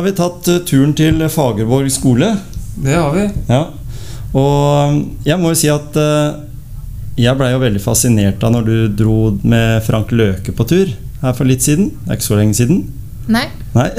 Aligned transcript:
Har 0.00 0.06
vi 0.06 0.16
tatt 0.16 0.48
eh, 0.48 0.62
turen 0.64 0.94
til 0.96 1.20
Fagerborg 1.28 1.90
skole. 1.92 2.30
Det 2.80 2.94
har 2.96 3.10
vi. 3.12 3.26
Ja. 3.50 3.66
Og 4.30 4.94
um, 4.94 5.00
jeg 5.26 5.36
må 5.36 5.50
jo 5.52 5.58
si 5.60 5.68
at 5.68 5.96
eh, 6.00 6.38
jeg 7.20 7.36
blei 7.36 7.50
jo 7.52 7.60
veldig 7.60 7.82
fascinert 7.84 8.40
av 8.46 8.54
når 8.54 8.68
du 8.68 8.76
dro 9.02 9.16
med 9.42 9.82
Frank 9.84 10.14
Løke 10.16 10.54
på 10.56 10.64
tur 10.70 10.94
her 11.20 11.36
for 11.36 11.44
litt 11.44 11.66
siden. 11.66 11.90
Det 11.98 12.14
er 12.14 12.16
ikke 12.16 12.28
så 12.30 12.38
lenge 12.38 12.56
siden. 12.56 12.80
Nei. 13.30 13.44
Nei. 13.74 13.90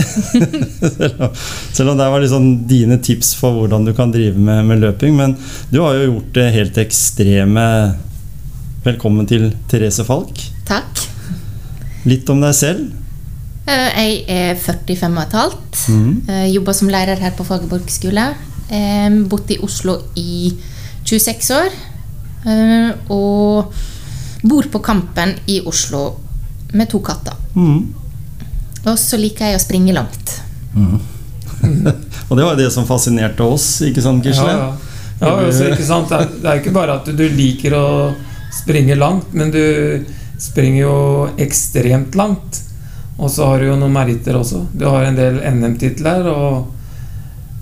selv, 0.98 1.22
om, 1.28 1.38
selv 1.70 1.94
om 1.94 2.02
det 2.02 2.08
var 2.16 2.26
liksom 2.26 2.50
dine 2.72 2.98
tips 3.06 3.36
for 3.38 3.60
hvordan 3.60 3.86
du 3.86 3.94
kan 3.94 4.10
drive 4.16 4.42
med, 4.42 4.64
med 4.72 4.82
løping. 4.82 5.14
Men 5.20 5.38
du 5.70 5.84
har 5.84 6.00
jo 6.00 6.08
gjort 6.08 6.32
det 6.40 6.48
helt 6.58 6.82
ekstreme. 6.82 7.68
Velkommen 8.88 9.30
til 9.30 9.52
Therese 9.70 10.08
Falk. 10.08 10.42
Takk. 10.66 11.06
Litt 12.10 12.34
om 12.34 12.42
deg 12.42 12.58
selv. 12.58 12.90
Eh, 13.68 13.90
Jeg 14.02 14.26
er 14.28 14.56
45 14.56 15.18
og 15.18 15.24
et 15.24 15.32
halvt. 15.38 15.82
Mhm. 15.90 16.30
Eh, 16.30 16.48
Jobber 16.56 16.74
som 16.74 16.90
lærer 16.90 17.20
her 17.20 17.32
på 17.38 17.44
Fagerborg 17.46 17.90
skole. 17.90 18.28
Eh, 18.72 19.10
Bodd 19.30 19.52
i 19.52 19.58
Oslo 19.62 19.98
i 20.16 20.54
26 21.06 21.52
år. 21.56 21.72
Og 23.10 23.74
bor 24.44 24.64
på 24.74 24.80
Kampen 24.82 25.36
i 25.48 25.60
Oslo 25.70 26.16
med 26.74 26.90
to 26.90 27.00
katter. 27.00 27.36
Mm. 27.56 27.94
Og 28.88 28.98
så 28.98 29.18
liker 29.22 29.46
jeg 29.52 29.60
å 29.60 29.62
springe 29.62 29.94
langt. 29.94 30.40
Og 32.32 32.38
det 32.38 32.46
var 32.46 32.56
jo 32.56 32.64
det 32.64 32.72
som 32.74 32.88
fascinerte 32.90 33.44
oss, 33.46 33.82
ikke 33.86 34.02
sant, 34.02 34.26
Ja, 34.26 34.32
Gisle? 34.32 34.56
ja. 34.56 34.72
ja 35.22 35.34
altså, 35.46 35.68
ikke 35.70 35.86
sant? 35.86 36.10
Det 36.10 36.18
er- 36.18 36.32
det 36.42 36.50
er 36.50 36.60
ikke 36.64 36.74
bare 36.74 36.96
at 36.96 37.06
du 37.06 37.24
liker 37.30 37.76
å 37.78 38.14
springe 38.52 38.96
langt, 38.98 39.34
men 39.34 39.52
du 39.52 40.06
springer 40.40 40.82
jo 40.82 41.30
ekstremt 41.38 42.16
langt. 42.16 42.64
Og 43.18 43.32
så 43.32 43.46
har 43.50 43.60
du 43.60 43.66
jo 43.70 43.80
noen 43.80 43.94
meritter 43.94 44.36
også. 44.38 44.66
Du 44.74 44.86
har 44.88 45.04
en 45.06 45.16
del 45.18 45.36
NM-titler, 45.52 46.28
og 46.32 46.68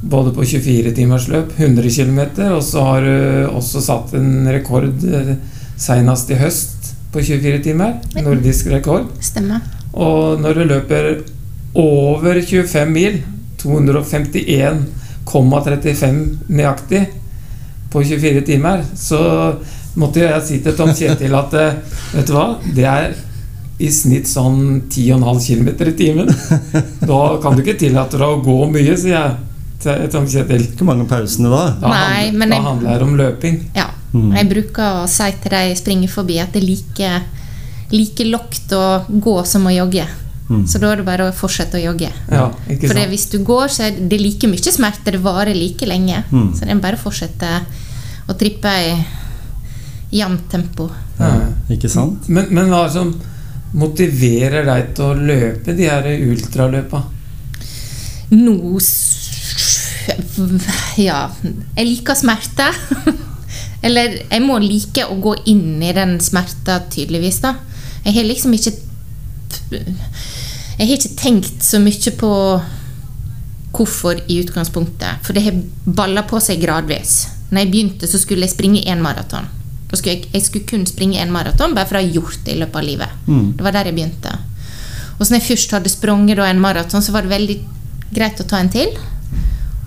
både 0.01 0.33
på 0.35 0.41
24-timersløp, 0.47 1.47
100 1.57 1.89
km, 1.89 2.19
og 2.55 2.63
så 2.63 2.83
har 2.85 3.01
du 3.03 3.47
også 3.49 3.81
satt 3.83 4.13
en 4.19 4.47
rekord 4.47 5.03
eh, 5.03 5.35
senest 5.79 6.29
i 6.31 6.35
høst 6.39 6.95
på 7.11 7.19
24 7.25 7.59
timer. 7.65 7.93
Nordisk 8.23 8.67
rekord. 8.71 9.05
Stemmer. 9.23 9.59
Og 9.93 10.39
når 10.39 10.53
du 10.53 10.63
løper 10.69 11.23
over 11.77 12.41
25 12.41 12.91
mil, 12.93 13.23
251,35 13.59 16.37
nøyaktig 16.47 17.07
på 17.91 18.03
24 18.03 18.41
timer, 18.47 18.83
så 18.95 19.53
måtte 19.99 20.19
jeg 20.23 20.41
si 20.45 20.59
til 20.63 20.75
Tom 20.77 20.93
Kjetil 20.95 21.35
at 21.35 21.53
eh, 21.57 21.73
vet 22.13 22.27
du 22.29 22.33
hva, 22.35 22.55
det 22.75 22.85
er 22.87 23.13
i 23.79 23.87
snitt 23.93 24.27
sånn 24.27 24.81
10,5 24.91 25.39
km 25.45 25.69
i 25.87 25.93
timen. 25.95 26.27
Da 27.09 27.19
kan 27.41 27.55
du 27.55 27.61
ikke 27.63 27.77
tillate 27.79 28.19
deg 28.19 28.27
å 28.27 28.41
gå 28.43 28.57
mye, 28.73 28.95
sier 28.99 29.15
jeg 29.15 29.37
til 29.79 30.09
Tom 30.11 30.25
Kjetil. 30.27 30.65
Hvor 30.75 30.89
mange 30.89 31.05
pausene 31.07 31.47
da. 31.53 31.61
Da, 31.79 31.91
Nei, 31.93 32.25
handler, 32.25 32.39
men 32.41 32.49
da 32.49 32.55
jeg- 32.57 32.65
handler 32.67 32.97
det 32.99 33.07
om 33.07 33.15
løping. 33.21 33.59
Ja. 33.77 33.85
Mm. 34.13 34.31
Jeg 34.35 34.49
bruker 34.49 35.03
å 35.03 35.07
si 35.07 35.29
til 35.43 35.51
de 35.53 35.75
springer 35.79 36.09
forbi, 36.11 36.39
at 36.41 36.51
det 36.51 36.63
er 36.63 36.67
like, 36.67 37.11
like 37.91 38.25
lokt 38.27 38.73
å 38.75 39.05
gå 39.07 39.35
som 39.45 39.67
å 39.69 39.71
jogge. 39.71 40.07
Mm. 40.49 40.63
Så 40.67 40.79
da 40.81 40.91
er 40.91 40.97
det 40.97 41.05
bare 41.05 41.29
å 41.29 41.33
fortsette 41.37 41.77
å 41.77 41.83
jogge. 41.83 42.09
Ja, 42.31 42.47
ikke 42.67 42.87
For 42.89 42.97
det, 42.97 43.07
hvis 43.11 43.27
du 43.31 43.37
går, 43.45 43.67
så 43.69 43.83
er 43.85 43.91
det 44.09 44.19
like 44.19 44.47
mye 44.49 44.73
smerte. 44.73 45.11
Det 45.13 45.21
varer 45.21 45.53
like 45.55 45.85
lenge. 45.85 46.23
Mm. 46.33 46.51
Så 46.57 46.65
det 46.65 46.73
er 46.73 46.81
bare 46.81 46.97
å 46.97 47.03
fortsette 47.05 47.51
å 48.27 48.35
trippe 48.37 48.65
i 48.65 49.05
jevnt 50.19 50.49
tempo. 50.51 50.89
Ja. 51.19 51.35
Ikke 51.69 51.89
sant? 51.91 52.27
Men, 52.27 52.47
men 52.49 52.67
hva 52.71 52.87
er 52.87 52.93
som 52.95 53.13
motiverer 53.77 54.65
deg 54.67 54.93
til 54.97 55.05
å 55.05 55.17
løpe 55.29 55.75
de 55.77 55.87
her 55.89 56.07
ultraløpa? 56.25 57.03
Nå 58.33 58.79
Ja, 60.97 61.29
jeg 61.77 61.85
liker 61.85 62.17
smerte. 62.17 62.69
Eller 63.85 64.15
jeg 64.21 64.41
må 64.43 64.57
like 64.61 65.05
å 65.07 65.17
gå 65.21 65.35
inn 65.51 65.81
i 65.83 65.93
den 65.95 66.17
smerta, 66.23 66.79
tydeligvis. 66.91 67.39
da. 67.45 67.55
Jeg 68.03 68.15
har 68.15 68.27
liksom 68.27 68.53
ikke 68.55 68.73
Jeg 69.69 70.87
har 70.87 70.95
ikke 70.95 71.15
tenkt 71.19 71.63
så 71.63 71.79
mye 71.83 72.11
på 72.17 72.31
hvorfor 73.75 74.21
i 74.27 74.39
utgangspunktet. 74.41 75.21
For 75.23 75.35
det 75.35 75.43
har 75.45 75.61
balla 75.85 76.23
på 76.27 76.39
seg 76.41 76.61
gradvis. 76.63 77.27
Når 77.51 77.61
jeg 77.61 77.71
begynte, 77.71 78.07
så 78.07 78.19
skulle 78.21 78.47
jeg 78.47 78.55
springe 78.55 78.81
én 78.87 79.01
maraton. 79.03 79.47
Skulle 79.89 80.15
jeg, 80.15 80.29
jeg 80.33 80.45
skulle 80.45 80.69
kun 80.69 80.85
springe 80.85 81.17
én 81.21 81.31
maraton, 81.33 81.73
bare 81.73 81.89
for 81.89 81.97
å 81.97 82.03
ha 82.03 82.13
gjort 82.13 82.43
det 82.45 82.53
i 82.53 82.59
løpet 82.61 82.77
av 82.77 82.85
livet. 82.85 83.21
Mm. 83.25 83.45
Det 83.57 83.65
var 83.65 83.73
der 83.73 83.89
jeg 83.89 83.97
begynte. 83.97 84.35
Og 85.17 85.25
så 85.25 85.33
når 85.33 85.39
jeg 85.39 85.47
først 85.49 85.73
hadde 85.75 85.91
sprunget 85.91 86.41
en 86.45 86.61
maraton, 86.61 87.03
så 87.03 87.15
var 87.15 87.25
det 87.25 87.33
veldig 87.33 87.57
greit 88.13 88.39
å 88.39 88.47
ta 88.47 88.61
en 88.61 88.69
til. 88.71 88.93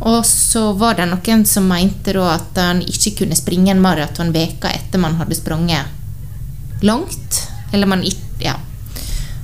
Og 0.02 0.26
så 0.26 0.72
var 0.74 0.98
det 0.98 1.06
noen 1.06 1.44
som 1.46 1.68
mente 1.70 2.14
at 2.26 2.58
han 2.58 2.82
ikke 2.82 3.14
kunne 3.22 3.38
springe 3.38 3.70
en 3.70 3.82
maraton 3.82 4.32
veka 4.34 4.72
etter 4.74 4.98
man 4.98 5.16
hadde 5.20 5.38
sprunget 5.38 6.82
langt. 6.82 7.42
Eller 7.72 7.86
man 7.86 8.02
ikke 8.02 8.30
Ja. 8.42 8.56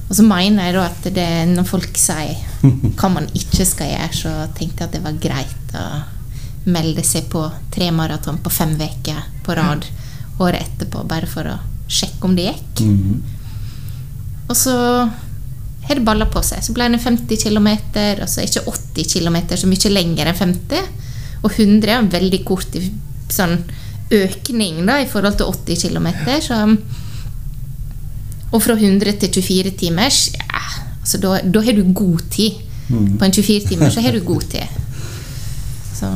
Og 0.09 0.17
så 0.17 0.25
mener 0.25 0.65
jeg 0.65 0.75
da 0.75 0.85
at 0.89 1.07
det, 1.15 1.31
når 1.53 1.67
folk 1.69 1.99
sier 2.01 2.39
hva 2.99 3.11
man 3.13 3.29
ikke 3.37 3.67
skal 3.69 3.91
gjøre, 3.93 4.15
så 4.17 4.33
tenkte 4.57 4.83
jeg 4.83 4.89
at 4.89 4.95
det 4.97 5.03
var 5.05 5.21
greit 5.21 5.75
å 5.77 5.85
melde 6.73 7.05
seg 7.05 7.29
på 7.31 7.45
tre 7.71 7.91
maraton 7.93 8.41
på 8.43 8.51
fem 8.51 8.73
uker 8.81 9.21
på 9.45 9.55
rad 9.57 9.85
året 10.39 10.63
etterpå, 10.63 11.07
bare 11.09 11.29
for 11.31 11.49
å 11.51 11.57
sjekke 11.89 12.29
om 12.29 12.37
det 12.37 12.51
gikk. 12.51 12.85
Mhm. 12.85 13.23
Og 14.49 14.57
så 14.57 14.75
har 15.89 15.95
det 15.95 16.05
balla 16.05 16.27
på 16.29 16.43
seg. 16.45 16.63
Så 16.65 16.75
ble 16.77 16.89
det 16.93 17.01
50 17.01 17.41
km, 17.41 17.69
og 18.23 18.29
så 18.29 18.45
ikke 18.45 18.65
80 18.69 19.09
km 19.15 19.37
så 19.57 19.69
mye 19.69 19.93
lenger 19.93 20.31
enn 20.31 20.37
50. 20.37 20.89
Og 21.43 21.53
100 21.53 21.89
er 21.89 21.99
en 21.99 22.11
veldig 22.13 22.45
kort 22.45 22.77
sånn 23.33 23.59
økning 24.13 24.83
da, 24.89 24.99
i 25.01 25.09
forhold 25.09 25.39
til 25.39 25.53
80 25.53 25.83
km. 25.89 26.09
Så, 26.45 26.59
og 28.53 28.63
fra 28.65 28.77
100 28.77 29.19
til 29.21 29.43
24 29.43 29.75
timers, 29.81 30.23
ja, 30.35 30.65
altså 31.01 31.21
da, 31.25 31.39
da 31.45 31.65
har 31.65 31.77
du 31.77 31.85
god 31.93 32.25
tid. 32.33 32.61
Mm. 32.89 33.19
På 33.21 33.25
en 33.25 33.33
24 33.37 33.69
timer 33.69 33.93
så 33.93 34.05
har 34.05 34.17
du 34.17 34.25
god 34.25 34.49
tid. 34.49 34.79
Så, 35.99 36.09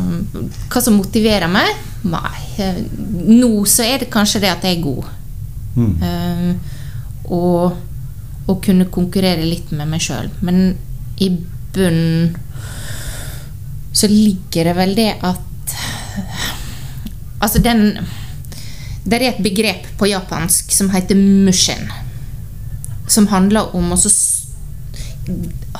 hva 0.70 0.82
som 0.82 0.94
motiverer 1.00 1.50
meg? 1.50 1.73
Nei. 2.06 2.69
Nå 3.26 3.64
så 3.70 3.87
er 3.87 4.02
det 4.02 4.12
kanskje 4.12 4.43
det 4.44 4.52
at 4.52 4.67
jeg 4.67 4.79
er 4.79 4.84
god. 4.84 5.08
Mm. 5.75 5.94
Uh, 6.02 6.52
og, 7.32 7.79
og 8.46 8.61
kunne 8.62 8.90
konkurrere 8.93 9.46
litt 9.46 9.73
med 9.75 9.90
meg 9.90 10.02
sjøl. 10.05 10.31
Men 10.46 10.76
i 11.23 11.31
bunnen 11.75 12.37
så 13.93 14.08
ligger 14.08 14.70
det 14.70 14.76
vel 14.76 14.94
det 14.96 15.11
at 15.20 15.49
Altså, 17.43 17.58
den 17.58 17.99
Det 19.02 19.19
er 19.19 19.32
et 19.32 19.43
begrep 19.43 19.87
på 19.99 20.06
japansk 20.06 20.70
som 20.70 20.93
heter 20.93 21.19
mushin. 21.19 21.88
Som 23.11 23.26
handler 23.32 23.75
om 23.75 23.90
å 23.93 23.99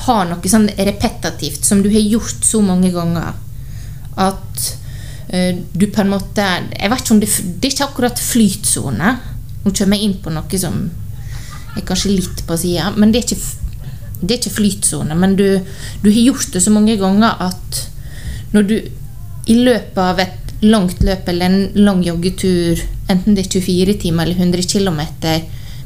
ha 0.07 0.17
noe 0.27 0.51
sånn 0.51 0.67
repetativt 0.75 1.65
som 1.67 1.83
du 1.85 1.89
har 1.93 2.03
gjort 2.03 2.43
så 2.47 2.61
mange 2.67 2.91
ganger 2.95 3.39
at 4.21 4.65
uh, 5.33 5.53
du 5.73 5.87
på 5.89 6.03
en 6.03 6.13
måte 6.13 6.45
Jeg 6.45 6.91
vet 6.93 7.01
ikke 7.05 7.15
om 7.15 7.23
det, 7.23 7.31
det 7.61 7.69
er 7.69 7.75
ikke 7.75 7.89
akkurat 7.89 8.23
flytsone. 8.23 9.15
Nå 9.63 9.71
kommer 9.71 9.99
jeg 9.99 10.09
inn 10.09 10.21
på 10.23 10.33
noe 10.35 10.61
som 10.61 10.83
er 11.73 11.85
kanskje 11.89 12.13
litt 12.13 12.43
på 12.45 12.57
sida, 12.61 12.91
men 12.97 13.13
det 13.13 13.23
er 13.23 13.31
ikke, 13.31 13.87
det 14.21 14.35
er 14.35 14.41
ikke 14.41 14.57
flytsone. 14.59 15.17
Men 15.17 15.37
du, 15.39 15.47
du 16.03 16.11
har 16.11 16.21
gjort 16.21 16.53
det 16.53 16.61
så 16.65 16.73
mange 16.75 16.99
ganger 17.01 17.41
at 17.49 17.83
når 18.53 18.67
du 18.69 18.77
i 19.49 19.57
løpet 19.57 20.03
av 20.03 20.21
et 20.23 20.53
langt 20.63 21.01
løp 21.03 21.29
eller 21.33 21.49
en 21.49 21.85
lang 21.87 22.03
joggetur, 22.05 22.83
enten 23.11 23.35
det 23.35 23.47
er 23.47 23.63
24 23.65 23.97
timer 24.05 24.29
eller 24.29 24.39
100 24.45 24.69
km, 24.69 25.01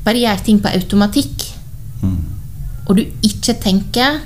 bare 0.04 0.20
gjør 0.20 0.42
ting 0.44 0.58
på 0.62 0.74
automatikk, 0.74 1.52
Mm. 1.96 2.16
og 2.86 2.98
du 2.98 3.06
ikke 3.24 3.54
tenker 3.56 4.18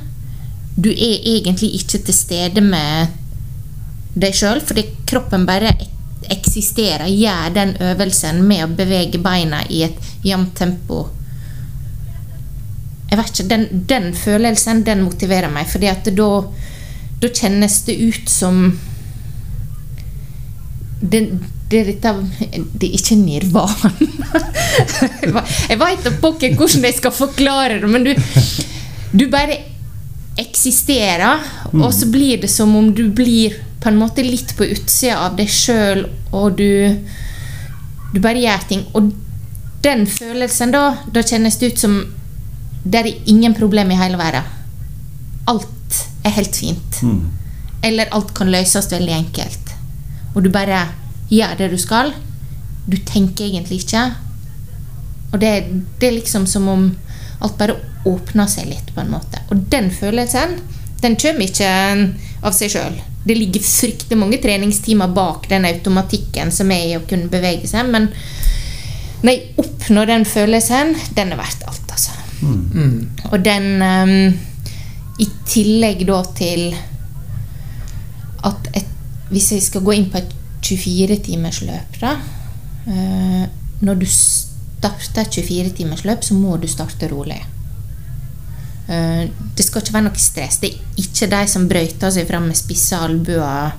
du 0.75 0.89
er 0.91 1.21
egentlig 1.37 1.75
ikke 1.79 2.01
til 2.07 2.15
stede 2.15 2.63
med 2.65 3.13
deg 4.15 4.35
sjøl, 4.35 4.61
fordi 4.65 4.87
kroppen 5.09 5.47
bare 5.49 5.73
eksisterer, 6.31 7.07
gjør 7.09 7.55
den 7.55 7.75
øvelsen 7.83 8.43
med 8.47 8.65
å 8.65 8.75
bevege 8.77 9.21
beina 9.23 9.63
i 9.69 9.85
et 9.87 10.11
jevnt 10.27 10.55
tempo. 10.59 11.07
Jeg 13.11 13.19
vet 13.19 13.33
ikke, 13.33 13.49
den, 13.51 13.65
den, 13.91 14.13
følelsen 14.15 14.85
den 14.87 15.03
motiverer 15.03 15.51
meg, 15.51 15.67
fordi 15.71 15.89
at 15.91 16.11
da, 16.15 16.29
da 17.23 17.31
kjennes 17.35 17.81
det 17.89 17.97
ut 17.99 18.31
som 18.31 18.61
det, 21.01 21.25
det, 21.73 21.81
dette, 21.89 22.13
det 22.77 22.91
er 22.91 22.99
ikke 23.01 23.19
nirvana. 23.19 23.91
jeg 25.71 25.81
veit 25.81 26.07
da 26.07 26.15
pokker 26.23 26.55
hvordan 26.59 26.87
jeg 26.87 26.99
skal 27.01 27.17
forklare 27.17 27.81
det, 27.81 27.91
men 27.91 28.07
du, 28.07 28.13
du 29.17 29.27
bare 29.33 29.59
eksisterer, 30.39 31.43
mm. 31.73 31.83
og 31.83 31.91
så 31.97 32.07
blir 32.13 32.45
det 32.45 32.53
som 32.53 32.77
om 32.79 32.93
du 32.95 33.09
blir 33.11 33.59
på 33.81 33.89
en 33.89 33.99
måte 33.99 34.25
litt 34.25 34.55
på 34.59 34.69
utsida 34.69 35.19
av 35.27 35.37
deg 35.39 35.49
sjøl, 35.51 36.05
og 36.37 36.57
du, 36.59 37.01
du 38.13 38.21
bare 38.21 38.43
gjør 38.43 38.67
ting. 38.69 38.87
Og 38.95 39.13
den 39.85 40.05
følelsen, 40.11 40.75
da, 40.75 40.85
da 41.09 41.25
kjennes 41.25 41.57
det 41.61 41.73
ut 41.73 41.85
som 41.85 42.01
det 42.85 43.01
er 43.01 43.29
ingen 43.29 43.55
problem 43.57 43.93
i 43.93 43.99
hele 44.01 44.21
verden. 44.21 44.47
Alt 45.49 46.01
er 46.25 46.37
helt 46.37 46.57
fint. 46.57 47.01
Mm. 47.03 47.29
Eller 47.85 48.13
alt 48.17 48.33
kan 48.37 48.51
løses 48.53 48.91
veldig 48.93 49.15
enkelt. 49.17 49.75
Og 50.35 50.45
du 50.45 50.51
bare 50.53 50.87
gjør 51.33 51.57
det 51.59 51.71
du 51.73 51.79
skal. 51.81 52.13
Du 52.87 52.97
tenker 52.97 53.47
egentlig 53.47 53.83
ikke. 53.85 54.11
Og 55.33 55.41
det, 55.41 55.53
det 56.01 56.09
er 56.09 56.19
liksom 56.19 56.47
som 56.49 56.69
om 56.69 56.91
alt 57.41 57.57
bare 57.61 57.79
åpner 58.09 58.49
seg 58.51 58.69
litt, 58.69 58.93
på 58.95 59.03
en 59.03 59.13
måte. 59.13 59.41
Og 59.53 59.69
den 59.73 59.91
følelsen, 59.93 60.59
den 61.01 61.17
kommer 61.21 61.47
ikke 61.47 61.71
av 62.45 62.57
seg 62.57 62.73
sjøl. 62.75 62.99
Det 63.25 63.37
ligger 63.37 63.65
fryktelig 63.65 64.19
mange 64.19 64.41
treningstimer 64.41 65.11
bak 65.13 65.49
den 65.51 65.67
automatikken 65.69 66.53
som 66.55 66.71
er 66.73 66.87
i 66.89 66.97
å 66.97 67.05
kunne 67.09 67.29
bevege 67.33 67.69
seg, 67.69 67.89
men 67.93 68.09
når 69.21 69.35
jeg 69.35 69.43
oppnår 69.61 70.09
den 70.09 70.25
følelsen, 70.25 70.95
den 71.17 71.35
er 71.35 71.41
verdt 71.41 71.67
alt, 71.69 71.93
altså. 71.93 72.17
Mm. 72.41 72.61
Mm. 72.73 73.01
Og 73.29 73.43
den 73.45 73.67
um, 73.85 74.13
I 75.21 75.27
tillegg 75.45 76.07
da 76.09 76.23
til 76.33 76.71
at 78.49 78.71
et, 78.73 78.87
Hvis 79.29 79.51
jeg 79.53 79.63
skal 79.63 79.85
gå 79.85 79.93
inn 79.93 80.09
på 80.11 80.19
et 80.19 80.31
24-timersløp, 80.65 81.99
da 82.01 82.15
uh, 82.89 83.45
Når 83.85 84.01
du 84.01 84.07
starter 84.09 85.21
et 85.21 85.37
24-timersløp, 85.37 86.25
så 86.25 86.35
må 86.35 86.57
du 86.57 86.67
starte 86.69 87.13
rolig. 87.13 87.43
Uh, 88.91 89.29
det 89.57 89.67
skal 89.67 89.85
ikke 89.85 89.95
være 89.95 90.09
noe 90.09 90.21
stress. 90.23 90.59
Det 90.63 90.73
er 90.73 91.05
ikke 91.05 91.31
de 91.31 91.45
som 91.53 91.69
brøyter 91.71 92.15
seg 92.15 92.27
fram 92.31 92.49
med 92.51 92.59
spisse 92.59 92.99
albuer. 92.99 93.77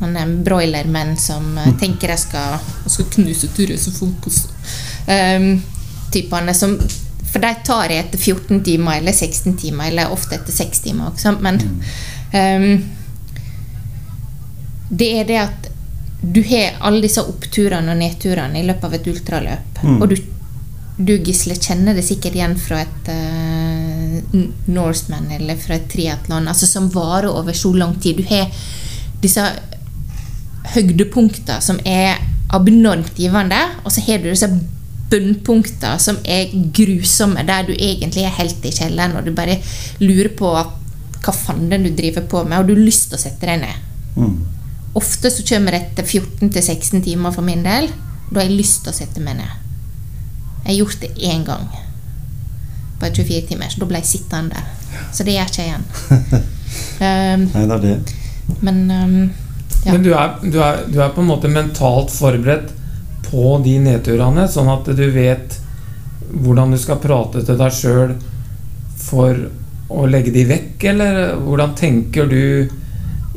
Broilermenn 0.00 1.18
som 1.20 1.58
uh, 1.60 1.66
tenker 1.80 2.08
de 2.08 2.16
skal, 2.22 2.56
skal 2.88 3.10
knuse 3.18 3.50
Therese 3.56 3.92
Fonkos. 3.92 4.46
Um, 5.04 5.58
typene 6.12 6.54
som 6.56 6.78
For 7.30 7.42
de 7.42 7.50
tar 7.66 7.92
jeg 7.92 8.06
etter 8.06 8.18
14 8.18 8.62
timer 8.66 8.98
eller 8.98 9.12
16 9.14 9.58
timer, 9.60 9.90
eller 9.90 10.10
ofte 10.10 10.34
etter 10.38 10.56
6 10.56 10.86
timer. 10.86 11.12
Også, 11.12 11.36
men 11.44 11.60
um, 12.32 12.72
det 14.90 15.10
er 15.20 15.28
det 15.28 15.38
at 15.38 15.68
du 16.20 16.42
har 16.44 16.80
alle 16.84 17.00
disse 17.04 17.22
oppturene 17.22 17.94
og 17.94 18.00
nedturene 18.00 18.60
i 18.60 18.66
løpet 18.66 18.84
av 18.88 18.96
et 18.96 19.06
ultraløp. 19.08 19.82
Mm. 19.82 20.00
Og 20.02 20.10
du, 20.10 20.16
du, 20.98 21.14
Gisle, 21.24 21.56
kjenner 21.56 21.96
det 21.96 22.04
sikkert 22.04 22.36
igjen 22.36 22.56
fra 22.60 22.82
et 22.84 23.10
uh, 23.14 23.49
Norseman 24.70 25.30
eller 25.34 25.58
fra 25.60 25.76
et 25.78 25.88
triatlon, 25.90 26.48
altså 26.48 26.68
som 26.68 26.90
varer 26.92 27.30
over 27.30 27.56
så 27.56 27.72
lang 27.76 27.96
tid. 28.02 28.20
Du 28.20 28.28
har 28.30 28.50
disse 29.22 29.44
høydepunktene 30.74 31.60
som 31.64 31.80
er 31.88 32.20
abnormt 32.50 33.16
givende, 33.18 33.58
og 33.84 33.92
så 33.94 34.02
har 34.06 34.22
du 34.22 34.30
disse 34.30 34.50
bunnpunkter 35.10 35.98
som 36.02 36.20
er 36.24 36.52
grusomme, 36.76 37.42
der 37.46 37.66
du 37.66 37.72
egentlig 37.74 38.24
er 38.26 38.36
helt 38.38 38.66
i 38.66 38.74
kjelleren 38.74 39.16
og 39.18 39.26
du 39.26 39.34
bare 39.34 39.58
lurer 40.02 40.30
på 40.38 40.52
hva 41.20 41.34
fanden 41.34 41.84
du 41.84 41.90
driver 41.96 42.24
på 42.30 42.44
med, 42.46 42.60
og 42.60 42.68
du 42.68 42.76
har 42.76 42.86
lyst 42.86 43.10
til 43.10 43.18
å 43.18 43.22
sette 43.22 43.48
deg 43.48 43.60
ned. 43.64 43.88
Mm. 44.16 44.36
Ofte 44.98 45.30
så 45.30 45.44
kommer 45.46 45.74
det 45.74 45.82
etter 45.84 46.06
14-16 46.06 47.04
timer 47.04 47.34
for 47.34 47.46
min 47.46 47.62
del. 47.66 47.90
Da 48.30 48.40
har 48.40 48.48
jeg 48.48 48.58
lyst 48.58 48.84
til 48.84 48.94
å 48.94 48.96
sette 48.96 49.22
meg 49.22 49.38
ned. 49.38 49.52
Jeg 50.64 50.70
har 50.70 50.78
gjort 50.78 51.02
det 51.02 51.12
én 51.26 51.44
gang 51.46 51.68
på 53.00 53.10
24 53.10 53.46
timer, 53.48 53.72
så 53.72 53.82
da 53.82 53.90
ble 53.90 54.00
jeg 54.02 54.10
sittende. 54.10 54.64
Så 55.14 55.26
det 55.26 55.36
gjør 55.36 55.52
ikke 55.52 55.64
jeg 55.64 55.70
igjen. 55.70 55.86
um, 57.06 57.46
Nei, 57.54 57.64
det 57.64 57.76
er 57.76 57.86
det. 57.86 58.18
Men 58.60 58.82
um, 58.90 59.14
ja. 59.84 59.92
Men 59.92 60.02
du 60.02 60.10
er, 60.12 60.34
du, 60.42 60.58
er, 60.60 60.82
du 60.92 61.00
er, 61.00 61.08
på 61.14 61.22
en 61.22 61.30
måte 61.30 61.48
mentalt 61.48 62.12
forberedt 62.12 62.74
på 63.30 63.54
de 63.64 63.78
nedturene, 63.80 64.44
sånn 64.50 64.68
at 64.68 64.90
du 64.96 65.06
vet 65.14 65.56
hvordan 66.30 66.74
du 66.74 66.78
skal 66.78 67.00
prate 67.02 67.42
til 67.46 67.56
deg 67.58 67.74
sjøl 67.74 68.12
for 69.00 69.38
å 69.90 70.04
legge 70.10 70.34
de 70.34 70.44
vekk, 70.46 70.84
eller 70.92 71.22
hvordan 71.40 71.72
tenker 71.78 72.28
du 72.30 72.68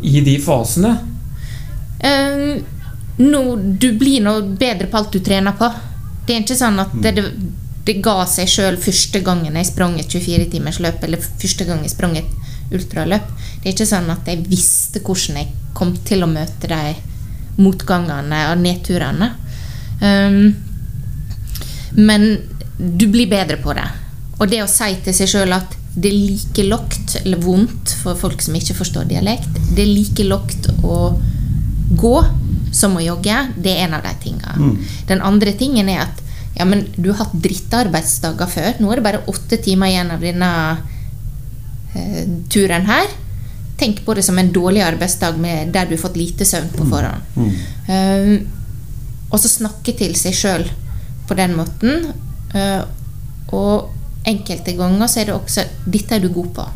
i 0.03 0.21
de 0.25 0.35
fasene? 0.43 0.91
Um, 2.03 2.59
no, 3.23 3.43
du 3.55 3.93
blir 3.97 4.19
nå 4.25 4.35
bedre 4.59 4.89
på 4.91 4.99
alt 4.99 5.15
du 5.15 5.23
trener 5.23 5.55
på. 5.57 5.71
Det 6.27 6.35
er 6.35 6.43
ikke 6.43 6.59
sånn 6.59 6.81
at 6.83 6.91
det, 6.99 7.15
det, 7.17 7.25
det 7.83 7.99
ga 8.03 8.23
seg 8.29 8.47
sjøl 8.47 8.77
første 8.79 9.19
gangen 9.25 9.57
jeg 9.59 9.67
sprang 9.67 9.97
et 9.99 10.11
24-timersløp, 10.11 11.03
eller 11.03 11.23
første 11.23 11.67
gang 11.67 11.81
jeg 11.83 11.91
sprang 11.91 12.15
et 12.19 12.73
ultraløp. 12.73 13.25
Det 13.59 13.69
er 13.69 13.75
ikke 13.75 13.89
sånn 13.89 14.11
at 14.13 14.29
jeg 14.29 14.45
visste 14.47 15.01
hvordan 15.03 15.41
jeg 15.41 15.51
kom 15.75 15.91
til 16.07 16.23
å 16.23 16.31
møte 16.31 16.69
de 16.71 16.93
motgangene 17.59 18.39
og 18.51 18.61
nedturene. 18.63 19.29
Um, 19.99 20.53
men 21.99 22.27
du 22.77 23.05
blir 23.11 23.29
bedre 23.29 23.59
på 23.61 23.75
det. 23.77 23.85
Og 24.39 24.49
det 24.49 24.63
å 24.63 24.71
si 24.71 24.95
til 25.03 25.15
seg 25.15 25.29
sjøl 25.35 25.53
at 25.55 25.75
det 25.93 26.09
er 26.09 26.17
like 26.17 26.63
lågt, 26.65 27.19
eller 27.21 27.41
vondt 27.43 27.93
for 28.01 28.17
folk 28.17 28.41
som 28.41 28.55
ikke 28.57 28.79
forstår 28.79 29.05
dialekt, 29.11 29.59
det 29.75 29.83
er 29.83 29.91
like 29.91 30.25
lågt 30.25 30.71
å 30.81 30.97
gå 31.93 32.15
som 32.73 32.95
å 32.97 33.03
jogge, 33.03 33.35
det 33.61 33.75
er 33.75 33.85
en 33.85 33.99
av 33.99 34.07
de 34.07 34.13
tingene. 34.23 34.55
Mm. 34.57 34.77
Den 35.11 35.21
andre 35.21 35.53
tingen 35.59 35.91
er 35.93 36.07
at 36.07 36.22
ja, 36.53 36.65
men 36.65 36.85
du 36.95 37.09
har 37.11 37.23
hatt 37.23 37.37
drittarbeidsdager 37.43 38.49
før. 38.49 38.75
Nå 38.79 38.91
er 38.91 38.99
det 38.99 39.05
bare 39.07 39.23
åtte 39.31 39.57
timer 39.63 39.89
igjen 39.89 40.11
av 40.13 40.21
denne 40.21 40.49
eh, 41.97 42.27
turen 42.53 42.85
her. 42.89 43.09
Tenk 43.79 44.03
på 44.05 44.13
det 44.13 44.25
som 44.25 44.37
en 44.37 44.51
dårlig 44.53 44.83
arbeidsdag 44.85 45.39
med, 45.41 45.73
der 45.73 45.89
du 45.89 45.95
har 45.95 46.03
fått 46.03 46.19
lite 46.19 46.45
søvn 46.45 46.69
på 46.75 46.85
mm. 46.85 46.91
forhånd. 46.93 47.33
Mm. 47.35 47.49
Mm. 47.87 48.37
Um, 48.37 49.31
og 49.33 49.41
så 49.41 49.49
snakke 49.49 49.95
til 49.97 50.13
seg 50.19 50.37
sjøl 50.37 50.67
på 51.27 51.37
den 51.39 51.57
måten. 51.57 52.11
Uh, 52.53 52.85
og 53.53 53.89
enkelte 54.29 54.75
ganger 54.77 55.09
så 55.09 55.23
er 55.23 55.31
det 55.31 55.35
også 55.35 55.65
'Dette 55.85 56.15
er 56.15 56.21
du 56.21 56.29
god 56.33 56.51
på. 56.53 56.67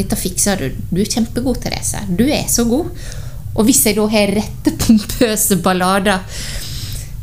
Dette 0.00 0.16
fikser 0.16 0.56
du. 0.56 0.80
Du 0.90 1.00
er 1.02 1.12
kjempegod, 1.12 1.60
Therese. 1.60 2.00
Du 2.08 2.24
er 2.24 2.48
så 2.48 2.64
god.' 2.64 2.88
Og 3.54 3.66
hvis 3.66 3.84
jeg 3.84 3.98
da 3.98 4.06
har 4.08 4.32
rette 4.32 4.72
pompøse 4.80 5.60
ballader 5.60 6.24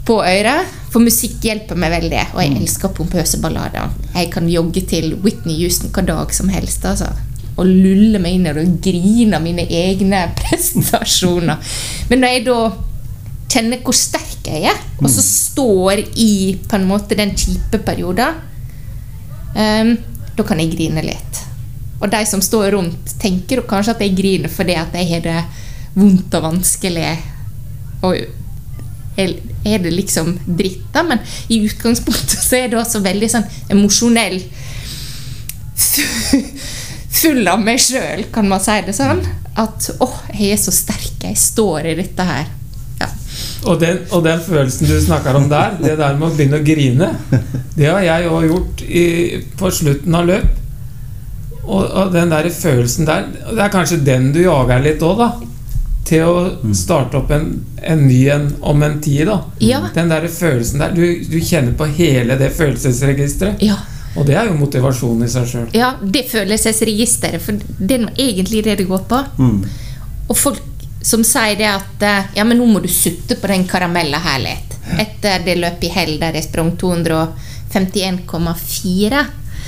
på 0.05 0.21
øret 0.21 0.76
For 0.87 1.03
musikk 1.03 1.43
hjelper 1.43 1.79
meg 1.79 1.91
veldig, 1.91 2.21
og 2.33 2.41
jeg 2.41 2.53
mm. 2.53 2.59
elsker 2.61 2.93
pompøse 2.95 3.39
ballader. 3.43 3.91
Jeg 4.13 4.31
kan 4.33 4.47
jogge 4.49 4.85
til 4.87 5.17
Whitney 5.23 5.59
Houston 5.61 5.91
hva 5.93 6.05
dag 6.07 6.35
som 6.35 6.51
helst. 6.53 6.85
altså 6.85 7.11
og 7.57 7.65
lulle 7.65 8.19
meg 8.21 8.37
inn 8.37 8.45
i 8.45 8.53
det 8.53 8.63
og 8.63 8.75
grine 8.85 9.37
av 9.37 9.41
mine 9.45 9.65
egne 9.65 10.19
prestasjoner. 10.39 11.73
Men 12.11 12.21
når 12.21 12.35
jeg 12.35 12.45
da 12.47 12.59
kjenner 13.47 13.81
hvor 13.81 13.97
sterk 13.97 14.47
jeg 14.47 14.67
er, 14.69 14.83
og 15.01 15.09
så 15.11 15.23
står 15.23 16.03
i 16.21 16.31
på 16.61 16.77
en 16.77 16.87
måte 16.87 17.17
den 17.17 17.33
kjipe 17.37 17.81
perioden, 17.83 18.37
um, 19.57 19.93
da 20.37 20.45
kan 20.45 20.61
jeg 20.61 20.75
grine 20.75 21.03
litt. 21.05 21.41
Og 21.97 22.11
de 22.13 22.19
som 22.29 22.43
står 22.45 22.75
rundt, 22.75 23.15
tenker 23.17 23.63
kanskje 23.67 23.95
at 23.95 24.03
jeg 24.05 24.17
griner 24.19 24.53
fordi 24.53 24.75
at 24.77 24.93
jeg 24.93 25.09
har 25.09 25.23
det 25.25 25.39
vondt 25.97 26.35
og 26.37 26.45
vanskelig. 26.51 27.15
Og 28.05 28.36
er 29.17 29.81
det 29.83 29.93
liksom 29.93 30.33
dritt, 30.45 30.85
da? 30.93 31.03
Men 31.07 31.23
i 31.49 31.61
utgangspunktet 31.65 32.39
så 32.43 32.61
er 32.61 32.71
det 32.71 32.79
også 32.81 33.01
veldig 33.05 33.29
sånn 33.33 33.47
emosjonell 33.73 34.41
Full 37.17 37.47
av 37.49 37.61
meg 37.63 37.79
sjøl, 37.81 38.27
kan 38.33 38.45
man 38.49 38.61
si 38.61 38.75
det 38.85 38.93
sånn. 38.93 39.23
At 39.57 39.87
åh, 40.03 40.19
jeg 40.35 40.53
er 40.53 40.59
så 40.61 40.73
sterk, 40.73 41.15
jeg 41.23 41.37
står 41.41 41.89
i 41.89 41.95
dette 41.97 42.25
her. 42.27 42.51
Og 43.67 43.79
den, 43.81 44.03
og 44.13 44.23
den, 44.25 44.39
følelsen 44.41 44.87
du 44.89 44.95
snakker 45.01 45.37
om 45.37 45.47
der, 45.49 45.75
det 45.81 45.97
der 45.99 46.15
med 46.17 46.29
å 46.29 46.35
begynne 46.35 46.59
å 46.59 46.65
grine, 46.65 47.09
det 47.77 47.89
har 47.89 48.03
jeg 48.05 48.29
òg 48.31 48.47
gjort 48.47 48.83
i, 48.85 49.05
på 49.57 49.71
slutten 49.73 50.17
av 50.17 50.29
løp. 50.29 50.63
Og, 51.67 51.83
og, 51.83 52.13
den 52.13 52.29
der 52.31 52.47
følelsen 52.47 53.03
der 53.03 53.25
Det 53.27 53.59
er 53.59 53.71
kanskje 53.73 53.97
den 53.99 54.29
du 54.31 54.39
jager 54.39 54.79
litt 54.79 55.01
òg, 55.03 55.19
da. 55.19 55.46
Til 56.07 56.23
å 56.23 56.35
mm. 56.61 56.73
starte 56.77 57.19
opp 57.19 57.31
en, 57.35 57.49
en 57.83 58.05
ny 58.07 58.21
en 58.31 58.47
om 58.61 58.83
en 58.83 58.99
tid. 59.03 59.27
da 59.27 59.41
ja. 59.59 59.81
Den 59.95 60.11
der 60.11 60.27
følelsen 60.31 60.83
der. 60.83 60.95
Du, 60.95 61.03
du, 61.27 61.37
kjenner 61.43 61.75
på 61.77 61.89
hele 61.97 62.37
det 62.39 62.53
følelsesregisteret. 62.55 63.63
Ja. 63.65 63.75
Og 64.17 64.25
det 64.25 64.37
er 64.39 64.47
jo 64.49 64.55
motivasjon 64.57 65.25
i 65.25 65.29
seg 65.29 65.51
sjøl. 65.51 65.67
Ja, 65.77 65.91
det 66.01 66.23
følelsesregisteret, 66.31 67.43
for 67.43 67.59
det 67.59 67.99
er 67.99 68.07
egentlig 68.15 68.63
det 68.65 68.79
det 68.79 68.87
går 68.89 69.03
på. 69.09 69.19
Mm. 69.37 69.59
Og 70.27 70.37
folk 70.37 70.63
som 71.07 71.23
sier 71.23 71.55
det 71.59 71.67
at 71.69 72.01
eh, 72.03 72.23
Ja, 72.39 72.43
men 72.47 72.57
nå 72.59 72.65
må 72.67 72.79
du 72.83 72.89
sutte 72.91 73.35
på 73.39 73.47
den 73.51 73.67
karamella 73.69 74.17
her 74.23 74.39
litt. 74.43 74.73
Etter 74.97 75.39
det 75.45 75.55
løpet 75.59 75.83
i 75.89 75.91
hell 75.93 76.19
der 76.21 76.33
jeg 76.39 76.45
sprang 76.47 76.69
251,4. 76.79 79.25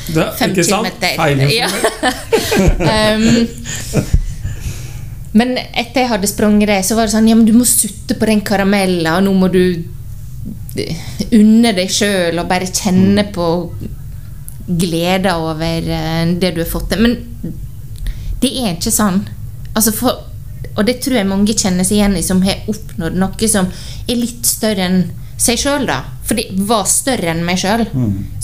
Det 0.10 0.22
er 0.24 0.32
Fem 0.40 0.52
Ikke 0.56 0.66
sant? 0.66 1.04
Feil 1.04 1.40
Ja. 1.54 1.70
Um, 2.60 3.24
men 5.38 5.56
etter 5.58 6.04
jeg 6.04 6.10
hadde 6.10 6.30
sprunget 6.30 6.72
det, 6.72 6.80
så 6.88 6.98
var 6.98 7.08
det 7.08 7.14
sånn 7.14 7.30
Ja, 7.30 7.38
men 7.38 7.48
du 7.48 7.54
må 7.58 7.68
sutte 7.68 8.18
på 8.18 8.30
den 8.30 8.42
karamellen, 8.46 9.10
og 9.14 9.26
nå 9.28 9.34
må 9.38 9.50
du 9.54 9.62
eh, 10.80 11.08
unne 11.38 11.74
deg 11.78 11.92
sjøl 11.94 12.40
og 12.42 12.50
bare 12.50 12.70
kjenne 12.70 13.28
på 13.34 13.50
glede 14.70 15.34
over 15.38 15.86
eh, 15.86 16.24
det 16.42 16.54
du 16.56 16.64
har 16.64 16.72
fått 16.72 16.92
til. 16.94 17.06
Men 17.06 17.54
det 18.42 18.52
er 18.64 18.76
ikke 18.76 18.94
sånn. 18.94 19.22
Altså 19.76 19.94
for, 19.96 20.26
og 20.76 20.84
det 20.88 21.00
tror 21.04 21.20
jeg 21.20 21.30
mange 21.30 21.56
kjenner 21.58 21.86
seg 21.88 22.00
igjen 22.00 22.18
i, 22.18 22.26
som 22.26 22.42
har 22.46 22.66
oppnådd 22.72 23.18
noe 23.20 23.52
som 23.52 23.70
er 24.08 24.18
litt 24.18 24.48
større 24.50 24.88
enn 24.88 25.02
seg 25.40 25.60
sjøl, 25.62 25.86
da. 25.88 26.02
For 26.28 26.36
det 26.36 26.50
var 26.68 26.88
større 26.90 27.32
enn 27.32 27.46
meg 27.48 27.62
sjøl. 27.62 27.86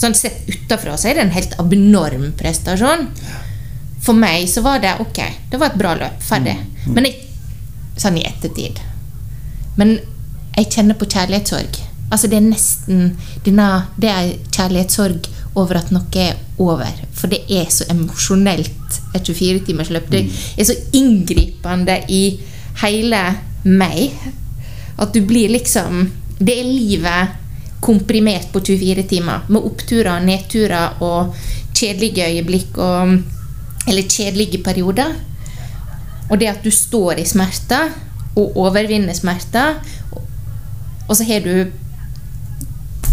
Sånn 0.00 0.14
sett 0.16 0.46
utafra 0.48 0.96
så 0.96 1.10
er 1.10 1.18
det 1.18 1.26
en 1.26 1.34
helt 1.34 1.58
abnorm 1.60 2.30
prestasjon. 2.38 3.10
For 4.06 4.14
meg 4.14 4.46
så 4.50 4.62
var 4.62 4.78
det 4.82 4.96
ok, 5.02 5.18
det 5.50 5.58
var 5.58 5.72
et 5.72 5.80
bra 5.80 5.94
løp. 5.98 6.20
Ferdig. 6.22 6.54
Men 6.86 7.08
jeg, 7.08 7.16
sånn 7.98 8.18
i 8.20 8.26
ettertid. 8.28 8.78
Men 9.76 9.96
jeg 10.56 10.70
kjenner 10.72 10.98
på 10.98 11.08
kjærlighetssorg. 11.10 11.80
Altså 12.06 12.30
det 12.30 12.38
er 12.38 12.46
nesten 12.46 13.00
denne, 13.44 13.88
Det 13.98 14.10
er 14.12 14.36
kjærlighetssorg 14.54 15.26
over 15.58 15.80
at 15.80 15.90
noe 15.90 16.20
er 16.22 16.36
over. 16.62 17.00
For 17.16 17.32
det 17.32 17.42
er 17.50 17.66
så 17.72 17.88
emosjonelt, 17.90 19.00
et 19.16 19.26
24-timersløp. 19.26 20.10
Det 20.12 20.22
er 20.56 20.68
så 20.68 20.76
inngripende 20.94 21.98
i 22.12 22.38
hele 22.82 23.22
meg 23.64 24.14
at 25.00 25.12
du 25.12 25.22
blir 25.26 25.50
liksom 25.52 26.06
Det 26.38 26.52
er 26.52 26.68
livet 26.68 27.36
komprimert 27.80 28.50
på 28.52 28.60
24 28.60 29.02
timer. 29.08 29.46
Med 29.48 29.64
oppturer, 29.64 30.20
nedturer 30.20 31.00
og 31.00 31.34
kjedelige 31.76 32.26
øyeblikk 32.28 32.78
og 32.78 33.16
Eller 33.86 34.02
kjedelige 34.10 34.62
perioder. 34.64 35.14
Og 36.30 36.38
det 36.40 36.48
at 36.50 36.62
du 36.64 36.70
står 36.74 37.20
i 37.22 37.24
smerter 37.28 37.92
og 38.36 38.56
overvinner 38.56 39.14
smerter, 39.14 39.76
og- 40.12 41.16
så 41.16 41.24
har 41.24 41.40
du 41.40 41.66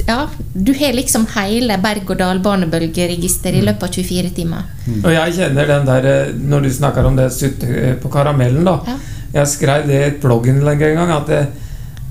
Ja, 0.08 0.28
du 0.54 0.74
har 0.74 0.92
liksom 0.94 1.28
hele 1.36 1.78
berg-og-dal-banebølgeregisteret 1.78 3.56
i 3.56 3.62
løpet 3.62 3.84
av 3.84 3.94
24 3.94 4.30
timer. 4.36 4.64
Og 5.06 5.12
jeg 5.14 5.34
kjenner 5.38 5.66
den 5.70 5.86
der 5.88 6.06
eh, 6.12 6.34
Når 6.36 6.60
du 6.66 6.70
snakker 6.74 7.06
om 7.08 7.16
det 7.16 7.30
sutte 7.32 7.94
på 8.02 8.10
karamellen, 8.12 8.66
da. 8.68 8.80
Ja. 8.88 8.98
Jeg 9.34 9.48
skrev 9.48 9.88
det 9.88 9.94
i 9.96 10.08
et 10.10 10.20
blogginnlegg 10.22 10.82
en 10.90 10.96
gang 11.00 11.12
at 11.12 11.28
det, 11.28 11.48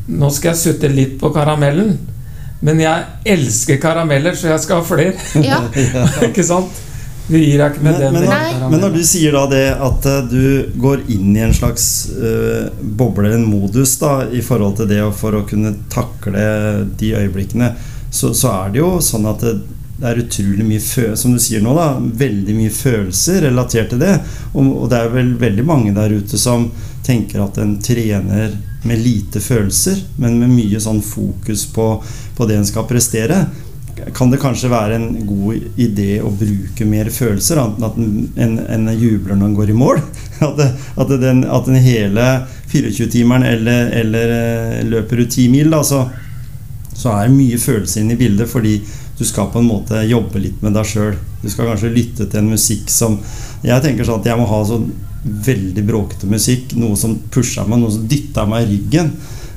nå 0.09 0.31
skal 0.35 0.55
jeg 0.55 0.63
sutte 0.63 0.89
litt 0.89 1.19
på 1.21 1.31
karamellen. 1.35 1.99
Men 2.63 2.81
jeg 2.81 3.05
elsker 3.27 3.77
karameller, 3.83 4.35
så 4.39 4.49
jeg 4.55 4.61
skal 4.65 4.81
ha 4.81 4.83
flere. 4.87 5.13
Ja. 5.45 5.61
ikke 6.31 6.45
sant? 6.47 6.73
Du 7.33 7.39
gir 7.41 7.57
deg 7.57 7.73
ikke 7.73 7.85
med 7.87 7.99
Men, 7.99 8.13
den. 8.13 8.29
men, 8.29 8.65
men 8.75 8.83
når 8.85 8.97
du 8.99 9.03
sier 9.09 9.33
da 9.33 9.47
det 9.49 9.65
at 9.73 10.09
eh, 10.11 10.25
du 10.29 10.73
går 10.83 11.07
inn 11.15 11.33
i 11.37 11.45
en 11.47 11.55
slags 11.57 11.87
uh, 12.13 12.69
boble, 12.83 13.31
en 13.33 13.47
modus, 13.49 13.97
da, 14.03 14.27
i 14.29 14.43
forhold 14.45 14.77
til 14.83 14.91
det 14.91 15.01
og 15.05 15.15
for 15.17 15.39
å 15.39 15.47
kunne 15.49 15.73
takle 15.93 16.43
de 17.01 17.15
øyeblikkene, 17.17 17.73
så, 18.13 18.35
så 18.37 18.53
er 18.53 18.75
det 18.75 18.83
jo 18.83 18.91
sånn 19.01 19.31
at 19.31 19.41
det, 19.47 19.55
det 19.97 20.11
er 20.11 20.21
utrolig 20.21 20.67
mye 20.67 20.83
fø 20.83 21.13
Som 21.17 21.33
du 21.33 21.41
sier 21.41 21.63
nå, 21.65 21.73
da. 21.79 21.95
Veldig 21.97 22.57
mye 22.59 22.73
følelser 22.75 23.47
relatert 23.47 23.93
til 23.95 24.03
det. 24.03 24.17
Og, 24.53 24.67
og 24.67 24.87
det 24.93 24.99
er 25.01 25.13
vel 25.15 25.33
veldig 25.41 25.65
mange 25.65 25.95
der 25.97 26.13
ute 26.13 26.41
som 26.41 26.69
tenker 27.07 27.47
at 27.47 27.57
en 27.63 27.79
trener 27.83 28.53
med 28.85 28.99
lite 28.99 29.41
følelser, 29.41 30.01
men 30.19 30.41
med 30.43 30.51
mye 30.51 30.81
sånn 30.83 31.01
fokus 31.07 31.69
på, 31.71 31.87
på 32.37 32.49
det 32.51 32.59
en 32.59 32.67
skal 32.67 32.89
prestere 32.91 33.45
kan 34.15 34.31
det 34.33 34.41
kanskje 34.43 34.71
være 34.73 34.97
en 34.99 35.27
god 35.27 35.79
idé 35.81 36.17
å 36.25 36.31
bruke 36.35 36.87
mer 36.89 37.11
følelser, 37.13 37.61
enn 37.63 37.87
at 37.87 37.99
en, 37.99 38.57
en, 38.67 38.91
jubler 38.97 39.37
når 39.37 39.51
en 39.51 39.57
går 39.59 39.73
i 39.73 39.77
mål? 39.79 40.03
At, 40.43 40.57
det, 40.59 40.65
at, 40.99 41.11
den, 41.23 41.45
at 41.47 41.69
den 41.69 41.79
hele 41.79 42.23
24-timeren 42.73 43.45
eller, 43.47 43.93
eller 43.95 44.33
eh, 44.35 44.81
løper 44.91 45.21
du 45.21 45.29
10 45.29 45.53
mil, 45.53 45.69
da, 45.71 45.85
så, 45.87 46.01
så 46.91 47.13
er 47.13 47.29
det 47.29 47.37
mye 47.37 47.61
følelser 47.63 48.03
inne 48.03 48.17
i 48.17 48.19
bildet 48.19 48.51
fordi 48.51 48.73
du 49.19 49.23
skal 49.29 49.53
på 49.53 49.61
en 49.63 49.69
måte 49.71 50.01
jobbe 50.03 50.43
litt 50.43 50.65
med 50.65 50.75
deg 50.75 50.89
sjøl. 50.89 51.15
Du 51.45 51.47
skal 51.47 51.71
kanskje 51.71 51.93
lytte 51.95 52.27
til 52.27 52.41
en 52.41 52.51
musikk 52.51 52.91
som 52.91 53.21
Jeg 53.63 53.85
tenker 53.85 54.09
sånn 54.09 54.19
at 54.19 54.27
jeg 54.33 54.41
må 54.41 54.49
ha 54.51 54.59
sånn 54.67 54.89
veldig 55.23 55.85
bråkete 55.87 56.27
musikk, 56.27 56.75
noe 56.75 56.99
som 56.99 57.15
pusher 57.31 57.69
meg, 57.71 57.79
noe 57.79 57.95
som 57.95 58.09
dytter 58.11 58.49
meg 58.51 58.65
i 58.67 58.73
ryggen. 58.73 59.13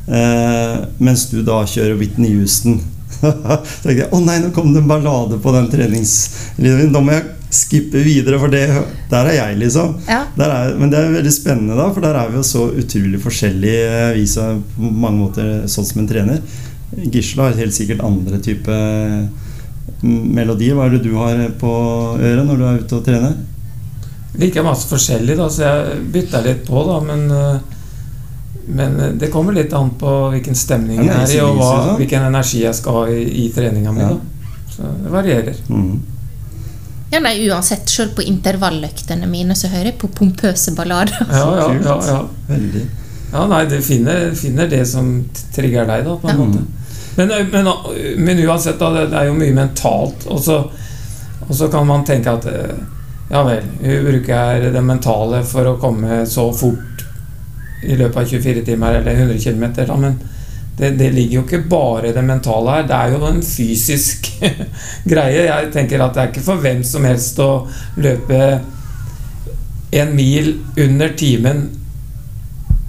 Eh, 0.06 0.76
mens 1.02 1.26
du 1.32 1.40
da 1.42 1.64
kjører 1.66 1.98
Whitney 1.98 2.36
Houston 2.38 2.78
så 3.22 3.80
tenkte 3.84 4.02
jeg 4.04 4.12
å 4.14 4.22
nei, 4.24 4.38
nå 4.44 4.52
kom 4.56 4.74
det 4.74 4.84
en 4.84 4.92
ballade 4.92 5.40
på 5.42 5.54
den 5.56 5.72
treningslinjen. 5.72 6.94
Da 6.94 7.02
må 7.04 7.16
jeg 7.16 7.32
skippe 7.56 8.02
videre, 8.04 8.40
for 8.42 8.52
det, 8.52 8.66
der 9.12 9.30
er 9.32 9.38
jeg, 9.38 9.58
liksom. 9.64 9.96
Ja. 10.10 10.24
Der 10.38 10.52
er, 10.52 10.76
men 10.80 10.92
det 10.92 11.00
er 11.00 11.16
veldig 11.16 11.34
spennende, 11.34 11.78
da, 11.80 11.88
for 11.94 12.04
der 12.04 12.18
er 12.20 12.32
vi 12.32 12.40
jo 12.40 12.46
så 12.48 12.68
utrolig 12.74 13.22
forskjellige, 13.24 13.90
eh, 14.02 14.14
vi 14.20 14.26
som 14.30 14.62
på 14.76 14.92
mange 14.92 15.22
måter 15.22 15.52
sånn 15.72 15.88
som 15.88 16.04
en 16.04 16.10
trener. 16.10 16.42
Gisle 16.96 17.48
har 17.48 17.60
helt 17.60 17.76
sikkert 17.76 18.04
andre 18.06 18.40
type 18.44 18.76
melodier. 20.06 20.76
Hva 20.76 20.88
er 20.88 20.96
det 20.96 21.06
du 21.06 21.16
har 21.18 21.42
på 21.60 21.74
øret 22.20 22.46
når 22.46 22.60
du 22.60 22.66
er 22.68 22.82
ute 22.84 23.00
og 23.00 23.06
trener? 23.08 23.36
Liker 24.40 24.66
masse 24.68 24.90
forskjellig, 24.90 25.38
da, 25.40 25.48
så 25.52 25.64
jeg 25.64 26.04
bytter 26.12 26.44
litt 26.44 26.66
på, 26.68 26.84
da, 26.88 27.00
men 27.08 27.26
eh, 27.32 27.76
men 28.68 29.00
eh, 29.00 29.14
det 29.20 29.32
kommer 29.34 29.54
litt 29.54 29.74
an 29.74 29.92
på 30.00 30.12
hvilken 30.34 30.56
stemning 30.58 31.04
jeg 31.06 31.16
er 31.16 31.36
i, 31.36 31.40
og 31.44 31.60
hva, 31.60 31.72
hvilken 32.00 32.28
energi 32.30 32.64
jeg 32.64 32.76
skal 32.78 33.00
ha 33.00 33.06
i, 33.14 33.24
i 33.46 33.48
treninga 33.54 33.94
mi. 33.96 34.04
Ja. 34.06 34.16
Så 34.76 34.92
det 35.04 35.12
varierer. 35.14 35.60
Mm. 35.70 36.00
Ja, 37.14 37.20
nei, 37.22 37.36
uansett, 37.50 37.90
selv 37.90 38.16
på 38.18 38.26
intervalløktene 38.26 39.28
mine 39.30 39.56
så 39.56 39.70
hører 39.72 39.92
jeg 39.92 40.00
på 40.02 40.10
pompøse 40.12 40.74
ballader. 40.76 41.16
Ja, 41.30 41.46
ja, 41.60 41.68
ja, 41.86 42.00
ja. 42.10 42.18
Veldig. 42.50 42.82
ja 43.32 43.46
nei, 43.52 43.62
du 43.70 43.78
finner, 43.86 44.32
finner 44.36 44.68
det 44.72 44.82
som 44.90 45.14
trigger 45.56 45.88
deg, 45.88 46.08
da, 46.08 46.18
på 46.20 46.32
en 46.32 46.36
Ja. 46.36 46.46
måte. 46.46 46.66
Men, 47.16 47.32
eh, 47.32 47.46
men, 47.52 47.70
men 48.26 48.44
uansett, 48.48 48.80
da, 48.80 48.92
det 48.94 49.06
det 49.14 49.22
er 49.22 49.30
jo 49.30 49.38
mye 49.38 49.54
mentalt. 49.56 50.26
Og 50.28 50.42
så, 50.44 50.58
og 51.48 51.56
så 51.56 51.70
kan 51.72 51.88
man 51.88 52.04
tenke 52.08 52.34
at 52.34 52.50
eh, 52.52 52.76
ja 53.30 53.42
vel, 53.44 53.64
bruker 53.80 54.04
bruker 54.10 54.68
det 54.74 54.82
mentale 54.86 55.44
for 55.48 55.66
å 55.72 55.78
komme 55.82 56.26
så 56.30 56.50
fort 56.54 56.95
i 57.86 57.98
løpet 58.00 58.22
av 58.22 58.34
24 58.34 58.66
timer 58.66 59.00
eller 59.00 59.22
100 59.22 59.40
km. 59.44 59.66
Da, 59.78 59.98
men 59.98 60.18
det, 60.78 60.92
det 61.00 61.12
ligger 61.16 61.40
jo 61.40 61.44
ikke 61.46 61.64
bare 61.70 62.14
det 62.16 62.24
mentale 62.26 62.78
her. 62.78 62.88
Det 62.90 63.00
er 63.00 63.16
jo 63.16 63.26
en 63.30 63.42
fysisk 63.46 64.32
greie. 65.12 65.48
Jeg 65.48 65.72
tenker 65.74 66.04
at 66.04 66.16
det 66.16 66.24
er 66.24 66.34
ikke 66.34 66.46
for 66.46 66.64
hvem 66.64 66.84
som 66.84 67.08
helst 67.08 67.40
å 67.44 67.52
løpe 68.02 68.42
en 69.96 70.16
mil 70.16 70.52
under 70.82 71.14
timen 71.16 71.66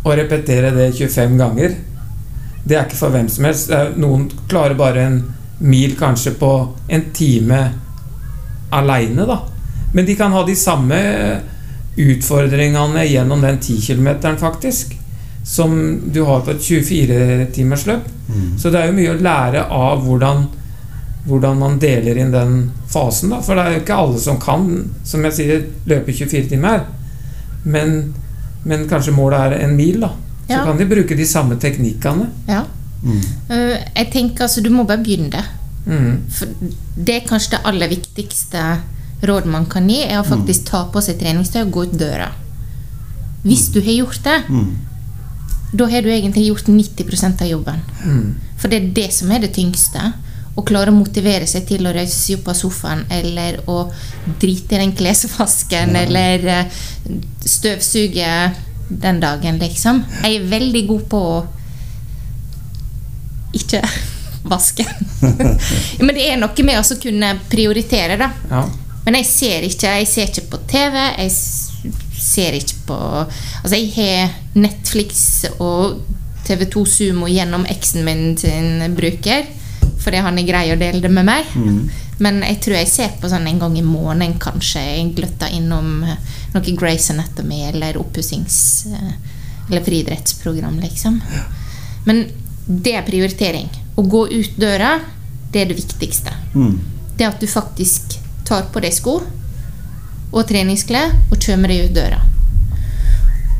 og 0.07 0.15
repetere 0.19 0.73
det 0.75 0.93
25 0.97 1.39
ganger. 1.39 1.75
Det 2.67 2.75
er 2.75 2.87
ikke 2.87 2.99
for 2.99 3.15
hvem 3.15 3.29
som 3.31 3.47
helst. 3.47 3.75
Noen 3.99 4.27
klarer 4.51 4.79
bare 4.79 5.07
en 5.07 5.21
mil 5.59 5.95
kanskje 5.99 6.35
på 6.39 6.53
en 6.89 7.05
time 7.15 7.61
aleine, 8.75 9.27
da. 9.27 9.39
Men 9.95 10.07
de 10.07 10.17
kan 10.19 10.35
ha 10.35 10.43
de 10.47 10.57
samme 10.59 10.99
utfordringene 11.97 13.05
gjennom 13.09 13.41
den 13.43 13.59
10 13.61 13.81
km, 13.87 14.09
faktisk. 14.41 14.95
Som 15.47 16.01
du 16.13 16.23
har 16.27 16.41
på 16.43 16.51
et 16.51 16.61
24-timersløp. 16.67 18.07
Mm. 18.29 18.59
Så 18.59 18.71
det 18.71 18.81
er 18.81 18.89
jo 18.91 18.97
mye 18.97 19.13
å 19.15 19.21
lære 19.23 19.63
av 19.71 20.01
hvordan, 20.03 20.47
hvordan 21.29 21.59
man 21.61 21.79
deler 21.83 22.19
inn 22.19 22.33
den 22.35 22.57
fasen. 22.91 23.31
Da. 23.31 23.39
For 23.47 23.55
det 23.55 23.65
er 23.67 23.77
jo 23.77 23.83
ikke 23.85 23.99
alle 24.03 24.19
som 24.23 24.41
kan, 24.43 24.67
som 25.07 25.23
jeg 25.29 25.37
sier, 25.39 25.67
løpe 25.87 26.13
24 26.15 26.49
timer. 26.51 26.83
Men, 27.65 28.15
men 28.67 28.89
kanskje 28.91 29.15
målet 29.15 29.39
er 29.59 29.65
en 29.69 29.77
mil, 29.79 30.01
da. 30.03 30.13
Så 30.47 30.53
Ja. 30.53 30.65
kan 30.65 30.77
de 30.79 30.85
bruke 30.87 31.17
de 31.19 31.25
samme 31.27 31.57
teknikkene. 31.59 32.29
Ja. 32.49 32.65
Mm. 33.03 33.21
Eh, 33.51 33.79
Jeg 33.97 34.11
tenker 34.13 34.45
altså, 34.45 34.61
du 34.63 34.71
må 34.71 34.85
bare 34.87 35.03
begynne. 35.03 35.43
Mm. 35.87 36.23
For 36.31 36.47
det 36.97 37.15
er 37.17 37.27
kanskje 37.29 37.51
det 37.57 37.65
aller 37.67 37.89
viktigste 37.89 38.63
råd 39.23 39.47
man 39.47 39.67
kan 39.67 39.89
gi, 39.89 40.03
er 40.05 40.21
å 40.21 40.27
faktisk 40.29 40.67
ta 40.71 40.85
på 40.93 41.01
seg 41.03 41.19
treningstøy 41.21 41.63
og 41.63 41.71
gå 41.73 41.87
ut 41.87 41.97
døra. 41.99 42.31
Hvis 43.47 43.69
du 43.73 43.81
har 43.81 43.93
gjort 43.93 44.23
det, 44.25 44.43
Mhm. 44.49 44.77
da 45.75 45.87
har 45.89 46.03
du 46.03 46.09
egentlig 46.11 46.47
gjort 46.49 46.67
90% 46.69 47.41
av 47.43 47.49
jobben. 47.49 47.81
For 48.57 48.69
det 48.69 48.83
er 48.83 48.93
det 48.93 49.13
som 49.13 49.31
er 49.33 49.39
det 49.41 49.53
tyngste. 49.55 50.13
Å 50.57 50.65
klare 50.65 50.89
å 50.91 50.95
motivere 50.97 51.47
seg 51.47 51.67
til 51.69 51.85
å 51.87 51.93
reise 51.93 52.15
seg 52.17 52.39
opp 52.39 52.49
av 52.49 52.55
sofaen, 52.55 53.05
eller 53.11 53.59
å 53.69 53.91
drite 54.41 54.73
i 54.75 54.79
den 54.79 54.93
klesvasken, 54.97 55.95
eller 55.97 56.47
eh, 56.49 56.65
støvsuge 57.45 58.55
den 58.89 59.21
dagen, 59.21 59.59
liksom. 59.59 60.05
Jeg 60.23 60.37
er 60.41 60.49
veldig 60.49 60.87
god 60.89 61.09
på 61.09 61.19
å 61.19 61.47
ikke 63.57 63.83
vaske. 64.53 64.87
men 66.05 66.15
det 66.15 66.27
er 66.31 66.37
noe 66.41 66.65
med 66.67 66.79
å 66.81 66.99
kunne 67.03 67.35
prioritere, 67.51 68.17
da. 68.21 68.31
Ja. 68.51 68.65
Men 69.07 69.21
jeg 69.21 69.27
ser 69.31 69.67
ikke 69.67 69.93
Jeg 70.01 70.09
ser 70.11 70.31
ikke 70.33 70.49
på 70.51 70.61
TV. 70.71 70.97
Jeg 71.23 71.31
ser 72.19 72.57
ikke 72.59 72.81
på 72.89 72.99
Altså, 73.63 73.77
jeg 73.77 73.93
har 73.97 74.35
Netflix 74.59 75.45
og 75.59 76.03
TV2 76.47 76.83
Sumo 76.87 77.27
gjennom 77.27 77.65
eksen 77.67 78.05
min 78.07 78.37
sin 78.39 78.95
bruker, 78.95 79.49
fordi 79.99 80.21
han 80.23 80.39
er 80.39 80.47
grei 80.47 80.69
å 80.71 80.79
dele 80.79 81.01
det 81.03 81.11
med 81.11 81.27
meg. 81.27 81.49
Mm. 81.59 81.81
Men 82.23 82.39
jeg 82.47 82.61
tror 82.65 82.77
jeg 82.79 82.91
ser 82.93 83.17
på 83.21 83.29
sånn 83.29 83.49
en 83.51 83.59
gang 83.61 83.75
i 83.77 83.83
måneden, 83.85 84.37
kanskje. 84.41 84.81
Jeg 84.81 85.11
gløtter 85.19 85.53
innom 85.53 86.05
eh, 86.07 86.37
noe 86.55 86.77
Grace 86.79 87.13
Anatomy 87.13 87.65
eller 87.73 87.99
oppussings... 88.01 88.59
eh, 88.93 89.17
Eller 89.67 89.83
friidrettsprogram, 89.83 90.77
liksom. 90.79 91.17
Men 92.07 92.21
det 92.67 92.93
er 92.95 93.03
prioritering. 93.03 93.67
Å 93.99 94.03
gå 94.07 94.21
ut 94.31 94.61
døra, 94.63 94.93
det 95.51 95.65
er 95.65 95.73
det 95.73 95.81
viktigste. 95.81 96.31
Mm. 96.55 96.77
Det 97.19 97.27
at 97.27 97.43
du 97.43 97.49
faktisk 97.51 98.15
tar 98.47 98.71
på 98.73 98.83
deg 98.85 98.95
sko 98.95 99.19
og 100.37 100.49
treningsklær 100.49 101.13
og 101.31 101.39
kommer 101.43 101.73
deg 101.73 101.89
ut 101.89 101.95
døra. 101.97 102.23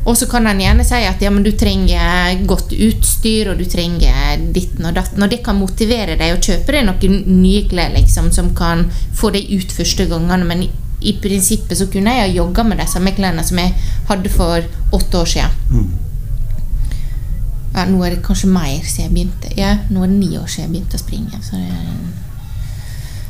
Og 0.07 0.15
så 0.15 0.27
kan 0.31 0.45
han 0.47 0.61
gjerne 0.61 0.85
si 0.87 1.01
at 1.03 1.19
ja, 1.21 1.29
men 1.33 1.43
du 1.43 1.51
trenger 1.59 2.37
godt 2.47 2.71
utstyr 2.71 3.49
og 3.51 3.59
du 3.59 3.65
trenger 3.67 4.39
ditten 4.55 4.87
og 4.87 4.95
datten. 4.95 5.23
Og 5.23 5.31
det 5.31 5.41
kan 5.43 5.59
motivere 5.59 6.15
deg 6.19 6.31
å 6.31 6.39
kjøpe 6.39 6.77
deg 6.77 6.85
noen 6.87 7.41
nye 7.41 7.65
klær 7.67 7.91
liksom, 7.91 8.29
som 8.31 8.53
kan 8.55 8.85
få 9.17 9.33
deg 9.35 9.51
ut 9.51 9.75
første 9.75 10.07
gangene. 10.07 10.47
Men 10.47 10.63
i, 10.63 10.69
i 11.11 11.15
prinsippet 11.19 11.75
så 11.81 11.89
kunne 11.91 12.13
jeg 12.15 12.23
ha 12.23 12.35
jogga 12.37 12.63
med 12.69 12.79
de 12.79 12.87
samme 12.87 13.11
klærne 13.17 13.43
som 13.47 13.59
jeg 13.59 13.75
hadde 14.07 14.31
for 14.31 14.63
åtte 14.95 15.23
år 15.23 15.33
siden. 15.33 15.57
Mm. 15.73 15.89
Ja, 17.75 17.83
nå 17.91 17.99
er 18.05 18.15
det 18.15 18.23
kanskje 18.25 18.47
mer 18.49 18.79
siden 18.87 19.09
jeg 19.09 19.13
begynte. 19.17 19.51
Ja, 19.59 19.75
nå 19.91 20.05
er 20.05 20.13
det 20.13 20.21
ni 20.21 20.31
år 20.39 20.47
siden 20.47 20.69
jeg 20.69 20.77
begynte 20.77 21.01
å 21.01 21.03
springe. 21.03 21.43
Så 21.43 21.59
det 21.59 21.67
er 21.67 21.91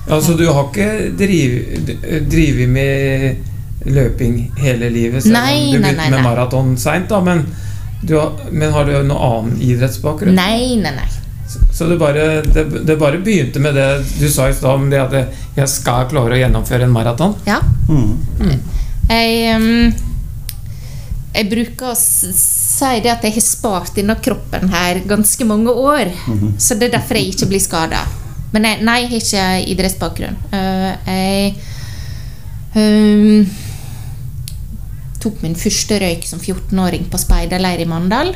Altså, 0.10 0.34
du 0.40 0.46
har 0.48 0.70
ikke 0.70 0.90
driv- 1.20 2.28
drevet 2.32 2.70
med 2.70 3.88
løping 3.88 4.38
hele 4.58 4.90
livet, 4.90 5.24
selv 5.24 5.34
Nei, 5.36 5.54
om 5.68 5.72
du 5.72 5.84
begynte 5.84 6.10
med 6.12 6.24
maraton 6.24 6.74
seint, 6.80 7.10
da, 7.12 7.20
men, 7.24 7.46
du 8.02 8.16
har, 8.20 8.32
men 8.52 8.72
har 8.74 8.88
du 8.88 8.94
noen 8.98 9.12
annen 9.18 9.62
idrettsbakgrunn? 9.62 10.36
Nei, 10.36 10.76
nei, 10.82 10.94
nei. 10.96 11.08
Så, 11.48 11.60
så 11.74 11.86
det, 11.88 11.96
bare, 12.00 12.42
det, 12.44 12.66
det 12.88 12.98
bare 13.00 13.20
begynte 13.24 13.62
med 13.64 13.76
det 13.80 13.88
du 14.20 14.28
sa 14.32 14.50
i 14.50 14.56
stad, 14.56 14.74
om 14.74 14.90
det 14.92 15.00
at 15.00 15.14
jeg, 15.56 15.70
skal 15.72 16.08
klare 16.12 16.36
å 16.36 16.42
gjennomføre 16.42 16.88
en 16.88 16.92
maraton? 16.96 17.36
Ja. 17.48 17.62
Mm. 17.88 18.58
Jeg, 19.08 19.56
um, 19.56 19.94
jeg 21.38 21.48
bruker 21.52 21.94
å 21.94 21.96
si 21.98 22.92
det 23.04 23.12
at 23.14 23.24
jeg 23.28 23.38
har 23.38 23.46
spart 23.46 23.96
denne 23.96 24.18
kroppen 24.24 24.68
her 24.74 25.00
ganske 25.08 25.48
mange 25.48 25.72
år. 25.72 26.12
Så 26.60 26.76
det 26.76 26.90
er 26.90 26.98
derfor 27.00 27.20
jeg 27.20 27.32
ikke 27.36 27.48
blir 27.54 27.64
skada. 27.64 28.04
Men 28.54 28.64
nei, 28.64 28.76
nei, 28.86 29.00
ikke 29.18 29.44
idrettsbakgrunn. 29.74 30.38
Eh, 30.56 30.92
jeg 31.08 31.56
um, 32.78 33.48
tok 35.24 35.42
min 35.44 35.58
første 35.60 36.00
røyk 36.02 36.28
som 36.30 36.40
14-åring 36.40 37.10
på 37.12 37.20
speiderleir 37.22 37.84
i 37.84 37.90
Mandal. 37.90 38.34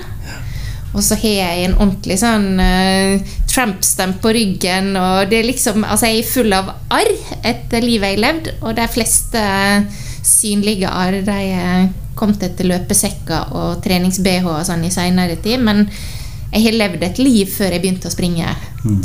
Og 0.91 0.99
så 1.05 1.15
har 1.21 1.37
jeg 1.37 1.65
en 1.69 1.77
ordentlig 1.77 2.17
sånn 2.19 2.59
uh, 2.59 3.33
Tramp-stamp 3.47 4.19
på 4.23 4.33
ryggen. 4.35 4.91
Og 4.99 5.31
det 5.31 5.39
er 5.39 5.47
liksom, 5.47 5.85
altså 5.87 6.11
jeg 6.11 6.23
er 6.23 6.31
full 6.33 6.55
av 6.55 6.73
arr 6.91 7.11
etter 7.47 7.85
livet 7.85 8.11
jeg 8.11 8.19
har 8.19 8.25
levd. 8.25 8.53
Og 8.59 8.75
de 8.75 8.87
fleste 8.91 9.43
synlige 10.27 10.91
arr 10.91 11.21
de 11.25 11.37
er 11.55 11.89
kommet 12.19 12.43
etter 12.43 12.67
løpesekker 12.67 13.53
og 13.55 13.79
trenings-BH 13.85 14.49
og 14.51 14.65
sånn 14.67 14.83
i 14.83 14.91
seinere 14.93 15.39
tid. 15.39 15.63
Men 15.63 15.85
jeg 16.51 16.65
har 16.65 16.75
levd 16.75 17.03
et 17.07 17.19
liv 17.21 17.47
før 17.47 17.71
jeg 17.71 17.81
begynte 17.83 18.09
å 18.09 18.13
springe, 18.13 18.51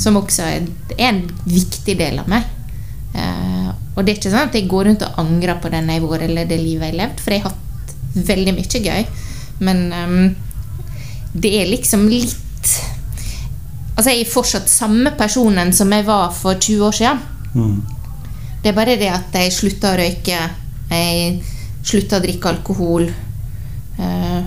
som 0.03 0.19
også 0.19 0.47
er, 0.51 0.65
er 0.97 1.11
en 1.13 1.21
viktig 1.47 1.95
del 1.99 2.19
av 2.19 2.31
meg. 2.31 2.49
Uh, 3.17 3.71
og 3.97 4.03
det 4.05 4.13
er 4.13 4.19
ikke 4.19 4.33
sånn 4.33 4.51
at 4.51 4.57
jeg 4.59 4.69
går 4.69 4.91
rundt 4.91 5.05
og 5.07 5.21
angrer 5.23 5.61
på 5.63 5.71
den 5.73 5.87
jeg 5.89 6.03
har 6.03 6.11
vært 6.11 6.27
eller 6.27 6.49
det 6.51 6.59
livet 6.61 6.89
jeg 6.89 6.93
har 6.93 6.99
levd, 7.05 7.23
for 7.23 7.33
jeg 7.33 7.45
har 7.45 7.55
hatt 7.55 7.95
veldig 8.33 8.55
mye 8.57 8.83
gøy. 8.89 9.07
Men 9.69 9.85
um, 9.95 10.27
det 11.33 11.55
er 11.61 11.71
liksom 11.71 12.09
litt 12.11 12.43
Altså, 13.97 14.11
jeg 14.11 14.27
er 14.27 14.29
fortsatt 14.29 14.67
samme 14.69 15.15
personen 15.17 15.71
som 15.73 15.89
jeg 15.95 16.05
var 16.05 16.27
for 16.37 16.59
20 16.61 16.83
år 16.85 16.97
siden. 16.99 17.21
Mm. 17.55 17.79
Det 18.61 18.69
er 18.69 18.75
bare 18.77 18.99
det 19.01 19.09
at 19.09 19.39
jeg 19.41 19.55
slutta 19.57 19.95
å 19.95 19.97
røyke, 19.97 20.41
jeg 20.91 21.31
slutta 21.81 22.19
å 22.19 22.25
drikke 22.27 22.51
alkohol. 22.51 23.09
Uh, 23.97 24.43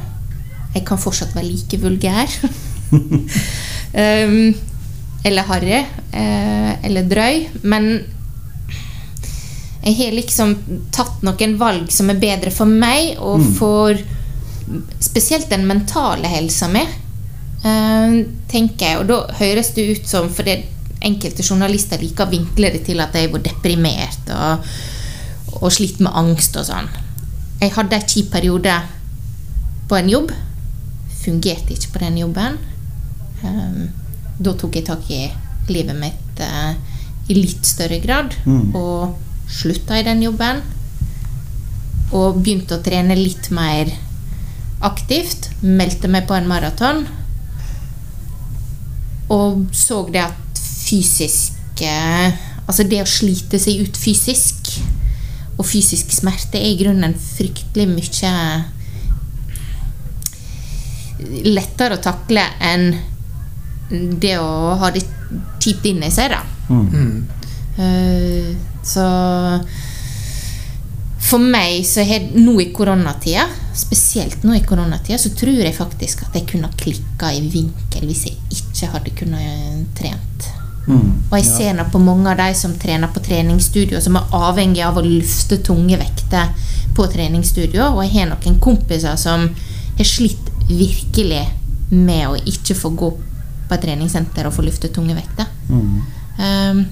jeg 0.75 0.85
kan 0.85 1.01
fortsatt 1.01 1.33
være 1.33 1.49
like 1.49 1.81
vulgær. 1.81 2.35
um, 2.91 4.53
eller 5.27 5.43
harry. 5.49 5.83
Uh, 6.13 6.85
eller 6.85 7.09
drøy. 7.09 7.43
Men 7.63 7.91
jeg 9.83 9.95
har 9.99 10.15
liksom 10.15 10.55
tatt 10.95 11.21
noen 11.25 11.57
valg 11.59 11.91
som 11.93 12.09
er 12.11 12.21
bedre 12.21 12.51
for 12.53 12.69
meg 12.69 13.15
og 13.23 13.43
for 13.57 13.95
spesielt 15.01 15.49
den 15.49 15.65
mentale 15.67 16.29
helsa 16.29 16.67
mi. 16.71 16.83
uh, 17.63 18.19
tenker 18.51 18.85
jeg. 18.85 18.99
Og 18.99 19.07
da 19.09 19.23
høres 19.39 19.73
det 19.75 19.89
ut 19.91 20.07
som 20.07 20.29
For 20.29 20.47
det 20.47 20.61
enkelte 20.99 21.43
journalister 21.43 22.01
liker 22.01 22.27
å 22.27 22.31
vinkle 22.31 22.73
det 22.73 22.83
til 22.87 22.99
at 22.99 23.13
jeg 23.15 23.31
var 23.31 23.43
deprimert 23.43 24.31
og, 24.35 24.65
og 25.61 25.71
slitt 25.71 26.01
med 26.03 26.11
angst 26.11 26.57
og 26.59 26.67
sånn. 26.67 26.89
Jeg 27.59 27.71
hadde 27.75 27.95
en 27.95 28.07
kjip 28.07 28.31
periode 28.31 28.73
på 29.89 29.97
en 29.97 30.11
jobb. 30.11 30.33
Fungerte 31.23 31.75
ikke 31.75 31.93
på 31.95 32.03
den 32.03 32.19
jobben. 32.21 32.59
Um, 33.43 33.87
da 34.39 34.53
tok 34.55 34.77
jeg 34.79 34.87
tak 34.87 35.07
i 35.11 35.25
livet 35.69 35.97
mitt 35.99 36.41
eh, 36.43 36.73
i 37.29 37.37
litt 37.37 37.65
større 37.67 37.99
grad. 38.03 38.33
Mm. 38.45 38.75
Og 38.75 39.17
slutta 39.49 39.99
i 39.99 40.05
den 40.07 40.23
jobben. 40.23 40.61
Og 42.15 42.39
begynte 42.39 42.79
å 42.79 42.83
trene 42.83 43.17
litt 43.17 43.51
mer 43.53 43.91
aktivt. 44.85 45.51
Meldte 45.61 46.09
meg 46.11 46.27
på 46.29 46.37
en 46.37 46.49
maraton. 46.49 47.03
Og 49.29 49.67
så 49.75 50.01
det 50.09 50.23
at 50.25 50.61
fysisk 50.63 51.83
eh, 51.85 52.45
Altså 52.69 52.83
det 52.85 52.99
å 53.01 53.09
slite 53.09 53.57
seg 53.57 53.79
ut 53.81 53.95
fysisk 53.97 54.67
og 55.59 55.65
fysisk 55.65 56.11
smerte 56.13 56.59
er 56.59 56.69
i 56.69 56.77
grunnen 56.79 57.15
fryktelig 57.17 57.87
mye 57.89 58.33
lettere 61.49 61.97
å 61.97 62.03
takle 62.03 62.43
enn 62.63 62.93
det 63.89 64.37
å 64.39 64.75
ha 64.79 64.91
det 64.93 65.03
kjipt 65.59 65.87
inni 65.89 66.09
seg, 66.13 66.33
da. 66.33 66.43
Mm. 66.69 67.27
Uh, 67.79 68.51
så 68.85 69.05
for 71.29 71.41
meg 71.43 71.83
så 71.85 72.01
har 72.07 72.31
nå 72.33 72.55
i 72.63 72.69
koronatida, 72.73 73.43
spesielt 73.77 74.43
nå 74.47 74.55
i 74.57 74.63
koronatida, 74.65 75.19
så 75.21 75.29
tror 75.37 75.59
jeg 75.61 75.75
faktisk 75.77 76.23
at 76.25 76.37
jeg 76.39 76.47
kunne 76.49 76.69
ha 76.69 76.79
klikka 76.79 77.29
i 77.35 77.43
vinkel 77.43 78.07
hvis 78.09 78.25
jeg 78.25 78.39
ikke 78.55 78.89
hadde 78.95 79.13
kunnet 79.19 79.43
eh, 79.45 79.83
trent. 79.99 80.47
Mm. 80.87 81.11
Og 81.29 81.35
jeg 81.37 81.45
ser 81.45 81.75
nå 81.77 81.85
på 81.93 82.01
mange 82.01 82.31
av 82.31 82.39
de 82.39 82.49
som 82.57 82.73
trener 82.81 83.11
på 83.13 83.21
treningsstudio, 83.21 84.01
som 84.01 84.17
er 84.17 84.33
avhengig 84.39 84.81
av 84.87 84.97
å 84.97 85.05
lufte 85.05 85.59
tunge 85.61 85.99
vekter 86.01 86.49
på 86.97 87.05
treningsstudio. 87.13 87.91
Og 87.91 88.01
jeg 88.07 88.15
har 88.15 88.31
noen 88.31 88.57
kompiser 88.63 89.19
som 89.19 89.45
har 89.99 90.07
slitt 90.07 90.49
virkelig 90.69 91.45
med 91.93 92.25
å 92.31 92.39
ikke 92.49 92.77
få 92.77 92.93
gå 92.97 93.11
på 93.69 93.75
et 93.77 93.83
treningssenter 93.85 94.47
og 94.49 94.53
få 94.55 94.65
luftet 94.65 94.93
tunge 94.95 95.15
vekter. 95.17 95.45
Mm. 95.69 95.99
Um, 96.39 96.85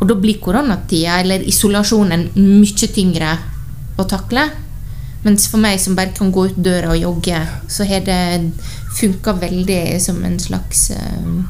og 0.00 0.06
da 0.08 0.14
blir 0.18 0.38
koronatida 0.42 1.20
eller 1.22 1.42
isolasjonen 1.50 2.28
mye 2.36 2.88
tyngre 2.94 3.32
å 3.98 4.04
takle. 4.06 4.44
Mens 5.24 5.48
for 5.50 5.58
meg 5.58 5.80
som 5.82 5.96
bare 5.98 6.12
kan 6.14 6.30
gå 6.32 6.44
ut 6.52 6.58
døra 6.62 6.92
og 6.94 7.00
jogge, 7.00 7.38
så 7.68 7.86
har 7.88 8.04
det 8.06 8.52
funka 9.00 9.32
veldig 9.40 9.80
som 10.02 10.20
en 10.24 10.38
slags 10.38 10.90
um, 10.94 11.40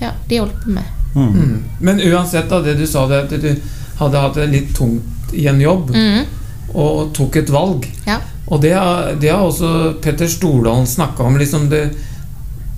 Ja, 0.00 0.12
det 0.28 0.38
hjelper 0.38 0.70
meg. 0.78 0.86
Mm. 1.14 1.32
Mm. 1.34 1.56
Men 1.80 2.00
uansett, 2.00 2.48
da, 2.50 2.60
det 2.62 2.76
du 2.78 2.86
sa, 2.86 3.06
det 3.10 3.24
at 3.26 3.34
du 3.42 3.50
hadde 3.98 4.22
hatt 4.22 4.38
det 4.38 4.46
litt 4.50 4.70
tungt 4.78 5.34
i 5.34 5.46
en 5.50 5.60
jobb, 5.60 5.90
Mm, 5.94 6.24
og 6.74 7.10
tok 7.14 7.36
et 7.36 7.50
valg. 7.52 7.86
ja. 8.06 8.20
Og 8.52 8.60
det 8.60 8.72
har, 8.74 9.12
det 9.20 9.30
har 9.30 9.42
også 9.46 9.94
Petter 10.02 10.26
Stordalen 10.28 10.86
snakka 10.86 11.22
om. 11.22 11.36
liksom 11.38 11.68
det 11.70 11.82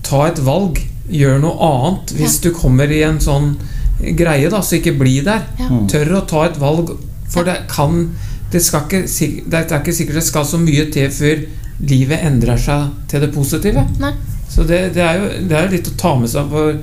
Ta 0.04 0.26
et 0.28 0.40
valg. 0.44 0.80
Gjør 1.10 1.40
noe 1.42 1.56
annet 1.60 2.14
hvis 2.16 2.38
du 2.40 2.50
kommer 2.56 2.88
i 2.92 3.02
en 3.04 3.18
sånn 3.20 3.50
greie, 4.16 4.48
da, 4.50 4.60
så 4.64 4.78
ikke 4.78 4.94
bli 4.98 5.18
der. 5.24 5.42
Ja. 5.60 5.68
Mm. 5.70 5.84
Tør 5.92 6.14
å 6.18 6.22
ta 6.28 6.46
et 6.48 6.56
valg, 6.60 6.94
for 7.30 7.44
det 7.46 7.58
kan 7.72 8.06
det, 8.52 8.60
skal 8.62 8.84
ikke, 8.86 9.02
det 9.50 9.60
er 9.64 9.80
ikke 9.80 9.92
sikkert 9.96 10.20
det 10.20 10.26
skal 10.28 10.44
så 10.46 10.60
mye 10.62 10.86
til 10.94 11.10
før 11.10 11.40
livet 11.84 12.22
endrer 12.24 12.60
seg 12.60 12.92
til 13.10 13.24
det 13.24 13.32
positive. 13.34 13.82
Nei. 14.00 14.12
Så 14.48 14.62
det, 14.68 14.94
det, 14.94 15.02
er 15.02 15.18
jo, 15.18 15.30
det 15.50 15.56
er 15.58 15.66
jo 15.66 15.72
litt 15.74 15.90
å 15.90 15.96
ta 15.98 16.12
med 16.20 16.30
seg 16.30 16.46
for, 16.52 16.76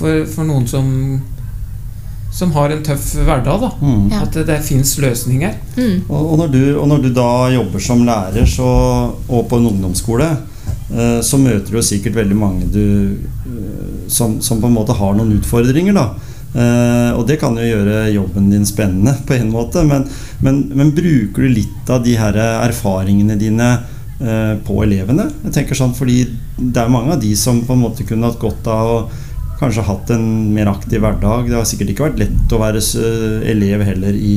for, 0.00 0.22
for 0.32 0.48
noen 0.48 0.66
som 0.70 0.88
som 2.30 2.52
har 2.54 2.70
en 2.70 2.82
tøff 2.86 3.08
hverdag. 3.26 3.58
da 3.60 3.70
Mm. 3.82 4.12
At 4.22 4.32
det, 4.34 4.44
det 4.46 4.60
fins 4.62 4.92
løsninger. 5.02 5.54
Mm, 5.76 6.04
Og, 6.08 6.20
og, 6.32 6.36
når 6.38 6.48
du, 6.52 6.60
og 6.78 6.86
når 6.88 7.02
du 7.02 7.08
da 7.14 7.50
jobber 7.50 7.82
som 7.82 8.04
lærer 8.06 8.46
så, 8.46 8.68
og 9.28 9.48
på 9.50 9.58
en 9.58 9.66
ungdomsskole, 9.72 10.28
så 11.22 11.38
møter 11.38 11.76
du 11.76 11.82
sikkert 11.84 12.18
veldig 12.18 12.36
mange 12.38 12.66
du, 12.72 13.16
eh, 13.46 13.94
som, 14.10 14.40
som 14.42 14.58
på 14.62 14.66
en 14.70 14.74
måte 14.74 14.96
har 14.98 15.16
noen 15.16 15.38
utfordringer. 15.38 15.96
da 15.96 16.10
Uh, 16.50 17.14
og 17.14 17.28
det 17.28 17.36
kan 17.38 17.54
jo 17.54 17.62
gjøre 17.62 18.08
jobben 18.10 18.48
din 18.50 18.64
spennende 18.66 19.12
på 19.22 19.36
en 19.36 19.52
måte, 19.52 19.84
men, 19.86 20.02
men, 20.42 20.56
men 20.74 20.88
bruker 20.90 21.44
du 21.46 21.52
litt 21.60 21.92
av 21.94 22.00
de 22.02 22.16
her 22.18 22.34
erfaringene 22.40 23.36
dine 23.38 23.68
på 24.66 24.80
elevene? 24.82 25.28
Jeg 25.46 25.54
tenker 25.54 25.78
sånn, 25.78 25.94
fordi 25.94 26.24
det 26.58 26.82
er 26.82 26.90
mange 26.90 27.14
av 27.14 27.22
de 27.22 27.30
som 27.38 27.62
på 27.64 27.76
en 27.76 27.84
måte 27.86 28.02
kunne 28.04 28.26
hatt 28.26 28.42
godt 28.42 28.66
av 28.68 28.90
å 28.90 28.98
kanskje 29.60 29.84
hatt 29.84 30.10
en 30.14 30.26
mer 30.54 30.70
aktiv 30.72 31.02
hverdag. 31.04 31.48
Det 31.50 31.58
har 31.58 31.68
sikkert 31.68 31.92
ikke 31.92 32.06
vært 32.08 32.20
lett 32.22 32.54
å 32.56 32.60
være 32.62 32.82
elev 33.52 33.84
heller 33.84 34.16
i, 34.16 34.34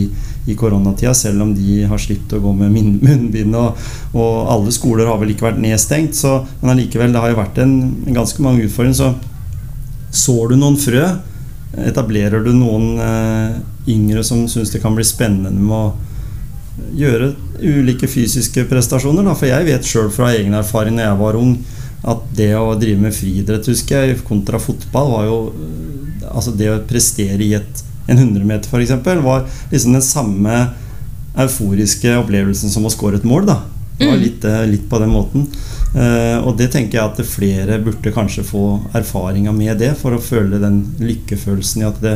i 0.51 0.55
koronatida, 0.59 1.13
selv 1.15 1.45
om 1.45 1.53
de 1.55 1.83
har 1.87 2.01
slitt 2.01 2.33
å 2.35 2.41
gå 2.43 2.53
med 2.59 2.73
munnbind. 3.07 3.55
Og, 3.59 3.83
og, 4.13 4.33
alle 4.53 4.73
skoler 4.75 5.09
har 5.09 5.21
vel 5.21 5.33
ikke 5.33 5.47
vært 5.49 5.61
nedstengt, 5.63 6.17
så, 6.19 6.41
men 6.61 6.75
allikevel, 6.75 7.15
det 7.15 7.23
har 7.23 7.33
jo 7.33 7.39
vært 7.39 7.61
en, 7.63 7.77
en 8.03 8.19
ganske 8.19 8.43
mange 8.43 8.67
utfordringer. 8.67 8.99
Så 8.99 10.23
sår 10.23 10.53
du 10.53 10.59
noen 10.61 10.79
frø 10.79 11.05
Etablerer 11.73 12.43
du 12.45 12.51
noen 12.53 12.99
eh, 13.01 13.53
yngre 13.89 14.21
som 14.21 14.43
syns 14.45 14.69
det 14.69 14.81
kan 14.83 14.93
bli 14.93 15.01
spennende 15.07 15.57
med 15.57 15.73
å 15.73 16.91
gjøre 16.93 17.31
ulike 17.63 18.05
fysiske 18.05 18.67
prestasjoner? 18.69 19.25
Da? 19.25 19.33
For 19.37 19.49
jeg 19.49 19.65
vet 19.65 19.89
sjøl 19.89 20.11
fra 20.13 20.29
egen 20.35 20.53
erfaring 20.57 20.99
når 20.99 21.07
jeg 21.07 21.19
var 21.23 21.39
ung, 21.39 21.55
at 22.03 22.23
det 22.35 22.51
å 22.59 22.73
drive 22.79 22.99
med 23.05 23.15
friidrett, 23.15 23.67
husker 23.71 24.07
jeg, 24.07 24.23
kontra 24.27 24.61
fotball, 24.61 25.11
var 25.17 25.29
jo 25.31 25.39
Altså 26.23 26.53
det 26.55 26.69
å 26.71 26.77
prestere 26.87 27.43
i 27.43 27.49
et, 27.53 27.81
en 28.07 28.17
100-meter, 28.17 28.71
f.eks., 28.71 28.93
var 29.21 29.43
liksom 29.69 29.93
den 29.93 30.05
samme 30.05 30.53
euforiske 31.35 32.13
opplevelsen 32.15 32.71
som 32.71 32.87
å 32.87 32.91
score 32.93 33.19
et 33.19 33.27
mål. 33.27 33.43
da 33.51 33.57
det 33.97 34.05
var 34.05 34.15
mm. 34.15 34.23
litt, 34.23 34.43
eh, 34.43 34.65
litt 34.67 34.89
på 34.89 34.99
den 34.99 35.09
måten. 35.13 35.47
Uh, 35.93 36.39
og 36.47 36.55
det 36.57 36.71
tenker 36.73 36.97
jeg 36.97 37.05
at 37.05 37.19
flere 37.29 37.75
burde 37.83 38.13
kanskje 38.15 38.41
få 38.47 38.63
erfaringer 38.97 39.53
med 39.53 39.77
det, 39.77 39.91
for 39.99 40.15
å 40.15 40.21
føle 40.21 40.57
den 40.61 40.79
lykkefølelsen 40.97 41.83
i 41.83 41.85
at 41.85 41.99
det 42.01 42.15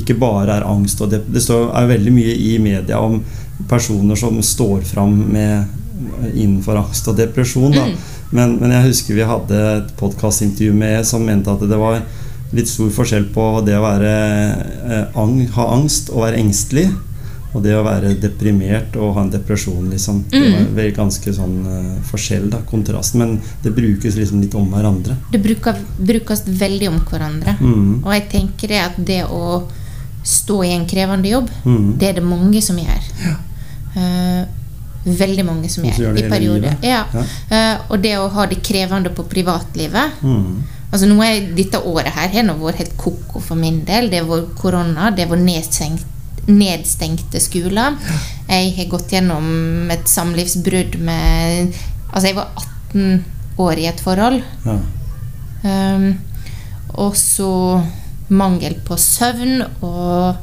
ikke 0.00 0.16
bare 0.16 0.56
er 0.56 0.68
angst. 0.68 1.02
Og 1.04 1.12
det, 1.12 1.26
det 1.28 1.42
står, 1.44 1.68
er 1.76 1.90
veldig 1.90 2.14
mye 2.14 2.36
i 2.48 2.54
media 2.62 3.02
om 3.04 3.20
personer 3.68 4.16
som 4.16 4.40
står 4.40 4.86
fram 4.88 5.18
med, 5.34 5.76
innenfor 6.32 6.80
angst 6.80 7.10
og 7.10 7.18
depresjon. 7.20 7.76
Mm. 7.76 7.98
Men, 8.30 8.58
men, 8.60 8.72
jeg 8.74 8.90
husker 8.90 9.16
vi 9.16 9.26
hadde 9.28 9.58
et 9.78 9.92
podkastintervju 9.98 10.74
med 10.76 11.06
som 11.08 11.24
mente 11.24 11.52
at 11.52 11.62
det 11.64 11.78
var 11.80 12.02
litt 12.56 12.68
stor 12.68 12.90
forskjell 12.92 13.28
på 13.32 13.44
det 13.66 13.76
å 13.76 13.84
være, 13.84 14.14
eh, 14.88 15.20
ang, 15.20 15.40
ha 15.56 15.68
angst 15.76 16.12
og 16.12 16.24
være 16.26 16.40
engstelig. 16.40 16.88
Og 17.56 17.62
det 17.64 17.72
å 17.72 17.84
være 17.84 18.12
deprimert 18.20 18.96
og 19.00 19.14
ha 19.16 19.22
en 19.24 19.30
depresjon, 19.32 19.86
liksom, 19.88 20.18
mm. 20.28 20.34
det 20.34 20.50
var 20.52 20.66
vel 20.76 20.90
ganske 20.92 21.32
sånn 21.32 21.54
uh, 21.64 21.94
forskjell, 22.04 22.50
da, 22.52 22.60
kontrast. 22.68 23.16
Men 23.16 23.38
det 23.64 23.72
brukes 23.72 24.18
liksom 24.20 24.42
litt 24.44 24.52
om 24.58 24.68
hverandre. 24.68 25.16
Det 25.32 25.40
bruker, 25.40 25.80
brukes 25.96 26.44
veldig 26.44 26.90
om 26.92 26.98
hverandre. 27.08 27.56
Mm. 27.56 27.94
Og 28.02 28.12
jeg 28.12 28.26
tenker 28.34 28.74
det 28.74 28.82
at 28.84 29.00
det 29.00 29.22
å 29.32 29.62
stå 30.28 30.60
i 30.68 30.74
en 30.76 30.84
krevende 30.90 31.32
jobb, 31.32 31.48
mm. 31.64 31.88
det 31.96 32.10
er 32.10 32.20
det 32.20 32.26
mange 32.28 32.60
som 32.62 32.76
gjør. 32.84 33.10
Ja. 33.24 33.36
Uh, 33.96 34.57
veldig 35.16 35.44
mange 35.46 35.70
som 35.72 35.86
gjør, 35.86 36.00
gjør 36.08 36.18
i 36.20 36.26
perioder. 36.30 36.76
Ja. 36.84 37.04
Uh, 37.12 37.92
og 37.92 38.02
det 38.04 38.16
å 38.18 38.28
ha 38.34 38.46
det 38.50 38.60
krevende 38.64 39.12
på 39.14 39.26
privatlivet 39.28 40.20
mm. 40.22 40.50
Altså 40.88 41.04
nå 41.04 41.18
er 41.20 41.50
Dette 41.52 41.82
året 41.84 42.14
her 42.16 42.30
har 42.32 42.46
nå 42.46 42.54
vært 42.62 42.80
helt 42.80 42.94
ko-ko 42.96 43.42
for 43.44 43.60
min 43.60 43.82
del. 43.84 44.06
Det 44.08 44.22
har 44.22 44.28
vært 44.30 44.54
korona, 44.56 45.10
det 45.12 45.26
har 45.26 45.34
vært 45.34 45.44
nedstengt 45.44 46.14
nedstengte 46.48 47.42
skoler. 47.44 47.98
Jeg 48.48 48.70
har 48.78 48.86
gått 48.88 49.12
gjennom 49.12 49.90
et 49.92 50.08
samlivsbrudd 50.08 50.96
med 51.04 51.76
Altså, 52.08 52.30
jeg 52.30 52.38
var 52.38 52.54
18 52.96 53.58
år 53.60 53.80
i 53.82 53.84
et 53.90 53.98
forhold. 54.00 54.38
Ja. 54.64 54.78
Um, 55.60 56.06
og 56.96 57.18
så 57.20 57.50
mangel 58.32 58.78
på 58.84 58.96
søvn 58.96 59.60
og 59.84 60.38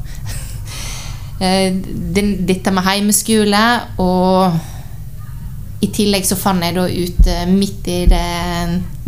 dette 1.38 2.72
med 2.72 2.86
heimeskole. 2.86 3.64
Og 4.02 4.56
i 5.84 5.90
tillegg 5.92 6.24
så 6.28 6.38
fant 6.40 6.64
jeg 6.64 6.76
da 6.76 6.86
ut 6.88 7.26
uh, 7.28 7.42
midt 7.52 7.88
i 7.92 7.98
det 8.08 8.22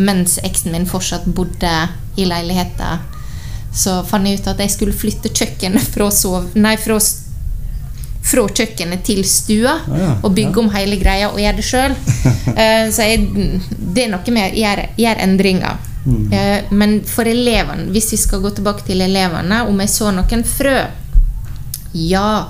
Mens 0.05 0.37
eksen 0.45 0.75
min 0.75 0.85
fortsatt 0.87 1.25
bodde 1.35 1.71
i 2.21 2.27
leiligheten 2.29 3.17
så 3.75 4.03
fant 4.07 4.27
jeg 4.27 4.41
ut 4.41 4.51
at 4.51 4.61
jeg 4.63 4.75
skulle 4.75 4.97
flytte 4.97 5.33
kjøkkenet 5.33 5.91
fra, 5.93 6.09
sov, 6.15 6.49
nei, 6.59 6.75
fra, 6.81 6.97
fra 8.31 8.47
kjøkkenet 8.49 9.05
til 9.07 9.21
stua. 9.29 9.77
Ah, 9.85 9.99
ja, 10.01 10.15
og 10.23 10.33
bygge 10.37 10.55
ja. 10.55 10.63
om 10.63 10.71
hele 10.75 10.99
greia 11.01 11.29
og 11.31 11.41
gjøre 11.43 11.59
det 11.61 11.67
sjøl. 11.69 11.97
eh, 12.63 12.89
så 12.95 13.07
jeg, 13.07 13.29
det 13.79 14.07
er 14.07 14.15
noe 14.15 14.35
med 14.35 14.49
å 14.49 14.63
gjøre, 14.63 14.89
gjøre 14.99 15.29
endringer. 15.29 15.85
Mm. 16.09 16.71
Men 16.73 16.95
for 17.05 17.29
elevene, 17.29 17.91
hvis 17.93 18.15
vi 18.15 18.19
skal 18.23 18.41
gå 18.41 18.55
tilbake 18.57 18.87
til 18.87 19.03
elevene, 19.05 19.61
om 19.69 19.83
jeg 19.83 19.93
så 19.93 20.13
noen 20.15 20.45
frø 20.49 20.79
Ja 21.97 22.49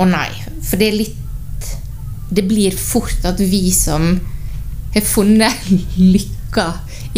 og 0.00 0.08
nei. 0.10 0.28
For 0.64 0.80
det 0.80 0.90
er 0.90 0.98
litt 1.02 1.16
Det 2.30 2.44
blir 2.46 2.76
fort 2.78 3.24
at 3.26 3.40
vi 3.42 3.72
som 3.74 4.12
har 4.94 5.06
funnet 5.06 5.70
lykka 6.14 6.66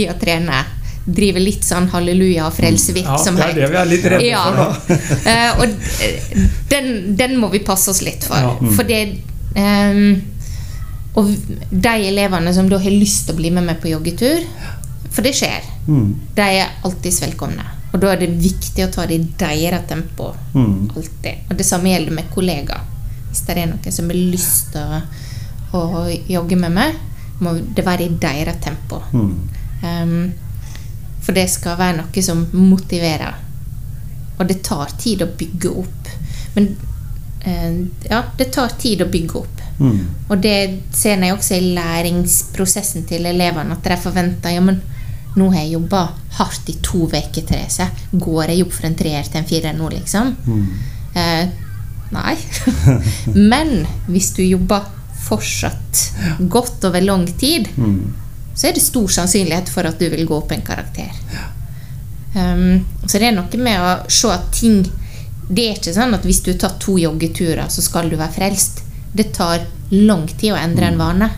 i 0.00 0.06
å 0.08 0.14
trene, 0.16 0.62
driver 1.04 1.42
litt 1.42 1.66
sånn 1.66 1.90
halleluja 1.92 2.46
og 2.46 2.54
frelsevirksomhet. 2.56 3.42
Ja, 3.44 3.52
det 3.52 3.64
er 3.64 3.66
det 3.66 3.70
vi 3.74 3.78
er 3.80 3.90
litt 3.90 4.06
redde 4.08 4.30
ja. 4.30 4.44
for. 4.56 4.94
uh, 5.26 5.50
og 5.60 6.70
den, 6.72 6.88
den, 7.18 7.36
må 7.40 7.50
vi 7.52 7.60
passe 7.64 7.92
oss 7.92 8.00
litt 8.04 8.24
for. 8.24 8.40
Ja. 8.40 8.54
Mm. 8.56 8.72
For 8.76 8.88
det 8.88 9.02
um, 9.56 10.14
Og 11.20 11.28
de 11.68 11.94
elevene 12.08 12.54
som 12.56 12.72
da 12.72 12.80
har 12.80 12.96
lyst 12.96 13.26
til 13.28 13.36
å 13.36 13.40
bli 13.42 13.52
med 13.52 13.68
meg 13.68 13.82
på 13.84 13.92
joggetur, 13.92 14.48
for 15.12 15.20
det 15.24 15.34
skjer, 15.36 15.68
mm. 15.84 16.08
de 16.38 16.48
er 16.62 16.72
alltids 16.88 17.20
velkomne. 17.20 17.81
Og 17.92 18.00
da 18.00 18.12
er 18.12 18.22
det 18.22 18.30
viktig 18.40 18.86
å 18.86 18.90
ta 18.92 19.04
det 19.08 19.18
i 19.20 19.26
deres 19.38 19.86
tempo. 19.88 20.30
Mm. 20.54 20.90
Alltid. 20.96 21.48
Og 21.50 21.58
det 21.58 21.66
samme 21.68 21.92
gjelder 21.92 22.16
med 22.16 22.30
kollegaer. 22.32 22.88
Hvis 23.28 23.44
det 23.46 23.56
er 23.56 23.68
noen 23.68 23.94
som 23.96 24.08
har 24.12 24.20
lyst 24.32 24.72
til 24.72 24.94
å, 25.72 25.80
å, 25.80 26.04
jogge 26.28 26.56
med 26.60 26.72
meg, 26.76 26.96
må 27.44 27.54
det 27.76 27.84
være 27.84 28.06
i 28.06 28.16
deres 28.20 28.60
tempo. 28.64 29.00
Mm. 29.12 29.34
Um, 29.82 30.16
for 31.22 31.36
det 31.36 31.46
skal 31.52 31.78
være 31.78 32.00
noe 32.00 32.24
som 32.24 32.46
motiverer. 32.56 33.36
Og 34.38 34.48
det 34.48 34.62
tar 34.64 34.96
tid 34.98 35.22
å 35.24 35.30
bygge 35.38 35.74
opp. 35.82 36.08
Men 36.56 36.70
eh, 37.44 37.76
ja, 38.08 38.22
det 38.38 38.48
tar 38.54 38.72
tid 38.80 39.04
å 39.04 39.10
bygge 39.12 39.38
opp. 39.38 39.60
Mm. 39.78 40.00
Og 40.28 40.42
det 40.42 40.56
ser 40.94 41.22
jeg 41.22 41.34
også 41.34 41.58
i 41.58 41.72
læringsprosessen 41.76 43.06
til 43.08 43.28
elevene. 43.28 43.76
At 43.76 43.86
de 43.86 44.00
forventer 44.02 44.56
ja, 44.56 44.64
men 44.64 44.80
nå 45.36 45.50
har 45.52 45.62
jeg 45.62 45.74
jobba 45.76 46.06
hardt 46.38 46.70
i 46.72 46.78
to 46.84 47.06
uker, 47.08 47.44
Therese. 47.48 47.88
Går 48.12 48.52
jeg 48.52 48.64
opp 48.66 48.74
fra 48.76 48.88
en 48.90 48.98
treer 48.98 49.28
til 49.28 49.40
en 49.40 49.48
firer 49.48 49.76
nå, 49.76 49.90
liksom? 49.92 50.34
Mm. 50.46 50.64
Eh, 51.14 51.44
nei. 52.12 52.34
men 53.52 53.78
hvis 54.08 54.32
du 54.36 54.42
jobber 54.44 54.88
fortsatt 55.22 56.02
godt 56.50 56.84
over 56.88 57.00
lang 57.04 57.28
tid, 57.38 57.70
mm 57.76 58.22
så 58.54 58.68
er 58.68 58.72
det 58.76 58.84
stor 58.84 59.08
sannsynlighet 59.08 59.70
for 59.72 59.88
at 59.88 60.00
du 60.00 60.08
vil 60.12 60.26
gå 60.28 60.36
opp 60.36 60.52
en 60.52 60.64
karakter. 60.64 61.12
Um, 62.34 62.84
så 63.06 63.18
det 63.18 63.30
er 63.30 63.36
noe 63.36 63.60
med 63.60 63.80
å 63.80 63.88
se 64.08 64.30
at 64.32 64.46
ting 64.56 64.78
Det 65.52 65.66
er 65.68 65.74
ikke 65.76 65.92
sånn 65.92 66.14
at 66.16 66.22
hvis 66.24 66.38
du 66.46 66.54
tar 66.56 66.78
to 66.80 66.94
joggeturer, 66.96 67.66
så 67.68 67.82
skal 67.84 68.08
du 68.08 68.14
være 68.16 68.32
frelst. 68.32 68.78
Det 69.12 69.32
tar 69.36 69.66
lang 69.90 70.22
tid 70.30 70.54
å 70.54 70.60
endre 70.60 70.86
en 70.88 70.96
mm. 70.96 71.02
vane. 71.02 71.28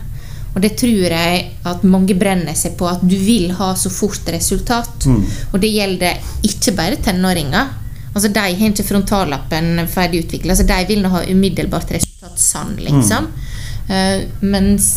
Og 0.55 0.61
det 0.63 0.77
tror 0.79 1.11
jeg 1.11 1.39
at 1.67 1.83
mange 1.83 2.15
brenner 2.15 2.55
seg 2.55 2.77
på, 2.79 2.87
at 2.87 3.01
du 3.03 3.15
vil 3.19 3.49
ha 3.57 3.73
så 3.75 3.91
fort 3.91 4.29
resultat. 4.31 5.03
Mm. 5.03 5.23
Og 5.51 5.57
det 5.59 5.71
gjelder 5.73 6.29
ikke 6.47 6.73
bare 6.77 7.01
tenåringer. 7.03 7.73
Altså, 8.15 8.29
De 8.31 8.39
har 8.39 8.69
ikke 8.69 8.87
frontallappen 8.87 9.83
ferdig 9.91 10.23
utvikla, 10.23 10.55
så 10.55 10.63
de 10.63 10.77
vil 10.87 11.03
nå 11.03 11.11
ha 11.11 11.25
umiddelbart 11.27 11.91
resultat 11.97 12.39
sann, 12.39 12.77
liksom. 12.79 13.27
Mm. 13.27 13.51
Uh, 13.89 14.47
mens 14.47 14.87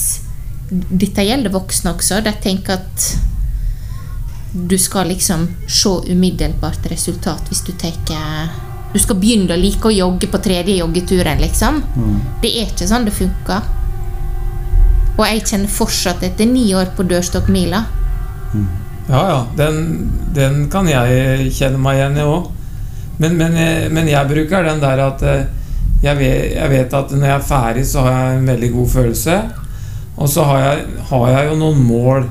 dette 0.70 1.26
gjelder 1.26 1.52
voksne 1.52 1.96
også. 1.96 2.20
De 2.22 2.32
tenker 2.42 2.78
at 2.78 3.08
du 4.54 4.78
skal 4.78 5.10
liksom 5.10 5.42
se 5.68 5.90
umiddelbart 6.08 6.86
resultat 6.88 7.50
hvis 7.50 7.66
du 7.66 7.72
tar 7.76 7.92
Du 8.92 8.98
skal 8.98 9.18
begynne 9.20 9.52
å 9.52 9.60
like 9.60 9.84
å 9.84 9.92
jogge 9.92 10.30
på 10.30 10.38
tredje 10.38 10.78
joggeturen, 10.78 11.42
liksom. 11.42 11.82
Mm. 11.96 12.14
Det 12.42 12.54
er 12.54 12.70
ikke 12.70 12.86
sånn 12.88 13.04
det 13.04 13.12
funker. 13.12 13.66
Og 15.18 15.24
jeg 15.26 15.46
kjenner 15.50 15.72
fortsatt 15.72 16.22
etter 16.22 16.46
ni 16.46 16.68
år 16.78 16.92
på 16.94 17.07
dørstokkmila. 17.11 17.83
Mm. 18.54 18.68
Ja, 19.09 19.22
ja. 19.28 19.38
Den, 19.59 20.11
den, 20.37 20.66
kan 20.70 20.88
jeg 20.90 21.50
kjenne 21.57 21.81
meg 21.83 21.98
igjen 21.98 22.20
i 22.20 22.26
òg. 22.26 22.52
Men, 23.18 23.35
men, 23.40 23.57
men, 23.90 24.07
jeg 24.07 24.31
bruker 24.31 24.62
den 24.68 24.83
der 24.83 25.00
at 25.02 25.24
eh, 25.26 25.48
jeg 26.04 26.14
vet, 26.20 26.52
jeg 26.54 26.70
vet 26.70 26.92
at 26.94 27.14
når 27.16 27.26
jeg 27.26 27.35
er 27.35 27.48
ferdig, 27.48 27.87
så 27.90 28.04
har 28.07 28.12
jeg 28.14 28.37
en 28.37 28.52
veldig 28.52 28.68
god 28.76 28.92
følelse. 28.92 29.38
Og 30.18 30.31
så 30.31 30.44
har 30.46 30.62
jeg, 30.62 30.85
har 31.11 31.26
jeg, 31.33 31.48
jo 31.48 31.59
noen 31.64 31.83
mål. 31.88 32.28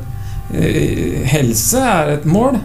Eh, 0.56 1.28
helse 1.28 1.84
er 1.84 2.14
et 2.16 2.30
mål. 2.30 2.62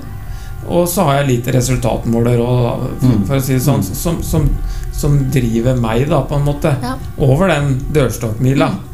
Og 0.71 0.87
så 0.87 1.09
har 1.09 1.19
jeg 1.19 1.31
lite 1.33 1.57
resultatmåler 1.57 2.39
og, 2.39 2.87
mm. 3.03 3.25
for 3.27 3.41
å 3.41 3.43
si 3.43 3.57
det 3.57 3.65
sånn, 3.65 3.83
mm. 3.83 3.99
som, 3.99 4.23
som, 4.23 4.47
som, 4.95 5.19
driver 5.35 5.75
meg, 5.83 6.07
da, 6.13 6.23
på 6.29 6.39
en 6.39 6.47
måte. 6.47 6.77
Ja. 6.85 6.95
Over 7.19 7.51
den 7.51 7.75
dørstokkmila. 7.97 8.71
Mm. 8.77 8.92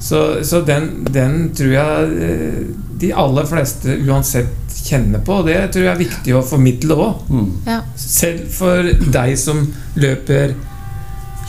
Så, 0.00 0.44
så 0.44 0.60
den, 0.60 1.04
den 1.12 1.48
tror 1.56 1.72
jeg 1.72 2.26
eh, 2.26 2.58
de 3.00 3.12
aller 3.16 3.46
fleste 3.48 3.96
uansett 4.04 4.76
kjenner 4.84 5.22
på, 5.24 5.40
og 5.40 5.48
det 5.48 5.56
tror 5.72 5.86
jeg 5.86 5.92
er 5.94 6.02
viktig 6.02 6.34
å 6.36 6.44
formidle 6.44 6.98
òg. 7.00 7.24
Mm. 7.30 7.48
Ja. 7.68 7.78
Selv 7.96 8.50
for 8.52 8.90
deg 9.14 9.34
som 9.40 9.62
løper 9.96 10.54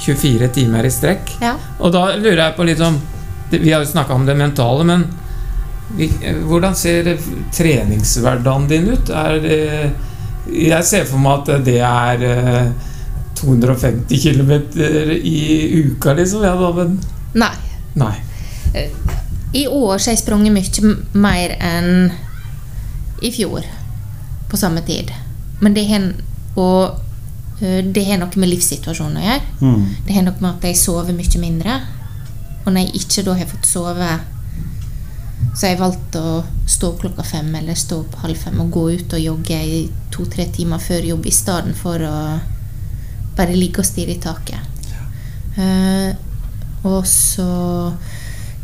24 0.06 0.50
timer 0.56 0.88
i 0.88 0.94
strekk. 0.94 1.36
Ja. 1.44 1.56
Og 1.80 1.94
da 1.96 2.08
lurer 2.16 2.46
jeg 2.46 2.58
på 2.58 2.66
litt 2.68 2.82
om 2.84 2.98
Vi 3.52 3.70
har 3.72 3.84
jo 3.84 3.88
snakka 3.88 4.16
om 4.16 4.26
det 4.26 4.34
mentale, 4.36 4.84
men 4.88 5.04
vi, 5.96 6.08
eh, 6.26 6.40
hvordan 6.50 6.76
ser 6.76 7.12
treningshverdagen 7.54 8.66
din 8.72 8.90
ut? 8.90 9.12
Er 9.14 9.46
jeg 10.50 10.86
ser 10.86 11.06
for 11.10 11.22
meg 11.22 11.46
at 11.46 11.66
det 11.66 11.80
er 11.86 12.26
eh, 12.26 12.68
250 13.36 14.22
km 14.22 14.52
i 15.16 15.40
uka, 15.86 16.14
liksom. 16.14 16.44
Ja, 16.46 16.56
da, 16.60 16.72
men 16.74 17.00
Nei. 17.36 17.54
nei. 18.00 18.14
I 19.56 19.66
år 19.68 19.94
har 19.96 20.12
jeg 20.12 20.20
sprunget 20.20 20.54
mye 20.56 20.94
mer 21.14 21.56
enn 21.64 22.12
i 23.24 23.32
fjor 23.32 23.64
på 24.52 24.60
samme 24.60 24.84
tid. 24.88 25.12
Men 25.62 25.76
det 25.76 25.88
har 25.90 26.14
Og 26.56 27.00
eh, 27.62 27.84
det 27.84 28.06
har 28.08 28.20
noe 28.22 28.40
med 28.40 28.48
livssituasjonen 28.48 29.20
å 29.20 29.26
gjøre. 29.26 29.48
Mm. 29.60 29.82
Det 30.08 30.16
har 30.16 30.24
noe 30.24 30.40
med 30.40 30.54
at 30.54 30.68
jeg 30.70 30.78
sover 30.80 31.16
mye 31.16 31.42
mindre. 31.42 31.82
Og 32.64 32.72
når 32.72 32.86
jeg 32.86 33.02
ikke 33.02 33.24
da 33.28 33.34
har 33.36 33.50
fått 33.50 33.68
sove, 33.68 34.12
så 35.56 35.66
har 35.66 35.74
jeg 35.74 35.82
valgt 35.82 36.16
å 36.16 36.30
stå 36.68 36.94
klokka 37.02 37.26
fem 37.28 37.52
eller 37.60 37.76
stå 37.76 38.00
opp 38.06 38.16
halv 38.24 38.40
fem 38.40 38.62
og 38.64 38.72
gå 38.72 38.86
ut 38.96 39.16
og 39.18 39.24
jogge 39.24 39.60
i 39.60 39.82
to-tre 40.16 40.48
timer 40.56 40.80
før 40.84 41.10
jobb 41.12 41.28
i 41.28 41.36
stedet 41.36 41.76
for 41.80 42.02
å 42.08 42.16
bare 43.36 43.56
ligge 43.56 43.84
og 43.84 43.88
stirre 43.88 44.16
i 44.16 44.24
taket. 44.24 44.72
Eh, 45.60 46.16
og 46.88 47.04
så 47.08 47.50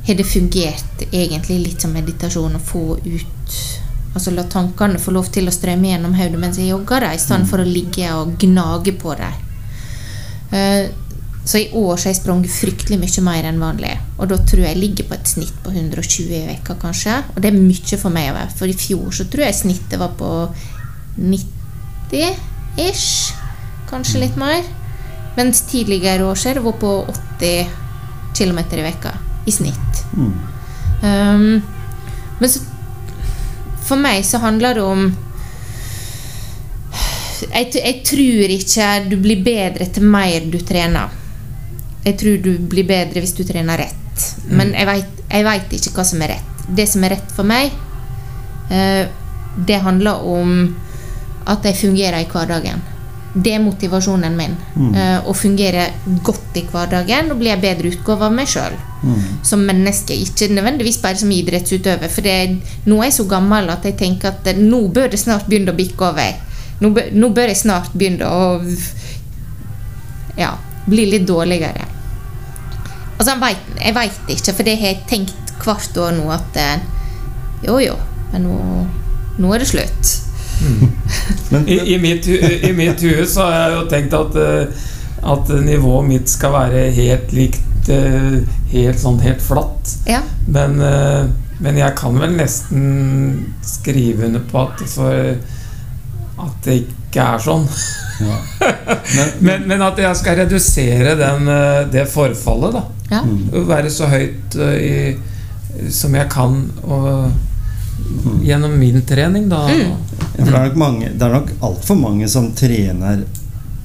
har 0.07 0.15
det 0.17 0.25
fungert 0.25 1.03
egentlig 1.11 1.59
litt 1.65 1.81
som 1.81 1.93
meditasjon 1.93 2.57
å 2.57 2.65
få 2.71 2.85
ut 3.05 3.61
Altså 4.11 4.33
la 4.35 4.43
tankene 4.43 4.99
få 4.99 5.13
lov 5.15 5.29
til 5.31 5.47
å 5.47 5.51
strømme 5.55 5.87
gjennom 5.87 6.17
hodet 6.17 6.39
mens 6.39 6.57
jeg 6.59 6.73
jogger, 6.73 6.99
da, 7.05 7.13
i 7.15 7.21
stedet 7.21 7.47
for 7.47 7.63
å 7.63 7.67
ligge 7.67 8.09
og 8.11 8.33
gnage 8.41 8.91
på 8.99 9.13
dem. 9.15 9.33
Eh, 10.51 10.89
Så 11.43 11.57
i 11.57 11.71
år 11.73 11.97
så 11.97 12.05
har 12.05 12.13
jeg 12.13 12.19
sprunget 12.19 12.51
fryktelig 12.53 12.99
mye 13.01 13.21
mer 13.25 13.43
enn 13.49 13.63
vanlig. 13.63 13.95
Og 14.19 14.27
da 14.29 14.37
tror 14.37 14.61
jeg 14.61 14.75
jeg 14.75 14.81
ligger 14.81 15.05
på 15.09 15.15
et 15.15 15.31
snitt 15.31 15.55
på 15.63 15.69
120 15.71 16.35
i 16.37 16.47
veka 16.51 16.73
kanskje. 16.83 17.15
Og 17.33 17.41
det 17.41 17.49
er 17.49 17.57
mye 17.57 17.97
for 17.97 18.09
meg. 18.13 18.29
å 18.29 18.35
være, 18.35 18.51
For 18.59 18.67
i 18.67 18.77
fjor 18.77 19.09
så 19.09 19.23
tror 19.25 19.43
jeg 19.45 19.55
snittet 19.55 19.99
var 19.99 20.11
på 20.19 20.29
90-ish. 21.17 23.33
Kanskje 23.89 24.19
litt 24.19 24.37
mer. 24.37 24.61
Mens 25.37 25.61
tidligere 25.61 26.23
år 26.29 26.35
så 26.35 26.49
har 26.49 26.55
det 26.59 26.67
vært 26.67 26.79
på 26.79 27.05
80 27.39 27.65
km 28.37 28.59
i 28.59 28.87
veka 28.91 29.30
i 29.51 29.55
snitt. 29.55 30.03
Mm. 30.15 30.33
Um, 31.01 31.61
men 32.39 32.49
så 32.49 32.63
For 33.81 33.99
meg 33.99 34.21
så 34.23 34.39
handler 34.39 34.77
det 34.77 34.83
om 34.85 35.07
jeg, 37.41 37.71
jeg 37.73 37.95
tror 38.05 38.51
ikke 38.53 38.89
du 39.09 39.15
blir 39.19 39.41
bedre 39.43 39.87
til 39.91 40.05
mer 40.07 40.45
du 40.53 40.59
trener. 40.63 41.09
Jeg 42.05 42.15
tror 42.21 42.37
du 42.45 42.51
blir 42.71 42.87
bedre 42.87 43.23
hvis 43.23 43.33
du 43.35 43.41
trener 43.43 43.81
rett. 43.81 44.27
Men 44.47 44.71
jeg 44.77 44.87
vet, 45.47 45.73
ikke 45.75 45.95
hva 45.97 46.05
som 46.07 46.21
er 46.23 46.35
rett. 46.35 46.63
Det 46.69 46.85
som 46.87 47.03
er 47.03 47.15
rett 47.17 47.33
for 47.35 47.47
meg, 47.49 47.73
uh, 48.71 49.03
det 49.67 49.81
handler 49.83 50.23
om 50.23 50.55
at 51.49 51.65
jeg 51.65 51.81
fungerer 51.81 52.21
i 52.21 52.29
hverdagen. 52.29 52.85
Det 53.33 53.53
er 53.55 53.61
motivasjonen 53.63 54.33
min. 54.35 54.55
eh, 54.95 55.19
Å 55.23 55.33
fungere 55.33 55.85
godt 56.23 56.57
i 56.59 56.65
hverdagen 56.71 57.31
og 57.31 57.37
bli 57.39 57.49
en 57.49 57.61
bedre 57.61 57.87
utgave 57.93 58.25
av 58.27 58.33
meg 58.33 58.47
sjøl 58.47 58.73
Mm. 59.01 59.21
som 59.41 59.59
menneske, 59.65 60.13
ikke 60.13 60.47
nødvendigvis 60.53 60.99
bare 61.01 61.17
som 61.17 61.31
idrettsutøver. 61.31 62.07
For 62.09 62.21
det, 62.21 62.59
nå 62.85 62.99
er 62.99 63.07
jeg 63.09 63.13
så 63.13 63.23
gammel 63.27 63.69
at 63.73 63.83
jeg 63.83 63.95
tenker 63.97 64.27
at 64.29 64.45
eh, 64.47 64.53
nå 64.61 64.87
bør 64.93 65.07
det 65.09 65.19
snart 65.19 65.47
begynne 65.49 65.71
å 65.73 65.75
bikke 65.79 66.05
over. 66.11 66.35
Nå 66.81 66.89
bør, 66.93 67.07
nå 67.13 67.29
bør 67.33 67.47
jeg 67.49 67.57
snart 67.57 67.89
begynne 67.97 68.27
å 68.29 68.61
ja, 70.37 70.51
bli 70.85 71.05
litt 71.11 71.25
dårligere. 71.27 71.87
Altså, 73.17 73.35
jeg 73.81 73.93
vet 73.95 74.31
ikke, 74.35 74.53
for 74.53 74.63
det 74.69 74.77
har 74.79 74.93
jeg 74.93 75.03
tenkt 75.09 75.53
hvert 75.61 75.97
år 75.97 76.11
nå 76.17 76.29
at 76.33 76.57
eh, 76.57 76.79
jo, 77.67 77.79
jo, 77.81 77.97
men 78.33 78.45
nå, 78.47 78.55
nå 79.41 79.53
er 79.53 79.61
det 79.65 79.67
slutt. 79.73 80.13
Men, 81.49 81.67
I, 81.67 81.79
i, 81.93 81.97
mitt, 81.99 82.27
I 82.27 82.71
mitt 82.75 83.01
hue 83.03 83.25
så 83.27 83.45
har 83.47 83.57
jeg 83.57 83.75
jo 83.75 83.83
tenkt 83.91 84.15
at, 84.17 84.37
eh, 84.39 84.89
at 85.31 85.53
nivået 85.65 86.07
mitt 86.07 86.31
skal 86.31 86.55
være 86.55 86.87
helt 86.95 87.33
likt 87.35 87.91
eh, 87.91 88.41
Helt 88.71 89.01
sånn 89.01 89.17
helt 89.19 89.41
flatt. 89.43 89.89
Ja. 90.07 90.21
Men, 90.47 90.77
eh, 90.79 91.25
men 91.61 91.77
jeg 91.77 91.93
kan 91.99 92.15
vel 92.17 92.37
nesten 92.37 92.85
skrive 93.65 94.29
under 94.29 94.45
på 94.47 94.61
at 94.63 94.83
for 94.89 95.33
at 96.41 96.63
det 96.65 96.77
ikke 96.85 97.25
er 97.35 97.43
sånn. 97.43 97.67
ja. 98.23 98.37
men, 99.17 99.35
Men, 99.43 99.67
men 99.73 99.83
at 99.85 99.99
jeg 99.99 100.21
skal 100.21 100.39
redusere 100.39 101.17
den, 101.19 101.51
det 101.91 102.07
forfallet, 102.09 102.79
da. 102.79 102.85
ja. 103.11 103.21
Være 103.67 103.91
så 103.93 104.07
høyt 104.09 104.55
i, 104.55 104.95
som 105.91 106.15
jeg 106.15 106.31
kan 106.31 106.61
og, 106.87 107.27
gjennom 108.43 108.79
min 108.79 109.01
trening, 109.05 109.49
da. 109.49 109.65
Mm. 109.67 109.95
For 110.35 110.49
det 110.49 110.57
er 110.57 110.67
nok, 110.67 110.77
mange, 110.79 111.13
det 111.13 111.27
er 111.27 111.33
nok 111.35 111.53
altfor 111.61 111.97
mange 111.99 112.27
som 112.31 112.51
trener 112.57 113.23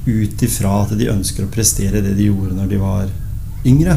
ut 0.06 0.42
ifra 0.42 0.82
at 0.84 0.92
de 0.98 1.08
ønsker 1.10 1.46
å 1.46 1.52
prestere 1.52 2.02
det 2.04 2.14
de 2.16 2.28
gjorde 2.28 2.54
når 2.56 2.68
de 2.70 2.82
var 2.82 3.08
yngre. 3.66 3.96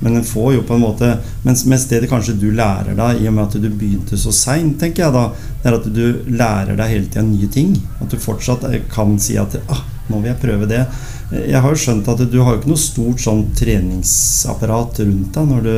Men 0.00 0.16
en 0.16 0.24
får 0.24 0.54
jo 0.54 0.62
på 0.64 0.74
en 0.78 0.80
måte 0.80 1.08
Mens, 1.42 1.66
mens 1.68 1.82
det, 1.88 1.98
det 2.00 2.08
kanskje 2.08 2.32
du 2.40 2.46
lærer 2.56 2.96
deg, 2.96 3.20
i 3.20 3.28
og 3.28 3.34
med 3.36 3.46
at 3.46 3.56
du 3.60 3.68
begynte 3.68 4.16
så 4.20 4.32
seint, 4.32 4.78
tenker 4.80 5.06
jeg 5.06 5.12
da, 5.12 5.26
det 5.60 5.68
er 5.68 5.76
at 5.76 5.88
du 5.92 6.04
lærer 6.32 6.76
deg 6.76 6.92
hele 6.94 7.08
tida 7.08 7.24
nye 7.24 7.48
ting. 7.52 7.74
At 8.00 8.12
du 8.12 8.20
fortsatt 8.20 8.64
eh, 8.70 8.82
kan 8.92 9.16
si 9.20 9.36
at 9.40 9.56
ah, 9.72 9.84
nå 10.08 10.20
vil 10.20 10.32
jeg 10.32 10.42
prøve 10.42 10.68
det. 10.70 10.82
Jeg 11.30 11.62
har 11.62 11.72
jo 11.72 11.80
skjønt 11.80 12.08
at 12.10 12.24
du 12.28 12.40
har 12.42 12.54
jo 12.54 12.60
ikke 12.60 12.72
noe 12.72 12.80
stort 12.80 13.22
sånn 13.22 13.44
treningsapparat 13.56 15.02
rundt 15.04 15.36
deg 15.36 15.52
når 15.52 15.66
du, 15.68 15.76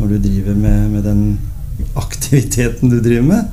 når 0.00 0.12
du 0.12 0.16
driver 0.28 0.58
med, 0.58 0.80
med 0.96 1.06
den 1.06 1.24
aktiviteten 1.94 2.90
du 2.92 3.00
driver 3.00 3.28
med. 3.28 3.50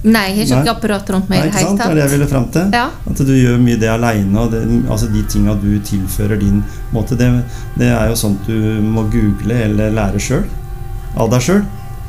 Nei, 0.00 0.30
jeg 0.30 0.36
har 0.36 0.44
ikke 0.46 0.58
ikke 0.64 0.72
apparat 0.78 1.10
rundt 1.12 1.26
meg 1.28 1.42
Nei, 1.42 1.48
ikke 1.50 1.60
sant? 1.60 1.76
Det 1.80 1.86
er 1.90 1.98
det 1.98 2.04
jeg 2.06 2.12
ville 2.14 2.28
fram 2.30 2.46
til. 2.54 2.70
Ja. 2.72 2.86
At 3.10 3.18
du 3.20 3.32
gjør 3.36 3.58
mye 3.60 3.80
det 3.80 3.90
aleine. 3.92 4.44
Altså 4.88 5.10
de 5.12 5.24
tinga 5.28 5.56
du 5.60 5.74
tilfører 5.84 6.40
din 6.40 6.62
måte, 6.94 7.18
det, 7.20 7.28
det 7.76 7.90
er 7.92 8.08
jo 8.08 8.16
sånt 8.16 8.48
du 8.48 8.80
må 8.80 9.04
google 9.12 9.58
eller 9.66 9.92
lære 9.92 10.22
sjøl. 10.24 10.46
Av 11.20 11.28
deg 11.32 11.44
sjøl, 11.44 11.64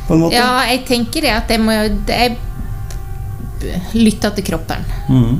på 0.07 0.15
en 0.15 0.23
måte. 0.23 0.37
ja, 0.37 0.61
jeg 0.69 0.85
tenker 0.87 1.25
det 1.25 1.31
at 1.33 1.49
jeg 1.49 1.59
må 1.63 1.73
Jeg 1.73 2.37
lytter 3.97 4.31
til 4.37 4.45
kroppen. 4.45 4.87
Mm. 5.09 5.35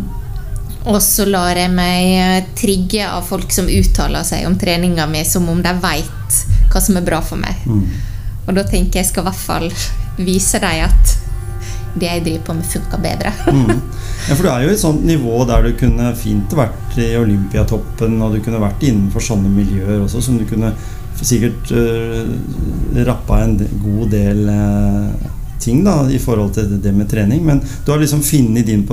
Og 0.91 0.97
så 1.05 1.27
lar 1.29 1.55
jeg 1.57 1.71
meg 1.71 2.11
eh, 2.17 2.45
trigge 2.57 3.05
av 3.05 3.23
folk 3.25 3.53
som 3.53 3.69
uttaler 3.69 4.25
seg 4.27 4.47
om 4.49 4.57
treninga 4.59 5.05
mi 5.09 5.23
som 5.25 5.47
om 5.49 5.61
de 5.61 5.73
veit 5.81 6.39
hva 6.71 6.81
som 6.81 6.97
er 6.97 7.05
bra 7.05 7.21
for 7.23 7.39
meg. 7.39 7.63
Mm. 7.65 7.85
Og 8.47 8.55
da 8.57 8.65
tenker 8.67 8.99
jeg 8.99 9.11
skal 9.11 9.23
i 9.23 9.29
hvert 9.29 9.43
fall 9.45 9.69
vise 10.19 10.59
dem 10.61 10.85
at 10.87 11.17
det 11.91 12.07
jeg 12.07 12.23
driver 12.23 12.43
på 12.47 12.53
med, 12.55 12.67
funka 12.71 12.99
bedre. 13.03 13.33
mm. 13.55 13.81
Ja, 14.29 14.35
for 14.35 14.45
du 14.45 14.49
er 14.51 14.63
jo 14.63 14.71
i 14.71 14.75
et 14.77 14.83
sånt 14.83 15.03
nivå 15.05 15.43
der 15.49 15.65
du 15.65 15.73
kunne 15.79 16.13
fint 16.19 16.55
vært 16.55 16.97
i 17.01 17.11
Olympiatoppen, 17.19 18.15
og 18.23 18.35
du 18.35 18.41
kunne 18.43 18.61
vært 18.63 18.85
innenfor 18.87 19.23
sånne 19.25 19.51
miljøer 19.51 19.99
også, 19.99 20.23
som 20.23 20.39
du 20.39 20.45
kunne 20.49 20.71
sikkert 21.21 21.69
uh, 21.75 22.31
rappa 23.05 23.43
en 23.43 23.57
god 23.83 24.13
del 24.13 24.47
uh, 24.49 25.27
ting 25.61 25.83
da, 25.85 25.99
i 26.09 26.19
forhold 26.21 26.55
til 26.55 26.79
det 26.81 26.93
med 26.95 27.09
trening. 27.11 27.43
Men 27.45 27.61
du 27.61 27.91
har 27.91 28.01
liksom 28.01 28.23
funnet 28.25 28.65
din, 28.65 28.87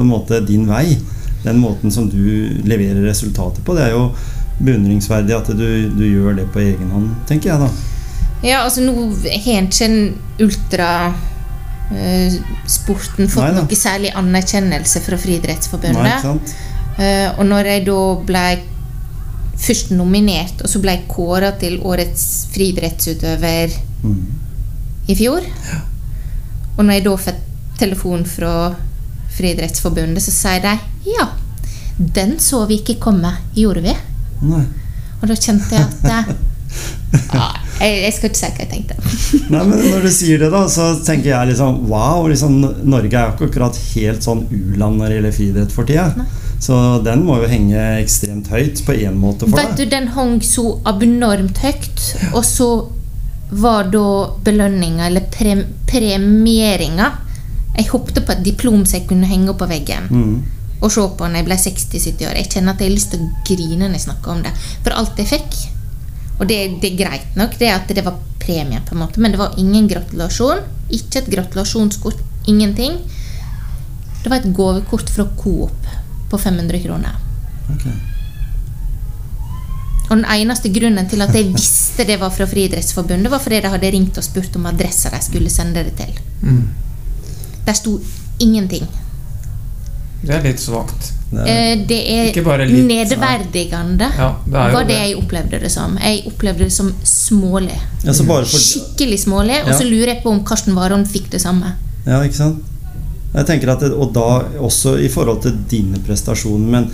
din 0.49 0.67
vei. 0.69 0.99
Den 1.45 1.63
måten 1.63 1.91
som 1.95 2.09
du 2.11 2.51
leverer 2.67 3.07
resultater 3.07 3.63
på. 3.63 3.77
Det 3.79 3.87
er 3.87 3.95
jo 3.95 4.11
beundringsverdig 4.59 5.37
at 5.37 5.53
du, 5.55 5.69
du 5.95 6.05
gjør 6.05 6.35
det 6.41 6.49
på 6.53 6.65
egen 6.65 6.91
hånd, 6.91 7.13
tenker 7.31 7.53
jeg 7.53 7.63
da. 7.63 7.69
Ja, 8.45 8.63
altså 8.63 8.81
nå 8.85 8.93
har 9.25 9.63
ikke 9.67 9.85
en 9.89 10.15
ultrasporten 10.39 13.29
fått 13.33 13.43
Nei 13.43 13.53
noe 13.57 13.77
særlig 13.79 14.11
anerkjennelse 14.19 15.01
fra 15.03 15.17
Nei, 15.17 15.23
Friidrettsforbundet. 15.25 16.07
ikke 16.07 16.23
sant? 16.23 16.55
Eh, 16.99 17.39
og 17.39 17.47
når 17.47 17.65
jeg 17.73 17.87
da 17.89 18.01
ble 18.29 18.45
først 19.59 19.91
nominert, 19.95 20.63
og 20.63 20.69
så 20.71 20.79
ble 20.83 20.91
jeg 20.95 21.09
kåra 21.11 21.51
til 21.59 21.81
årets 21.83 22.47
friidrettsutøver 22.55 23.69
mm. 24.05 24.25
i 25.11 25.15
fjor 25.19 25.43
Og 26.77 26.85
når 26.85 26.93
jeg 26.95 27.05
da 27.09 27.15
fikk 27.25 27.41
telefon 27.79 28.27
fra 28.27 28.75
Friidrettsforbundet, 29.35 30.23
så 30.23 30.31
sier 30.35 30.61
de 30.63 30.79
ja, 31.11 31.27
den 31.99 32.39
så 32.43 32.67
vi 32.71 32.75
ikke 32.81 33.01
komme, 33.03 33.33
gjorde 33.55 33.81
vi? 33.85 33.95
Nei. 34.47 34.65
Og 35.19 35.29
da 35.31 35.35
kjente 35.39 35.75
jeg 35.75 35.83
at 35.83 36.05
eh, 36.15 36.25
ja, 37.35 37.49
jeg, 37.79 38.01
jeg 38.03 38.15
skal 38.17 38.31
ikke 38.31 38.41
si 38.41 38.49
hva 38.49 38.65
jeg 38.65 38.71
tenkte. 38.73 38.97
Nei, 39.55 39.63
men 39.69 39.85
Når 39.93 40.05
du 40.07 40.11
sier 40.13 40.43
det, 40.43 40.51
da, 40.55 40.65
så 40.71 40.91
tenker 41.07 41.31
jeg 41.31 41.53
liksom 41.53 41.85
Wow, 41.91 42.27
liksom, 42.31 42.59
Norge 42.89 43.15
er 43.15 43.31
jo 43.31 43.37
ikke 43.37 43.49
akkurat 43.53 43.81
helt 43.95 44.27
sånn 44.27 44.45
u-land 44.51 44.99
når 44.99 45.09
det 45.09 45.19
gjelder 45.19 45.37
friidrett 45.39 45.75
for 45.75 45.89
tida. 45.89 46.27
Så 46.59 46.75
den 47.07 47.23
må 47.27 47.39
jo 47.39 47.49
henge 47.51 47.83
ekstremt 48.01 48.51
høyt 48.51 48.83
på 48.87 48.97
én 48.99 49.19
måte 49.19 49.47
for 49.47 49.61
Vet 49.61 49.79
du. 49.79 49.87
Den 49.91 50.11
hang 50.17 50.41
så 50.43 50.73
abnormt 50.89 51.63
høyt, 51.63 52.05
og 52.33 52.43
så 52.47 52.69
var 53.49 53.89
da 53.93 54.05
belønninga, 54.45 55.07
eller 55.07 55.25
pre 55.33 55.55
premieringa 55.89 57.07
Jeg 57.79 57.89
hoppet 57.89 58.19
på 58.27 58.35
et 58.35 58.43
diplom 58.45 58.83
som 58.85 58.99
jeg 58.99 59.07
kunne 59.09 59.29
henge 59.31 59.53
opp 59.53 59.63
på 59.63 59.71
veggen. 59.71 60.11
Mm. 60.11 60.37
Og 60.83 60.91
se 60.93 61.03
på 61.19 61.27
når 61.27 61.41
jeg 61.41 61.47
ble 61.47 61.59
60-70 61.63 62.27
år. 62.27 62.39
Jeg 62.43 62.51
kjenner 62.53 62.75
at 62.75 62.83
jeg 62.83 62.91
har 62.91 62.97
lyst 62.97 63.13
til 63.15 63.23
å 63.23 63.31
grine 63.47 63.87
når 63.87 64.01
jeg 64.01 64.07
snakker 64.09 64.35
om 64.35 64.43
det. 64.43 64.53
For 64.83 64.99
alt 64.99 65.23
jeg 65.23 65.31
fikk 65.31 65.59
Og 66.39 66.47
det, 66.47 66.59
det 66.83 66.93
er 66.93 66.99
greit 66.99 67.39
nok, 67.39 67.57
det 67.59 67.71
at 67.75 67.89
det 67.91 68.05
var 68.07 68.19
premie, 68.39 68.81
på 68.87 68.95
en 68.95 69.03
måte, 69.03 69.21
men 69.21 69.35
det 69.35 69.41
var 69.41 69.57
ingen 69.59 69.89
gratulasjon. 69.91 70.63
Ikke 70.95 71.23
et 71.23 71.33
gratulasjonskort. 71.35 72.21
Ingenting. 72.49 73.01
Det 74.23 74.31
var 74.31 74.39
et 74.39 74.53
gavekort 74.55 75.11
fra 75.13 75.27
Coop 75.39 75.91
på 76.31 76.39
500 76.39 76.81
kroner. 76.85 77.19
Okay. 77.75 77.97
Og 80.09 80.17
den 80.17 80.25
eneste 80.25 80.71
grunnen 80.73 81.09
til 81.09 81.23
at 81.25 81.35
jeg 81.37 81.51
visste 81.57 82.07
det 82.09 82.17
var 82.21 82.33
fra 82.35 82.47
Friidrettsforbundet, 82.49 83.31
var 83.31 83.43
fordi 83.43 83.61
de 83.65 83.75
hadde 83.75 83.93
ringt 83.93 84.21
og 84.21 84.25
spurt 84.25 84.57
om 84.57 84.71
adressa 84.71 85.13
de 85.13 85.21
skulle 85.25 85.53
sende 85.53 85.85
det 85.85 85.97
til. 85.99 86.15
Mm. 86.43 86.65
Der 87.67 87.77
sto 87.77 87.99
ingenting. 88.41 88.89
Det 90.23 90.35
er 90.35 90.43
litt 90.43 90.61
svakt. 90.61 91.13
Det 91.31 91.43
er, 91.45 91.47
Eh, 91.47 91.85
Det 91.87 91.99
er 92.09 92.65
litt, 92.67 92.87
nedverdigende. 92.89 94.09
Ja, 94.17 94.29
det 94.47 94.55
er 94.55 94.73
var 94.73 94.85
det 94.85 94.89
det. 94.89 94.97
jeg 95.09 95.17
opplevde 95.21 95.61
det 95.61 95.71
som. 95.71 95.99
Jeg 96.01 96.25
opplevde 96.27 96.59
det 96.65 96.73
som 96.73 96.93
smålig. 97.05 97.77
ja, 98.05 98.13
bare 98.27 98.45
for, 98.47 98.59
Skikkelig 98.59 99.19
smålig. 99.27 99.63
Og 99.65 99.69
Ja. 99.69 99.79
så 99.79 99.85
lurer 99.85 100.07
jeg 100.15 100.23
på 100.23 100.31
om 100.31 100.45
Karsten 100.45 100.75
Warholm 100.75 101.05
fikk 101.05 101.31
det 101.31 101.41
samme. 101.41 101.75
Ja, 102.07 102.23
ikke 102.23 102.35
sant? 102.35 102.65
Jeg 103.35 103.45
tenker 103.45 103.69
at 103.69 103.81
det, 103.81 103.93
Og 103.93 104.13
da 104.15 104.41
også 104.59 104.99
i 105.05 105.09
forhold 105.09 105.43
til 105.43 105.53
dine 105.69 105.99
prestasjoner, 105.99 106.67
men 106.71 106.91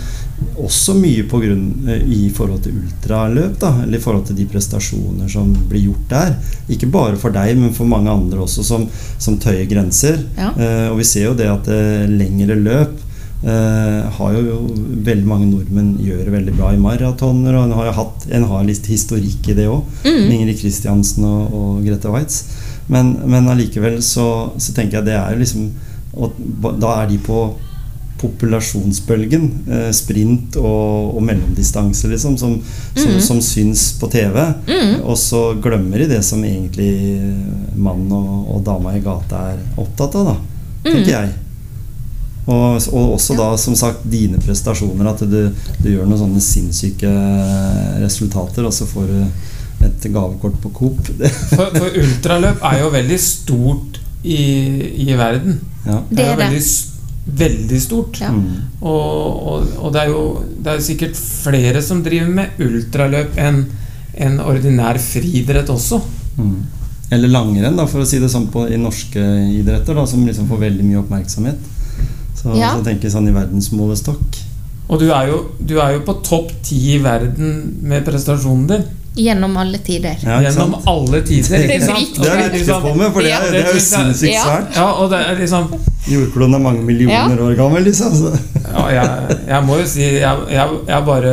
også 0.59 0.93
mye 0.93 1.23
på 1.23 1.39
grunn, 1.39 1.87
eh, 1.87 2.01
i 2.03 2.29
forhold 2.29 2.61
til 2.63 2.73
ultraløp. 2.73 3.57
da, 3.57 3.81
Eller 3.83 3.97
i 3.97 4.01
forhold 4.01 4.25
til 4.27 4.35
de 4.35 4.45
prestasjoner 4.45 5.29
som 5.31 5.53
blir 5.69 5.81
gjort 5.85 6.09
der. 6.09 6.35
Ikke 6.69 6.91
bare 6.91 7.15
for 7.15 7.29
deg, 7.31 7.55
men 7.57 7.71
for 7.73 7.85
mange 7.85 8.09
andre 8.09 8.39
også, 8.39 8.63
som, 8.65 8.89
som 9.17 9.37
tøyer 9.37 9.65
grenser. 9.65 10.19
Ja. 10.37 10.49
Eh, 10.57 10.89
og 10.91 10.97
vi 10.97 11.03
ser 11.05 11.23
jo 11.23 11.33
det 11.33 11.47
at 11.47 11.67
eh, 11.69 12.05
lengre 12.09 12.55
løp 12.61 12.99
eh, 13.45 14.05
har 14.17 14.35
jo 14.35 14.59
veldig 15.05 15.29
mange 15.29 15.49
nordmenn 15.49 15.95
gjør 16.01 16.23
det 16.25 16.33
veldig 16.33 16.55
bra 16.57 16.71
i 16.73 16.81
maratoner. 16.81 17.57
Og 17.57 17.67
en 17.67 17.75
har 17.77 17.89
jo 17.89 17.97
hatt 17.99 18.25
en 18.37 18.47
har 18.51 18.65
litt 18.67 18.89
historikk 18.89 19.51
i 19.51 19.57
det 19.57 19.67
òg. 19.71 19.83
Mm. 20.05 20.31
Ingrid 20.39 20.61
Kristiansen 20.61 21.27
og, 21.29 21.53
og 21.53 21.85
Grete 21.85 22.13
Waitz. 22.13 22.41
Men, 22.91 23.15
men 23.25 23.49
allikevel 23.49 24.01
så, 24.05 24.27
så 24.61 24.75
tenker 24.75 24.99
jeg 24.99 25.09
det 25.09 25.17
er 25.17 25.33
jo 25.33 25.41
liksom 25.41 25.69
og 26.15 26.35
Da 26.79 26.93
er 27.01 27.09
de 27.09 27.17
på 27.19 27.39
populasjonsbølgen. 28.21 29.47
Eh, 29.67 29.89
sprint 29.95 30.55
og, 30.61 31.15
og 31.17 31.23
mellomdistanse, 31.27 32.07
liksom, 32.07 32.37
som, 32.39 32.55
som, 32.95 33.11
mm. 33.11 33.21
som 33.21 33.41
syns 33.43 33.89
på 33.99 34.07
TV. 34.13 34.39
Mm. 34.69 35.01
Og 35.03 35.17
så 35.19 35.49
glemmer 35.61 36.03
de 36.03 36.13
det 36.15 36.21
som 36.23 36.43
egentlig 36.47 37.19
mannen 37.75 38.13
og, 38.15 38.53
og 38.55 38.63
dama 38.67 38.95
i 38.95 39.03
gata 39.03 39.49
er 39.51 39.65
opptatt 39.75 40.15
av, 40.21 40.31
da. 40.31 40.37
Tenker 40.85 41.11
jeg. 41.11 41.33
Og, 42.45 42.77
og 42.93 43.15
også 43.15 43.35
da, 43.37 43.49
som 43.57 43.75
sagt, 43.77 44.05
dine 44.09 44.39
prestasjoner. 44.41 45.09
At 45.09 45.23
du, 45.25 45.49
du 45.81 45.89
gjør 45.89 46.05
noen 46.05 46.21
sånne 46.21 46.43
sinnssyke 46.43 47.11
resultater, 48.03 48.67
og 48.67 48.73
så 48.75 48.87
får 48.89 49.11
du 49.11 49.85
et 49.85 50.09
gavekort 50.13 50.57
på 50.63 50.71
Coop. 50.73 50.99
For, 51.55 51.69
for 51.75 52.01
ultraløp 52.01 52.63
er 52.65 52.81
jo 52.81 52.91
veldig 52.93 53.17
stort 53.21 54.01
i, 54.25 54.41
i 55.05 55.13
verden. 55.17 55.59
ja. 55.85 55.99
Det 56.09 56.23
er 56.25 56.37
det. 56.37 56.45
veldig, 56.45 56.61
veldig 57.41 57.81
stort. 57.81 58.21
Ja. 58.21 58.31
Mm. 58.33 58.47
Og, 58.81 59.43
og, 59.51 59.67
og 59.81 59.93
det 59.93 60.05
er 60.05 60.13
jo 60.13 60.23
det 60.65 60.73
er 60.73 60.85
sikkert 60.85 61.19
flere 61.19 61.81
som 61.85 62.01
driver 62.05 62.31
med 62.39 62.61
ultraløp 62.65 63.37
enn 63.41 63.65
en 64.25 64.39
ordinær 64.39 64.97
friidrett 65.01 65.69
også. 65.69 65.99
Mm. 66.39 66.57
Eller 67.13 67.29
langrenn, 67.29 67.77
da, 67.77 67.85
for 67.89 68.01
å 68.01 68.07
si 68.07 68.17
det 68.21 68.31
sånn 68.31 68.47
på, 68.53 68.65
i 68.71 68.79
norske 68.81 69.21
idretter, 69.53 69.97
da, 69.97 70.05
som 70.09 70.23
liksom 70.25 70.47
får 70.49 70.63
veldig 70.63 70.85
mye 70.87 71.01
oppmerksomhet. 71.03 71.74
Så, 72.45 72.53
Ja. 72.53 72.75
så 72.77 72.83
tenker 72.85 73.07
jeg 73.09 73.11
sånn 73.15 73.27
i 73.27 73.33
verdensmålestokk. 73.33 74.37
Og 74.87 74.99
du 75.01 75.07
er 75.09 75.31
jo, 75.31 75.37
du 75.65 75.79
er 75.81 75.95
jo 75.95 76.03
på 76.05 76.13
topp 76.21 76.51
ti 76.61 76.77
i 76.93 76.99
verden 77.01 77.79
med 77.81 78.05
prestasjonen 78.05 78.67
din. 78.69 78.83
Gjennom 79.17 79.55
alle 79.57 79.79
tider. 79.79 80.19
Ja, 80.21 80.41
gjennom 80.43 80.75
alle 80.91 81.21
tider. 81.25 81.57
Det 81.57 81.71
er 81.71 81.79
ikke 81.79 81.87
sant? 81.87 82.19
Det 82.19 82.27
er 82.29 82.41
Og 82.43 82.53
viktig 82.53 82.73
å 82.75 82.79
få 82.83 82.91
med, 82.99 83.13
for 83.15 83.21
det 83.25 83.31
er, 83.33 83.45
det 83.49 83.61
er 83.63 83.73
jo 83.73 83.79
sinnssykt 83.81 84.33
Ja. 84.33 84.43
svært. 84.43 84.75
Ja, 84.75 84.87
og 84.91 85.09
det 85.09 85.21
er 85.25 85.39
liksom 85.39 85.69
Jordkloden 86.05 86.53
er 86.53 86.59
mange 86.61 86.83
millioner 86.85 87.39
år 87.47 87.55
gammel, 87.57 87.83
liksom. 87.87 88.13
Ja, 88.61 88.83
jeg, 88.93 89.37
jeg 89.47 89.63
må 89.65 89.79
jo 89.79 89.85
si 89.89 90.01
Jeg, 90.03 90.37
jeg, 90.51 90.67
jeg 90.87 91.05
bare 91.07 91.31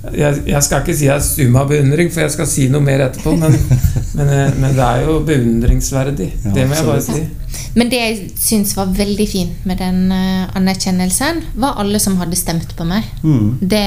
jeg, 0.00 0.42
jeg 0.48 0.64
skal 0.64 0.80
ikke 0.80 0.94
si 0.96 1.06
jeg 1.06 1.14
er 1.14 1.24
stum 1.24 1.56
av 1.60 1.68
beundring, 1.68 2.08
for 2.12 2.24
jeg 2.24 2.32
skal 2.32 2.48
si 2.48 2.66
noe 2.72 2.80
mer 2.84 3.04
etterpå, 3.04 3.34
men, 3.36 3.52
men, 4.16 4.32
eh, 4.32 4.56
men 4.56 4.74
det 4.76 4.86
er 4.86 5.04
jo 5.04 5.18
beundringsverdig. 5.28 6.30
Ja, 6.46 6.54
det 6.56 6.66
må 6.70 6.78
jeg 6.78 6.88
bare 6.88 7.04
si. 7.04 7.20
si. 7.20 7.60
Men 7.76 7.92
det 7.92 8.00
jeg 8.00 8.30
syns 8.40 8.74
var 8.78 8.92
veldig 8.96 9.28
fint 9.28 9.68
med 9.68 9.80
den 9.82 10.08
eh, 10.14 10.48
anerkjennelsen, 10.56 11.44
var 11.60 11.80
alle 11.82 12.00
som 12.02 12.16
hadde 12.20 12.38
stemt 12.40 12.72
på 12.78 12.88
meg. 12.88 13.06
Mm. 13.22 13.58
Det, 13.60 13.86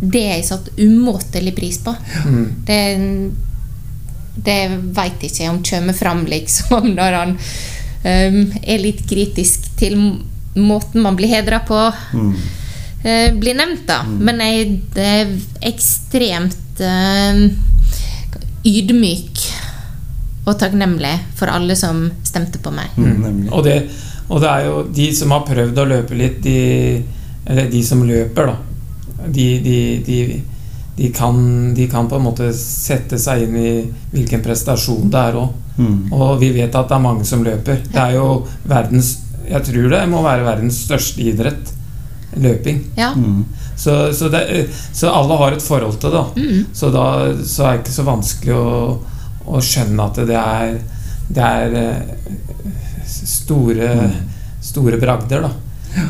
det 0.00 0.24
jeg 0.26 0.48
satte 0.50 0.76
umåtelig 0.76 1.56
pris 1.56 1.80
på. 1.84 1.96
Mm. 2.28 2.46
Det, 2.68 2.80
det 4.44 4.60
veit 4.96 5.24
ikke 5.24 5.44
jeg 5.46 5.54
om 5.54 5.62
kommer 5.72 5.96
fram, 5.96 6.24
liksom, 6.28 6.92
når 6.98 7.20
han 7.22 7.36
um, 7.38 8.40
er 8.60 8.84
litt 8.84 9.06
kritisk 9.08 9.72
til 9.80 9.96
måten 10.58 11.00
man 11.00 11.16
blir 11.16 11.32
hedra 11.32 11.64
på. 11.64 11.86
Mm. 12.12 12.34
Eh, 13.02 13.32
blir 13.36 13.56
nevnt, 13.58 13.86
da. 13.88 14.02
Men 14.04 14.42
jeg 14.44 14.78
det 14.94 15.08
er 15.08 15.34
ekstremt 15.70 16.80
eh, 16.84 17.42
ydmyk 18.66 19.44
og 20.48 20.56
takknemlig 20.60 21.14
for 21.38 21.52
alle 21.52 21.76
som 21.78 22.06
stemte 22.26 22.60
på 22.62 22.72
meg. 22.74 22.96
Mm. 22.96 23.48
Og, 23.52 23.62
det, 23.64 23.76
og 24.28 24.40
det 24.42 24.50
er 24.50 24.68
jo 24.68 24.82
de 24.96 25.08
som 25.16 25.34
har 25.34 25.46
prøvd 25.48 25.82
å 25.82 25.88
løpe 25.90 26.16
litt, 26.18 26.40
de, 26.44 27.00
eller 27.46 27.70
de 27.70 27.82
som 27.86 28.02
løper, 28.06 28.52
da. 28.52 28.56
De, 29.20 29.46
de, 29.60 29.78
de, 30.06 30.18
de, 30.96 31.08
kan, 31.12 31.36
de 31.76 31.86
kan 31.92 32.08
på 32.08 32.16
en 32.16 32.24
måte 32.24 32.48
sette 32.56 33.18
seg 33.20 33.44
inn 33.44 33.58
i 33.60 33.72
hvilken 34.14 34.40
prestasjon 34.44 35.10
det 35.12 35.26
er 35.28 35.36
òg. 35.42 35.58
Mm. 35.80 35.98
Og 36.16 36.38
vi 36.40 36.50
vet 36.56 36.74
at 36.76 36.88
det 36.88 36.96
er 36.96 37.04
mange 37.04 37.26
som 37.28 37.44
løper. 37.44 37.82
Det 37.88 38.00
er 38.00 38.16
jo 38.18 38.42
verdens 38.68 39.18
Jeg 39.50 39.64
tror 39.66 39.86
det 39.90 40.00
må 40.06 40.20
være 40.22 40.44
verdens 40.46 40.76
største 40.84 41.24
idrett. 41.26 41.72
Løping. 42.36 42.84
Ja. 42.96 43.12
Mm. 43.16 43.44
Så, 43.76 44.12
så, 44.14 44.28
det, 44.28 44.68
så 44.92 45.10
alle 45.10 45.36
har 45.40 45.52
et 45.52 45.64
forhold 45.64 45.98
til 46.00 46.12
det. 46.14 46.24
Mm. 46.36 46.64
Så 46.72 46.90
da 46.94 47.06
så 47.44 47.64
er 47.66 47.78
det 47.78 47.84
ikke 47.84 47.96
så 47.96 48.06
vanskelig 48.06 48.56
å, 48.56 48.74
å 49.50 49.62
skjønne 49.64 50.06
at 50.06 50.20
det 50.28 50.36
er, 50.38 50.74
det 51.30 51.46
er 51.46 51.78
eh, 51.80 52.34
store, 53.10 53.94
store 54.62 55.00
bragder, 55.00 55.48
da. 55.48 55.52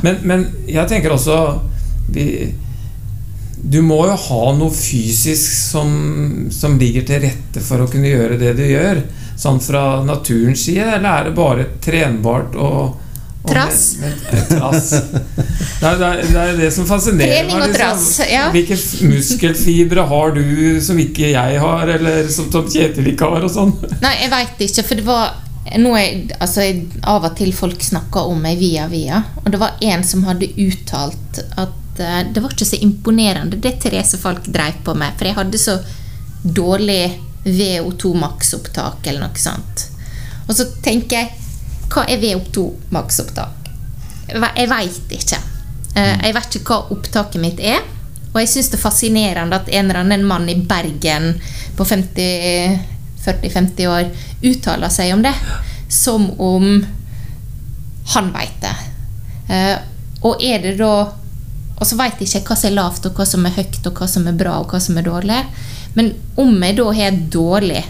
Men, 0.05 0.19
men 0.29 0.43
jeg 0.69 0.85
tenker 0.91 1.15
også 1.15 1.35
vi, 2.13 2.25
Du 3.57 3.79
må 3.81 4.03
jo 4.11 4.17
ha 4.27 4.41
noe 4.53 4.75
fysisk 4.77 5.55
som, 5.57 5.95
som 6.53 6.77
ligger 6.81 7.07
til 7.09 7.23
rette 7.25 7.63
for 7.65 7.81
å 7.81 7.89
kunne 7.89 8.13
gjøre 8.13 8.37
det 8.41 8.57
du 8.59 8.67
gjør. 8.67 9.01
Sånn 9.41 9.61
fra 9.65 10.03
naturens 10.05 10.67
side, 10.67 10.85
eller 10.99 11.09
er 11.15 11.31
det 11.31 11.39
bare 11.39 11.71
trenbart 11.81 12.59
og 12.61 12.81
og 12.81 13.00
Trass. 13.49 13.97
trass. 14.49 14.95
Det 15.81 15.89
er, 15.89 15.97
det, 15.97 16.07
er, 16.07 16.19
det 16.29 16.41
er 16.41 16.59
det 16.59 16.67
som 16.77 16.85
fascinerer 16.85 17.47
meg. 17.49 17.71
trass, 17.73 18.19
ja. 18.29 18.51
Hvilke 18.53 18.77
muskelfibre 19.09 20.03
har 20.11 20.35
du 20.37 20.43
som 20.85 20.99
ikke 21.01 21.31
jeg 21.33 21.61
har, 21.63 21.93
eller 21.95 22.29
som 22.29 22.51
Tom 22.53 22.67
Kjetil 22.69 23.09
ikke 23.15 23.31
har, 23.33 23.47
og 23.47 23.53
sånn? 23.55 23.73
Nei, 24.03 24.13
jeg 24.21 24.29
veit 24.35 24.61
ikke, 24.67 24.85
for 24.85 25.01
det 25.01 25.07
var 25.07 25.31
noe 25.81 26.03
jeg, 26.03 26.19
altså, 26.37 26.67
jeg, 26.67 26.85
Av 27.09 27.25
og 27.31 27.33
til 27.39 27.55
folk 27.57 27.81
snakker 27.85 28.29
om 28.29 28.45
meg 28.45 28.61
via 28.61 28.85
via, 28.93 29.23
og 29.41 29.49
det 29.55 29.63
var 29.63 29.81
en 29.89 30.05
som 30.05 30.29
hadde 30.29 30.51
uttalt 30.61 31.41
at 31.49 32.03
uh, 32.03 32.21
det 32.29 32.45
var 32.45 32.53
ikke 32.53 32.69
så 32.69 32.81
imponerende 32.85 33.57
det 33.57 33.79
Therese 33.81 34.21
Falk 34.21 34.53
dreiv 34.53 34.85
på 34.85 34.97
med, 34.99 35.17
for 35.17 35.31
jeg 35.31 35.39
hadde 35.41 35.65
så 35.65 35.79
dårlig 36.45 37.03
VO2 37.45 38.15
maksopptak 38.21 39.07
eller 39.09 39.25
noe 39.25 39.41
sånt. 39.41 39.89
Og 40.45 40.57
så 40.57 40.67
tenker 40.85 41.23
jeg 41.23 41.40
Hva 41.91 42.05
er 42.09 42.21
VO2 42.23 42.67
maksopptak? 42.95 43.71
Jeg 44.31 44.69
veit 44.71 45.15
ikke. 45.17 45.39
Eh, 45.97 46.21
Jeg 46.29 46.35
vet 46.37 46.55
ikke 46.61 46.77
hva 46.77 46.93
opptaket 46.95 47.41
mitt 47.43 47.61
er. 47.61 47.81
Og 48.31 48.39
jeg 48.41 48.49
syns 48.53 48.69
det 48.71 48.79
er 48.79 48.85
fascinerende 48.85 49.57
at 49.59 49.69
en 49.75 49.89
eller 49.91 50.05
annen 50.05 50.23
mann 50.27 50.47
i 50.49 50.55
Bergen 50.55 51.33
på 51.77 51.85
40-50 51.85 53.89
år 53.91 54.13
uttaler 54.47 54.89
seg 54.95 55.11
om 55.17 55.23
det 55.25 55.33
som 55.91 56.29
om 56.41 56.85
han 58.15 58.31
veit 58.35 58.61
det. 58.63 58.77
Eh, 59.51 59.77
og 60.23 60.43
er 60.45 60.59
det 60.63 60.77
da 60.79 60.93
Og 61.81 61.87
så 61.89 61.97
veit 61.97 62.19
ikke 62.21 62.43
hva 62.45 62.55
som 62.61 62.69
er 62.69 62.75
lavt, 62.77 63.07
og 63.09 63.15
hva 63.17 63.25
som 63.25 63.47
er 63.49 63.55
høyt, 63.57 63.79
og 63.89 63.95
hva 63.97 64.05
som 64.13 64.27
er 64.29 64.35
bra, 64.37 64.59
og 64.61 64.69
hva 64.69 64.77
som 64.85 64.99
er 65.01 65.07
dårlig. 65.07 65.39
Men 65.97 66.11
om 66.37 66.51
jeg 66.63 66.77
da 66.77 66.85
har 66.93 67.07
et 67.09 67.23
dårlig 67.33 67.81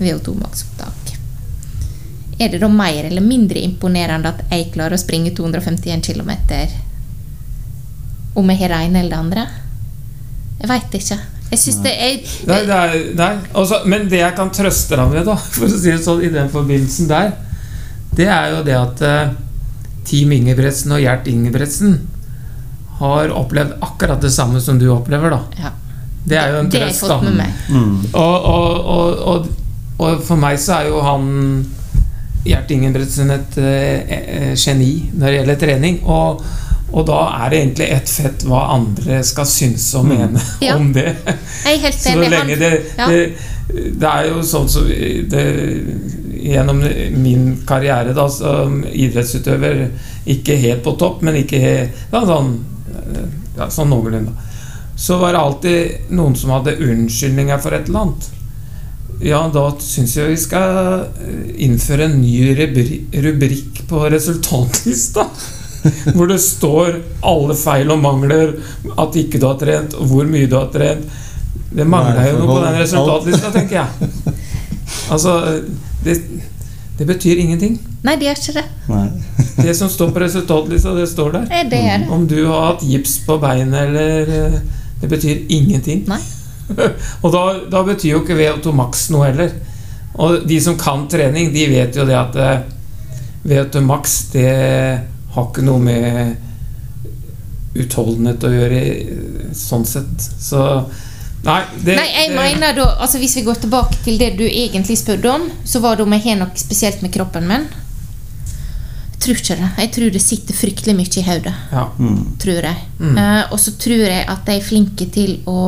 VO2-maksopptak, 0.00 0.97
er 2.38 2.52
det 2.52 2.60
da 2.62 2.68
mer 2.70 3.04
eller 3.08 3.24
mindre 3.24 3.60
imponerende 3.66 4.30
at 4.30 4.44
jeg 4.52 4.70
klarer 4.74 4.94
å 4.94 5.00
springe 5.00 5.32
251 5.34 6.04
km 6.06 6.30
om 8.38 8.52
jeg 8.52 8.60
har 8.60 8.70
det 8.70 8.78
ene 8.86 9.00
eller 9.02 9.10
det 9.10 9.18
andre? 9.18 9.46
Jeg 10.58 10.70
veit 10.70 10.94
ikke. 10.98 11.18
Jeg 11.48 11.58
synes 11.62 11.78
det 11.82 11.92
er 11.96 12.14
Nei, 12.48 12.60
det 12.68 12.76
er, 12.76 12.94
nei. 13.18 13.30
Også, 13.58 13.80
men 13.88 14.06
det 14.10 14.20
jeg 14.20 14.36
kan 14.36 14.50
trøste 14.54 14.98
deg 14.98 15.12
med, 15.14 15.24
da, 15.26 15.34
for 15.56 15.66
å 15.66 15.72
si 15.72 15.90
det 15.90 16.02
sånn, 16.04 16.22
i 16.26 16.30
den 16.34 16.50
forbindelsen 16.52 17.08
der, 17.10 17.32
det 18.18 18.28
er 18.30 18.52
jo 18.52 18.62
det 18.66 18.76
at 18.76 19.02
uh, 19.04 19.34
Team 20.08 20.32
Ingebretsen 20.36 20.94
og 20.96 21.02
Gjert 21.02 21.28
Ingebretsen 21.30 21.98
har 22.98 23.32
opplevd 23.34 23.78
akkurat 23.84 24.22
det 24.22 24.30
samme 24.34 24.60
som 24.62 24.78
du 24.80 24.88
opplever, 24.92 25.34
da. 25.34 25.40
ja, 25.62 25.72
Det 26.28 26.38
er 26.38 26.52
jo 26.52 26.62
en 26.62 26.70
Det 26.70 26.82
har 26.82 26.90
jeg 26.90 26.98
trøst, 26.98 27.08
da. 27.08 27.18
fått 27.18 27.28
med 27.28 27.36
meg. 27.40 27.58
Mm. 27.70 27.98
Og, 28.12 28.48
og, 28.52 28.92
og, 28.94 29.18
og, 29.32 29.50
og 30.04 30.24
for 30.26 30.40
meg 30.40 30.58
så 30.62 30.80
er 30.80 30.90
jo 30.90 31.02
han 31.06 31.28
Gjert 32.48 32.70
Ingebrigtsen 32.72 33.30
et 33.34 33.58
eh, 33.60 34.16
eh, 34.16 34.54
geni 34.56 34.94
når 35.12 35.26
det 35.26 35.36
gjelder 35.38 35.60
trening. 35.60 36.00
Og, 36.08 36.42
og 36.88 37.04
da 37.08 37.18
er 37.42 37.52
det 37.52 37.60
egentlig 37.60 37.88
ett 37.98 38.12
fett 38.12 38.44
hva 38.48 38.62
andre 38.78 39.20
skal 39.26 39.48
synes 39.48 39.88
og 39.98 40.06
mene 40.08 40.40
Ja. 40.64 40.78
om 40.78 40.92
det. 40.96 41.10
Jeg 41.26 41.74
er 41.74 41.82
helt 41.84 42.00
Så 42.00 42.14
lenge 42.22 42.56
det, 42.60 42.72
ja. 42.96 43.08
det 43.12 43.22
Det 44.00 44.08
er 44.08 44.30
jo 44.30 44.40
sånn 44.48 44.68
som 44.72 44.86
det, 44.88 45.44
Gjennom 46.38 46.80
min 47.20 47.50
karriere 47.68 48.14
da 48.16 48.24
som 48.32 48.78
idrettsutøver, 48.88 49.82
ikke 50.32 50.56
helt 50.62 50.80
på 50.86 50.94
topp, 51.00 51.20
men 51.26 51.36
ikke 51.42 51.58
helt, 51.60 51.98
da, 52.12 52.22
sånn, 52.24 52.54
ja, 53.58 53.66
sånn 53.74 53.90
noenlunde, 53.92 54.32
så 54.96 55.18
var 55.20 55.34
det 55.34 55.42
alltid 55.42 56.12
noen 56.16 56.36
som 56.38 56.54
hadde 56.54 56.78
unnskyldninger 56.78 57.60
for 57.60 57.76
et 57.76 57.90
eller 57.90 58.06
annet. 58.06 58.30
Ja, 59.24 59.40
da 59.50 59.64
syns 59.82 60.14
jeg 60.16 60.30
vi 60.30 60.36
skal 60.38 61.06
innføre 61.58 62.06
en 62.06 62.20
ny 62.22 62.52
rubrikk 62.54 63.80
på 63.90 64.04
resultatlista. 64.12 65.24
Hvor 66.14 66.28
det 66.30 66.38
står 66.42 67.00
alle 67.26 67.54
feil 67.58 67.90
og 67.94 68.02
mangler, 68.02 68.54
at 68.98 69.18
ikke 69.18 69.40
du 69.42 69.46
har 69.48 69.58
trent, 69.60 69.94
og 69.94 70.10
hvor 70.10 70.26
mye 70.26 70.48
du 70.50 70.56
har 70.58 70.70
trent. 70.74 71.04
Det 71.70 71.86
mangler 71.86 72.32
jo 72.32 72.38
noe 72.40 72.48
på 72.50 72.62
den 72.64 72.78
resultatlista, 72.80 73.50
tenker 73.54 73.76
jeg. 73.78 74.34
Altså, 75.14 75.34
det, 76.04 76.16
det 76.98 77.06
betyr 77.06 77.38
ingenting. 77.44 77.76
Nei, 78.02 78.16
det 78.18 78.26
gjør 78.28 78.42
ikke 78.42 78.56
det. 78.58 78.64
Nei. 78.90 79.06
Det 79.58 79.72
som 79.74 79.88
står 79.90 80.12
på 80.14 80.20
resultatlista, 80.22 80.92
det 80.94 81.08
står 81.10 81.32
der. 81.34 81.46
Eh, 81.50 81.64
Det 81.66 81.80
det. 81.82 82.10
Om 82.14 82.26
du 82.30 82.36
har 82.46 82.68
hatt 82.72 82.82
gips 82.86 83.16
på 83.26 83.40
beinet 83.42 83.88
eller 83.88 84.28
eh, 84.36 84.58
Det 85.00 85.08
betyr 85.10 85.40
ingenting. 85.50 86.04
Nei. 86.06 86.20
Og 87.22 87.32
da, 87.32 87.44
da 87.70 87.82
betyr 87.86 88.14
jo 88.14 88.22
ikke 88.22 88.38
VO2 88.38 88.74
Max 88.76 89.08
noe 89.14 89.30
heller. 89.30 89.54
Og 90.18 90.42
de 90.48 90.58
som 90.60 90.76
kan 90.78 91.06
trening, 91.10 91.52
de 91.54 91.66
vet 91.70 91.96
jo 91.96 92.06
det 92.08 92.16
at 92.18 92.38
eh, 92.42 92.66
VO2 93.48 93.82
Max 93.86 94.18
det 94.34 94.52
har 95.34 95.48
ikke 95.48 95.64
noe 95.66 95.82
med 95.82 96.36
utholdenhet 97.78 98.44
å 98.44 98.50
gjøre, 98.52 98.80
sånn 99.56 99.86
sett. 99.86 100.30
Så 100.40 100.62
Nei, 101.38 101.60
det, 101.84 101.94
Nei, 101.94 102.08
jeg 102.10 102.30
mener 102.34 102.74
da 102.74 102.84
altså 102.98 103.20
Hvis 103.22 103.36
vi 103.38 103.44
går 103.46 103.60
tilbake 103.62 104.00
til 104.02 104.16
det 104.18 104.32
du 104.40 104.42
egentlig 104.42 104.96
spurte 104.98 105.30
om, 105.30 105.44
så 105.62 105.78
var 105.84 105.96
det 105.96 106.02
om 106.02 106.16
jeg 106.16 106.24
har 106.24 106.40
noe 106.40 106.58
spesielt 106.58 107.04
med 107.04 107.12
kroppen 107.14 107.46
min. 107.46 107.68
Jeg 109.12 109.22
tror 109.22 109.38
ikke 109.38 109.56
det. 109.60 109.68
Jeg 109.78 109.92
tror 109.94 110.12
det 110.14 110.22
sitter 110.24 110.58
fryktelig 110.58 110.96
mye 110.98 111.20
i 111.20 111.24
hodet. 111.26 111.54
ja. 111.72 111.84
Mm. 111.98 112.18
Tror 112.42 112.68
jeg. 112.70 112.82
Mm. 112.98 113.14
Uh, 113.14 113.52
og 113.52 113.62
så 113.62 113.74
tror 113.78 114.02
jeg 114.02 114.26
at 114.34 114.50
jeg 114.50 114.60
er 114.60 114.66
flinke 114.66 115.08
til 115.14 115.38
å 115.46 115.60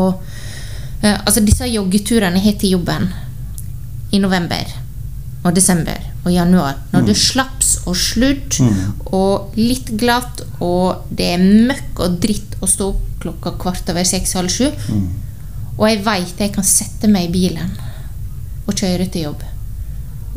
Altså, 1.02 1.40
disse 1.40 1.64
joggeturene 1.70 2.40
har 2.44 2.52
til 2.60 2.74
jobben 2.76 3.08
i 4.12 4.18
november 4.20 4.66
og 5.44 5.54
desember 5.56 5.96
og 6.26 6.32
januar, 6.34 6.76
når 6.92 7.06
det 7.06 7.14
er 7.14 7.20
slaps 7.20 7.70
og 7.88 7.94
sludd 7.96 8.58
Mm. 8.60 8.92
og 9.16 9.54
litt 9.56 9.88
glatt, 9.96 10.42
og 10.60 11.06
det 11.16 11.30
er 11.34 11.38
møkk 11.70 12.00
og 12.04 12.18
dritt 12.20 12.56
å 12.60 12.66
stå 12.68 12.88
opp 12.92 13.06
klokka 13.22 13.52
kvart 13.62 13.88
over 13.88 14.04
seks-halv 14.04 14.50
sju, 14.52 14.68
Mm. 14.88 15.06
og 15.78 15.88
jeg 15.88 16.02
veit 16.04 16.38
jeg 16.38 16.52
kan 16.52 16.64
sette 16.64 17.08
meg 17.08 17.28
i 17.30 17.32
bilen 17.32 17.70
og 18.68 18.74
kjøre 18.74 19.10
til 19.10 19.22
jobb. 19.22 19.42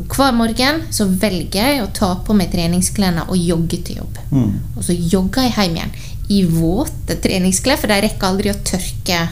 Og 0.00 0.06
hver 0.16 0.32
morgen 0.34 0.80
så 0.90 1.04
velger 1.06 1.52
jeg 1.74 1.82
å 1.82 1.92
ta 1.92 2.14
på 2.24 2.34
meg 2.34 2.50
treningsklærne 2.50 3.28
og 3.28 3.36
jogge 3.36 3.82
til 3.84 3.96
jobb. 3.96 4.16
Mm. 4.32 4.54
Og 4.76 4.82
så 4.82 4.96
jogger 4.96 5.42
jeg 5.42 5.52
hjem 5.52 5.76
igjen 5.76 5.92
i 6.30 6.40
våte 6.48 7.20
treningsklær, 7.20 7.76
for 7.78 7.86
de 7.88 8.00
rekker 8.00 8.26
aldri 8.26 8.50
å 8.50 8.62
tørke 8.64 9.28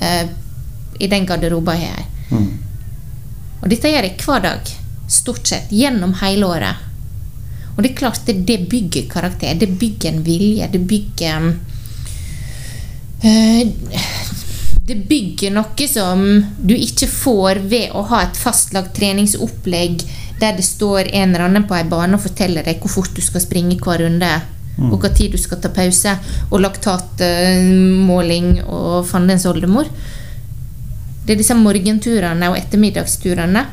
eh, 0.00 0.28
i 0.98 1.08
den 1.10 1.26
garderoben 1.26 1.80
jeg 1.80 1.94
har. 1.94 2.04
Mm. 2.30 2.50
Og 3.62 3.70
dette 3.70 3.90
gjør 3.90 4.06
jeg 4.06 4.18
hver 4.22 4.44
dag, 4.44 4.74
stort 5.08 5.50
sett, 5.50 5.72
gjennom 5.74 6.14
hele 6.22 6.46
året. 6.46 6.84
Og 7.76 7.82
det 7.82 7.92
er 7.92 7.98
klart, 8.00 8.24
det, 8.26 8.40
det 8.46 8.58
bygger 8.70 9.06
karakter. 9.10 9.54
Det 9.54 9.68
bygger 9.78 10.12
en 10.12 10.22
vilje. 10.26 10.68
Det 10.72 10.80
bygger 10.90 11.50
eh, 13.22 13.68
Det 14.88 14.96
bygger 15.08 15.52
noe 15.54 15.86
som 15.86 16.24
du 16.58 16.74
ikke 16.74 17.06
får 17.12 17.60
ved 17.70 17.92
å 17.94 18.02
ha 18.10 18.24
et 18.24 18.40
fastlagt 18.40 18.96
treningsopplegg 18.96 20.02
der 20.40 20.56
det 20.56 20.64
står 20.64 21.10
en 21.12 21.34
eller 21.34 21.44
annen 21.44 21.66
på 21.68 21.74
ei 21.76 21.84
bane 21.88 22.14
og 22.16 22.22
forteller 22.22 22.66
deg 22.66 22.80
hvor 22.82 22.92
fort 22.96 23.14
du 23.14 23.22
skal 23.22 23.42
springe 23.42 23.78
hver 23.82 23.98
runde, 24.04 24.30
og 24.78 25.00
hva 25.02 25.10
tid 25.10 25.34
du 25.34 25.38
skal 25.40 25.58
ta 25.62 25.70
pause, 25.74 26.14
og 26.50 26.62
laktatmåling 26.62 28.60
og 28.62 29.06
fandens 29.10 29.46
oldemor. 29.50 29.90
Det 31.28 31.34
er 31.34 31.42
disse 31.42 31.52
morgenturene 31.52 32.48
og 32.48 32.54
ettermiddagsturene 32.56 33.66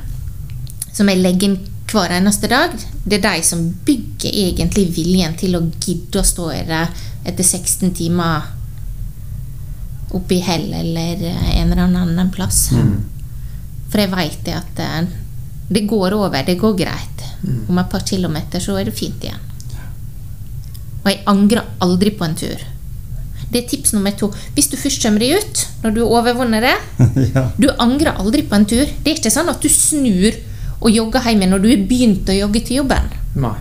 som 0.91 1.07
jeg 1.07 1.21
legger 1.21 1.47
inn 1.47 1.53
hver 1.87 2.11
eneste 2.17 2.49
dag. 2.51 2.73
Det 3.05 3.21
er 3.21 3.23
de 3.23 3.45
som 3.47 3.61
bygger 3.87 4.35
egentlig 4.41 4.89
viljen 4.97 5.37
til 5.39 5.55
å 5.55 5.61
gidde 5.79 6.19
å 6.19 6.27
stå 6.27 6.49
i 6.51 6.65
det 6.67 6.81
etter 7.31 7.47
16 7.47 7.93
timer 7.95 8.49
oppe 10.19 10.35
i 10.35 10.41
hell 10.43 10.67
eller 10.81 11.23
en 11.23 11.71
eller 11.71 11.85
annen 11.85 12.33
plass. 12.35 12.65
For 13.87 14.03
jeg 14.03 14.11
veit 14.11 14.51
at 14.51 14.75
det, 14.75 14.91
det 15.71 15.87
går 15.87 16.19
over, 16.19 16.43
det 16.43 16.59
går 16.59 16.75
greit. 16.83 17.23
Om 17.71 17.79
et 17.79 17.91
par 17.95 18.03
kilometer 18.03 18.59
så 18.59 18.75
er 18.81 18.89
det 18.89 18.99
fint 18.99 19.23
igjen. 19.23 19.39
Og 21.05 21.07
jeg 21.07 21.23
angrer 21.31 21.71
aldri 21.87 22.11
på 22.19 22.27
en 22.27 22.35
tur. 22.35 22.67
Det 23.51 23.61
er 23.61 23.69
tips 23.69 23.93
nummer 23.95 24.15
to. 24.17 24.31
Hvis 24.55 24.71
du 24.71 24.77
først 24.79 25.03
kommer 25.03 25.23
deg 25.23 25.37
ut, 25.39 25.61
når 25.83 25.95
du 25.95 26.01
har 26.01 26.17
overvunnet 26.19 26.65
det, 26.65 26.75
ja. 27.35 27.45
du 27.57 27.69
angrer 27.79 28.17
aldri 28.17 28.45
på 28.47 28.57
en 28.57 28.67
tur. 28.69 28.83
Det 28.85 29.11
er 29.11 29.19
ikke 29.19 29.33
sånn 29.33 29.51
at 29.51 29.61
du 29.61 29.69
snur 29.71 30.35
og 30.81 30.91
jogger 30.91 31.29
hjem 31.29 31.47
når 31.49 31.63
du 31.63 31.69
har 31.71 31.87
begynt 31.89 32.29
å 32.29 32.35
jogge 32.35 32.61
til 32.65 32.83
jobben. 32.83 33.07
Nei. 33.39 33.55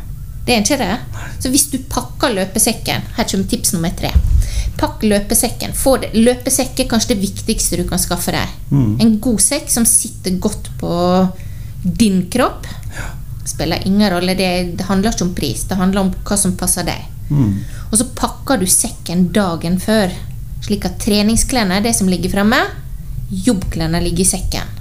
Det 0.44 0.52
er 0.52 0.60
ikke 0.60 0.76
det. 0.76 1.22
Så 1.40 1.48
hvis 1.52 1.70
du 1.72 1.78
pakker 1.88 2.34
løpesekken 2.36 3.06
Her 3.16 3.28
kommer 3.30 3.48
tips 3.48 3.72
nummer 3.72 3.94
tre. 3.96 4.10
Pakk 4.76 5.06
løpesekken. 5.06 5.72
Løpesekk 6.18 6.82
er 6.82 6.90
kanskje 6.90 7.14
det 7.14 7.22
viktigste 7.22 7.78
du 7.80 7.86
kan 7.88 8.02
skaffe 8.02 8.34
deg. 8.34 8.52
Mm. 8.68 8.90
En 9.00 9.14
god 9.24 9.40
sekk 9.40 9.72
som 9.72 9.86
sitter 9.88 10.36
godt 10.42 10.68
på 10.80 10.92
din 11.84 12.26
kropp. 12.32 12.68
Spiller 13.48 13.86
ingen 13.88 14.10
rolle. 14.12 14.36
Det, 14.36 14.50
det 14.76 14.88
handler 14.88 15.14
ikke 15.14 15.28
om 15.30 15.34
pris. 15.36 15.64
Det 15.70 15.80
handler 15.80 16.04
om 16.04 16.12
hva 16.26 16.38
som 16.40 16.56
passer 16.60 16.84
deg. 16.88 17.08
Mm. 17.30 17.64
Og 17.90 17.98
så 17.98 18.06
pakker 18.16 18.60
du 18.60 18.66
sekken 18.70 19.28
dagen 19.34 19.78
før, 19.80 20.12
slik 20.64 20.84
at 20.88 20.98
treningsklærne 21.02 21.78
er 21.78 21.84
det 21.86 21.94
som 21.96 22.08
ligger 22.10 22.32
fremme. 22.32 22.60
Jobbklærne 23.30 24.00
ligger 24.04 24.24
i 24.24 24.32
sekken. 24.34 24.72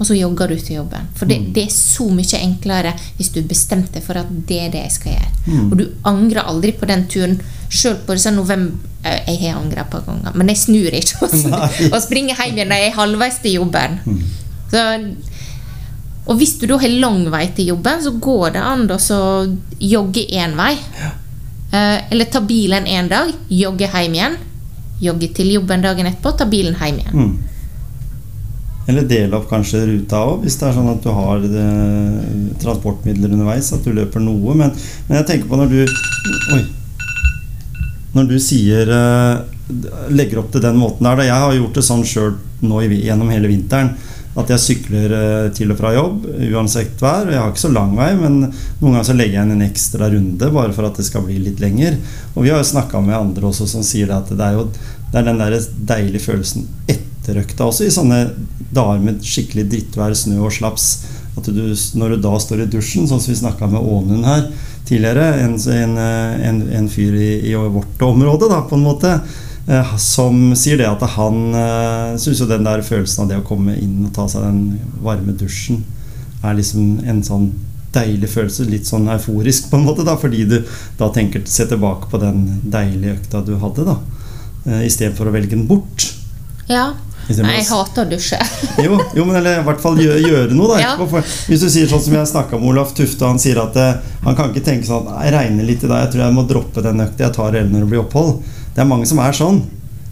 Og 0.00 0.06
så 0.08 0.14
jogger 0.16 0.48
du 0.48 0.56
til 0.56 0.78
jobben. 0.78 1.08
For 1.16 1.28
det, 1.28 1.38
det 1.54 1.66
er 1.66 1.72
så 1.74 2.06
mye 2.08 2.38
enklere 2.40 2.94
hvis 3.18 3.28
du 3.34 3.42
bestemte 3.44 3.98
deg 3.98 4.04
for 4.06 4.16
at 4.16 4.30
det 4.48 4.60
er 4.64 4.70
det 4.72 4.84
jeg 4.86 4.94
skal 4.94 5.12
gjøre. 5.12 5.32
Mm. 5.46 5.66
Og 5.66 5.74
du 5.76 5.84
angrer 6.08 6.48
aldri 6.48 6.72
på 6.72 6.88
den 6.88 7.04
turen. 7.12 7.36
Sjøl 7.68 7.98
på 8.06 8.16
disse 8.16 8.32
november... 8.32 8.78
eh, 9.04 9.20
Jeg 9.28 9.42
har 9.52 9.60
angra 9.60 9.84
par 9.84 10.00
ganger, 10.06 10.32
men 10.34 10.48
jeg 10.48 10.58
snur 10.58 10.96
ikke 10.96 11.20
og, 11.26 11.34
og 11.94 12.00
springer 12.02 12.40
hjem 12.40 12.56
igjen 12.56 12.72
når 12.72 12.80
jeg 12.80 12.88
er 12.90 12.96
halvveis 12.96 13.38
til 13.44 13.58
jobben. 13.60 14.00
Mm. 14.06 14.22
Så, 14.72 14.86
og 16.30 16.38
hvis 16.38 16.54
du 16.60 16.68
da 16.70 16.78
har 16.78 16.92
lang 17.02 17.24
vei 17.32 17.48
til 17.56 17.72
jobben, 17.72 18.02
så 18.04 18.12
går 18.22 18.54
det 18.54 18.62
an 18.62 18.86
å 18.94 19.22
jogge 19.82 20.22
én 20.30 20.54
vei. 20.58 20.76
Ja. 21.00 21.10
eller 22.10 22.26
ta 22.30 22.40
bilen 22.42 22.86
en 22.86 23.08
dag, 23.10 23.28
jogge 23.48 23.86
hjem 23.90 24.14
igjen. 24.14 24.36
Jogge 25.00 25.28
til 25.34 25.52
jobben 25.54 25.82
dagen 25.82 26.06
etterpå, 26.06 26.32
ta 26.38 26.46
bilen 26.50 26.78
hjem 26.78 27.00
igjen. 27.02 27.14
Mm. 27.18 27.50
Eller 28.90 29.06
dele 29.06 29.38
opp 29.38 29.46
kanskje 29.50 29.84
ruta 29.86 30.22
òg, 30.26 30.44
hvis 30.44 30.56
det 30.58 30.66
er 30.66 30.74
sånn 30.74 30.90
at 30.90 31.02
du 31.04 31.10
har 31.14 31.42
det, 31.44 31.66
transportmidler 32.62 33.34
underveis. 33.34 33.72
At 33.76 33.86
du 33.86 33.92
løper 33.94 34.22
noe. 34.24 34.56
Men, 34.58 34.72
men 35.08 35.20
jeg 35.20 35.28
tenker 35.28 35.50
på 35.50 35.58
når 35.60 35.74
du 35.74 35.80
Oi. 36.56 36.62
Når 38.10 38.26
du 38.26 38.38
sier 38.42 38.88
eh, 38.90 39.58
Legger 40.10 40.40
opp 40.40 40.48
til 40.50 40.64
den 40.64 40.80
måten 40.80 41.06
der. 41.06 41.20
Da. 41.20 41.26
Jeg 41.28 41.42
har 41.44 41.54
gjort 41.54 41.76
det 41.78 41.84
sånn 41.86 42.02
sjøl 42.06 42.32
nå 42.66 42.80
i, 42.82 43.02
gjennom 43.06 43.30
hele 43.30 43.50
vinteren. 43.52 43.92
At 44.38 44.50
jeg 44.52 44.62
sykler 44.62 45.14
eh, 45.16 45.48
til 45.56 45.72
og 45.72 45.78
fra 45.80 45.90
jobb 45.96 46.28
uansett 46.52 47.00
vær. 47.02 47.26
og 47.26 47.34
Jeg 47.34 47.42
har 47.42 47.50
ikke 47.50 47.64
så 47.64 47.72
lang 47.74 47.96
vei, 47.98 48.12
men 48.18 48.38
noen 48.44 48.92
ganger 48.92 49.08
så 49.08 49.16
legger 49.18 49.40
jeg 49.40 49.48
inn 49.48 49.56
en 49.56 49.66
ekstra 49.66 50.10
runde 50.12 50.50
bare 50.54 50.74
for 50.76 50.86
at 50.86 51.00
det 51.00 51.06
skal 51.08 51.26
bli 51.26 51.40
litt 51.42 51.62
lenger. 51.62 51.98
Og 52.36 52.44
vi 52.44 52.52
har 52.52 52.62
jo 52.62 52.70
snakka 52.70 53.02
med 53.02 53.18
andre 53.18 53.50
også 53.50 53.66
som 53.70 53.86
sier 53.86 54.10
det 54.10 54.20
at 54.20 54.30
det 54.30 54.46
er 54.46 54.58
jo 54.60 54.68
det 55.10 55.18
er 55.18 55.26
den 55.26 55.40
der 55.42 55.56
deilige 55.90 56.22
følelsen 56.22 56.68
etter 56.86 57.40
økta 57.42 57.66
også, 57.66 57.86
i 57.86 57.94
sånne 57.94 58.20
dager 58.70 59.00
med 59.02 59.24
skikkelig 59.26 59.66
drittvær, 59.72 60.14
snø 60.14 60.38
og 60.46 60.54
slaps. 60.54 60.90
At 61.38 61.48
du, 61.50 61.62
når 61.98 62.14
du 62.14 62.22
da 62.22 62.36
står 62.42 62.62
i 62.62 62.70
dusjen, 62.70 63.08
sånn 63.10 63.22
som 63.22 63.32
vi 63.32 63.40
snakka 63.40 63.66
med 63.70 63.82
Ånund 63.82 64.26
her 64.26 64.46
tidligere, 64.86 65.26
en, 65.42 65.56
en, 65.74 65.98
en, 65.98 66.60
en 66.78 66.88
fyr 66.90 67.14
i, 67.18 67.30
i 67.50 67.54
vårt 67.58 68.02
område, 68.02 68.48
da, 68.50 68.62
på 68.66 68.78
en 68.78 68.86
måte, 68.86 69.16
eh, 69.18 69.49
som 70.00 70.54
sier 70.58 70.80
det 70.80 70.88
at 70.88 71.02
han 71.16 71.40
uh, 71.54 72.18
syns 72.18 72.40
jo 72.42 72.48
den 72.50 72.64
der 72.66 72.82
følelsen 72.82 73.24
av 73.24 73.30
det 73.30 73.40
å 73.40 73.46
komme 73.46 73.76
inn 73.78 74.06
og 74.06 74.14
ta 74.16 74.26
seg 74.30 74.46
den 74.46 74.78
varme 75.04 75.34
dusjen, 75.36 75.84
er 76.42 76.56
liksom 76.56 77.02
en 77.04 77.20
sånn 77.26 77.50
deilig 77.94 78.30
følelse. 78.32 78.68
Litt 78.70 78.88
sånn 78.88 79.10
euforisk, 79.12 79.68
på 79.70 79.78
en 79.78 79.86
måte, 79.86 80.06
da, 80.06 80.16
fordi 80.20 80.46
du 80.48 80.56
da 80.98 81.10
tenker 81.14 81.44
se 81.46 81.66
tilbake 81.70 82.10
på 82.10 82.22
den 82.22 82.46
deilige 82.72 83.18
økta 83.18 83.44
du 83.46 83.56
hadde, 83.60 83.86
da. 83.92 83.98
Uh, 84.66 84.82
Istedenfor 84.86 85.30
å 85.30 85.36
velge 85.36 85.54
den 85.56 85.68
bort. 85.70 86.08
Ja. 86.70 86.92
Nei, 87.30 87.60
jeg 87.60 87.66
hater 87.68 88.06
å 88.06 88.10
dusje. 88.10 88.38
jo, 88.84 88.96
jo, 89.14 89.24
men 89.28 89.36
eller 89.38 89.60
i 89.60 89.66
hvert 89.66 89.82
fall 89.82 89.98
gjøre, 90.00 90.22
gjøre 90.24 90.56
noe. 90.56 90.74
Da, 90.74 90.80
Ja. 90.82 91.22
hvis 91.46 91.62
du 91.62 91.68
sier 91.70 91.90
sånn 91.90 92.02
som 92.02 92.16
jeg 92.16 92.30
snakka 92.30 92.58
med 92.58 92.72
Olaf 92.72 92.94
Tufte, 92.96 93.28
han 93.28 93.38
sier 93.38 93.60
at 93.62 93.76
eh, 93.78 94.00
han 94.24 94.38
kan 94.38 94.50
ikke 94.50 94.64
tenke 94.66 94.88
sånn 94.88 95.06
Jeg 95.12 95.34
regner 95.36 95.68
litt 95.68 95.84
i 95.84 95.90
dag, 95.90 96.06
jeg 96.06 96.14
tror 96.14 96.24
jeg 96.24 96.36
må 96.36 96.46
droppe 96.50 96.82
den 96.82 97.04
økta 97.04 97.28
jeg 97.28 97.36
tar 97.36 97.54
det 97.54 97.62
når 97.68 97.84
det 97.84 97.90
blir 97.92 98.02
opphold. 98.02 98.40
Det 98.74 98.82
er 98.82 98.88
mange 98.88 99.08
som 99.08 99.20
er 99.22 99.36
sånn. 99.36 99.62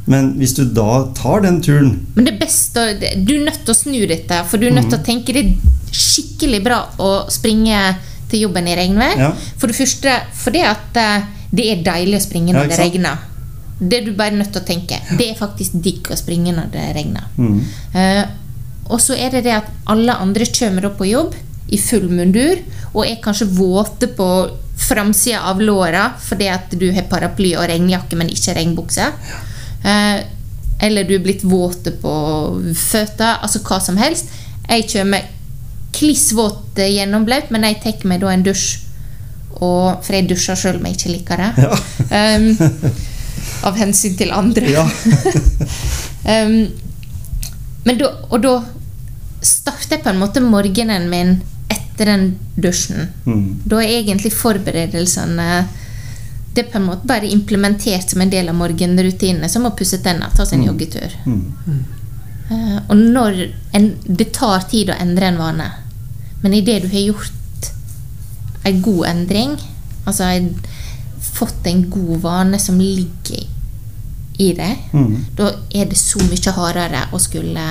Men 0.08 0.32
hvis 0.40 0.54
du 0.56 0.62
da 0.72 1.02
tar 1.16 1.42
den 1.44 1.58
turen 1.60 1.90
Men 2.16 2.24
det 2.24 2.38
beste 2.40 2.80
Du 2.96 3.34
er 3.34 3.42
nødt 3.44 3.58
til 3.60 3.74
å 3.74 3.76
snu 3.76 3.98
dette, 4.08 4.38
for 4.48 4.56
du 4.56 4.64
er 4.64 4.72
nødt 4.72 4.88
til 4.88 4.96
til 4.96 5.02
å 5.02 5.04
tenke 5.04 5.34
det 5.36 5.42
er 5.44 5.98
skikkelig 5.98 6.60
bra 6.64 6.78
å 7.00 7.10
springe 7.32 7.78
til 8.28 8.42
jobben 8.44 8.66
i 8.68 8.74
regnvær. 8.76 9.14
Ja. 9.16 9.28
For 9.56 9.70
det 9.70 9.76
første 9.78 10.14
fordi 10.36 10.60
at 10.68 10.98
eh, 11.00 11.28
det 11.48 11.64
er 11.72 11.84
deilig 11.84 12.18
å 12.18 12.24
springe 12.24 12.52
når 12.52 12.66
ja, 12.66 12.72
det 12.72 12.80
regner. 12.82 13.22
Det 13.78 14.00
er 14.00 14.04
du 14.04 14.12
bare 14.18 14.36
nødt 14.36 14.52
til 14.52 14.60
å 14.60 14.68
tenke. 14.68 14.98
Det 15.16 15.30
er 15.30 15.38
faktisk 15.38 15.78
digg 15.84 16.10
å 16.12 16.18
springe 16.18 16.52
når 16.56 16.68
det 16.74 16.90
regner. 16.96 17.30
mm, 17.36 17.58
Uh, 17.94 18.24
og 18.88 19.00
så 19.04 19.16
er 19.20 19.32
det 19.32 19.42
det 19.44 19.52
at 19.52 19.66
alle 19.92 20.14
andre 20.16 20.46
kommer 20.48 20.86
opp 20.88 20.98
på 21.00 21.08
jobb 21.10 21.34
i 21.68 21.78
full 21.80 22.08
mundur 22.08 22.60
og 22.94 23.04
er 23.04 23.20
kanskje 23.22 23.50
våte 23.52 24.08
på 24.16 24.28
framsida 24.78 25.42
av 25.50 25.60
låra 25.60 26.06
fordi 26.22 26.48
at 26.48 26.72
du 26.80 26.88
har 26.94 27.08
paraply 27.10 27.52
og 27.58 27.66
regnjakke, 27.68 28.16
men 28.16 28.30
ikke 28.32 28.54
regnbukse. 28.56 29.08
Eh, 29.84 30.20
eller 30.78 31.04
du 31.04 31.16
er 31.16 31.24
blitt 31.24 31.42
våte 31.44 31.92
på 31.98 32.12
føttene. 32.78 33.34
Altså 33.42 33.62
hva 33.66 33.80
som 33.82 33.98
helst. 33.98 34.30
Jeg 34.68 34.86
kommer 34.92 35.26
kliss 35.96 36.30
våt 36.36 36.78
gjennomblaut, 36.78 37.50
men 37.50 37.66
jeg 37.66 37.80
tar 37.82 38.06
meg 38.06 38.22
da 38.22 38.32
en 38.32 38.44
dusj. 38.46 38.84
Og, 39.58 40.04
for 40.04 40.14
jeg 40.14 40.28
dusjer 40.30 40.58
sjøl 40.58 40.78
om 40.78 40.86
jeg 40.86 40.98
ikke 40.98 41.14
liker 41.16 41.40
det. 41.42 41.50
Ja. 41.64 41.78
Um, 42.38 42.50
av 43.66 43.78
hensyn 43.80 44.14
til 44.18 44.30
andre. 44.30 44.70
Ja. 44.70 44.84
Um, 46.22 46.60
men 47.88 47.98
da, 47.98 48.12
og 48.30 48.42
da 48.44 48.54
starter 49.42 49.96
jeg 49.96 50.04
på 50.04 50.12
en 50.12 50.22
måte 50.22 50.42
morgenen 50.44 51.08
min 51.10 51.38
etter 51.98 52.12
den 52.12 52.38
dusjen. 52.54 53.08
Mm. 53.26 53.62
Da 53.64 53.82
er 53.82 53.98
egentlig 53.98 54.32
forberedelsene 54.32 55.66
Det 56.54 56.64
er 56.64 56.70
på 56.72 56.78
en 56.78 56.86
måte 56.88 57.06
bare 57.06 57.28
implementert 57.28 58.10
som 58.10 58.20
en 58.22 58.30
del 58.30 58.48
av 58.48 58.54
morgenrutinene, 58.54 59.48
som 59.48 59.66
å 59.66 59.74
pusse 59.76 59.98
tennene, 60.02 60.30
ta 60.34 60.46
seg 60.46 60.58
en 60.58 60.68
joggetur. 60.70 61.12
Mm. 61.26 61.84
Uh, 62.50 62.78
og 62.88 62.96
når 62.96 63.42
en, 63.76 63.92
Det 64.06 64.32
tar 64.32 64.64
tid 64.70 64.90
å 64.90 64.96
endre 64.98 65.28
en 65.28 65.38
vane, 65.38 65.68
men 66.42 66.54
idet 66.54 66.82
du 66.82 66.88
har 66.88 67.04
gjort 67.12 67.70
en 68.64 68.82
god 68.82 69.06
endring, 69.06 69.54
altså 70.06 70.24
en, 70.24 70.48
fått 71.20 71.66
en 71.66 71.84
god 71.90 72.20
vane 72.22 72.58
som 72.58 72.78
ligger 72.80 73.44
i 74.38 74.52
deg, 74.54 74.76
Mm. 74.92 75.24
da 75.36 75.52
er 75.70 75.84
det 75.84 75.98
så 75.98 76.18
mye 76.22 76.52
hardere 76.54 77.06
å 77.12 77.18
skulle 77.18 77.64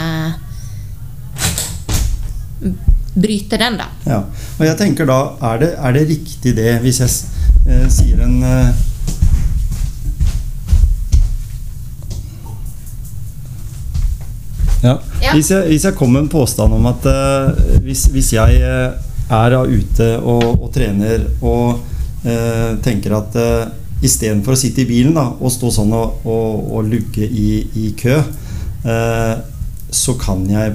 bryte 3.17 3.57
den, 3.57 3.79
da. 3.79 3.87
Ja. 4.05 4.19
Og 4.57 4.65
jeg 4.67 4.77
tenker 4.79 5.09
da, 5.09 5.21
er 5.51 5.63
det, 5.63 5.71
er 5.77 5.97
det 5.97 6.05
riktig 6.11 6.53
det 6.57 6.77
hvis 6.83 7.01
jeg 7.01 7.09
eh, 7.65 7.87
sier 7.91 8.21
en 8.25 8.37
eh, 8.45 8.85
ja. 14.83 14.95
Ja. 15.21 15.33
Hvis, 15.33 15.51
jeg, 15.51 15.65
hvis 15.71 15.87
jeg 15.89 15.97
kommer 15.97 16.19
med 16.19 16.27
en 16.27 16.33
påstand 16.37 16.73
om 16.77 16.85
at 16.89 17.09
eh, 17.09 17.81
hvis, 17.85 18.05
hvis 18.13 18.31
jeg 18.37 18.61
eh, 18.61 19.03
er 19.33 19.57
ute 19.57 20.13
og, 20.21 20.45
og 20.61 20.71
trener 20.73 21.25
og 21.41 21.81
eh, 22.23 22.77
tenker 22.85 23.17
at 23.17 23.35
eh, 23.41 23.67
istedenfor 24.05 24.53
å 24.53 24.59
sitte 24.59 24.83
i 24.83 24.89
bilen 24.89 25.15
da, 25.17 25.25
og 25.33 25.51
stå 25.51 25.71
sånn 25.73 25.93
og, 25.97 26.25
og, 26.29 26.67
og 26.77 26.89
lugge 26.91 27.25
i, 27.25 27.49
i 27.81 27.91
kø, 27.97 28.19
eh, 28.85 29.33
så 29.89 30.17
kan 30.19 30.43
jeg 30.49 30.73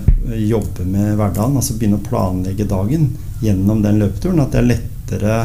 jobbe 0.49 0.87
med 0.89 1.17
hverdagen, 1.19 1.57
altså 1.59 1.77
begynne 1.77 2.01
å 2.01 2.07
planlegge 2.07 2.65
dagen 2.69 3.11
gjennom 3.43 3.83
den 3.85 4.01
løpeturen. 4.01 4.41
At 4.41 4.55
det 4.55 4.63
er 4.63 4.71
lettere 4.71 5.37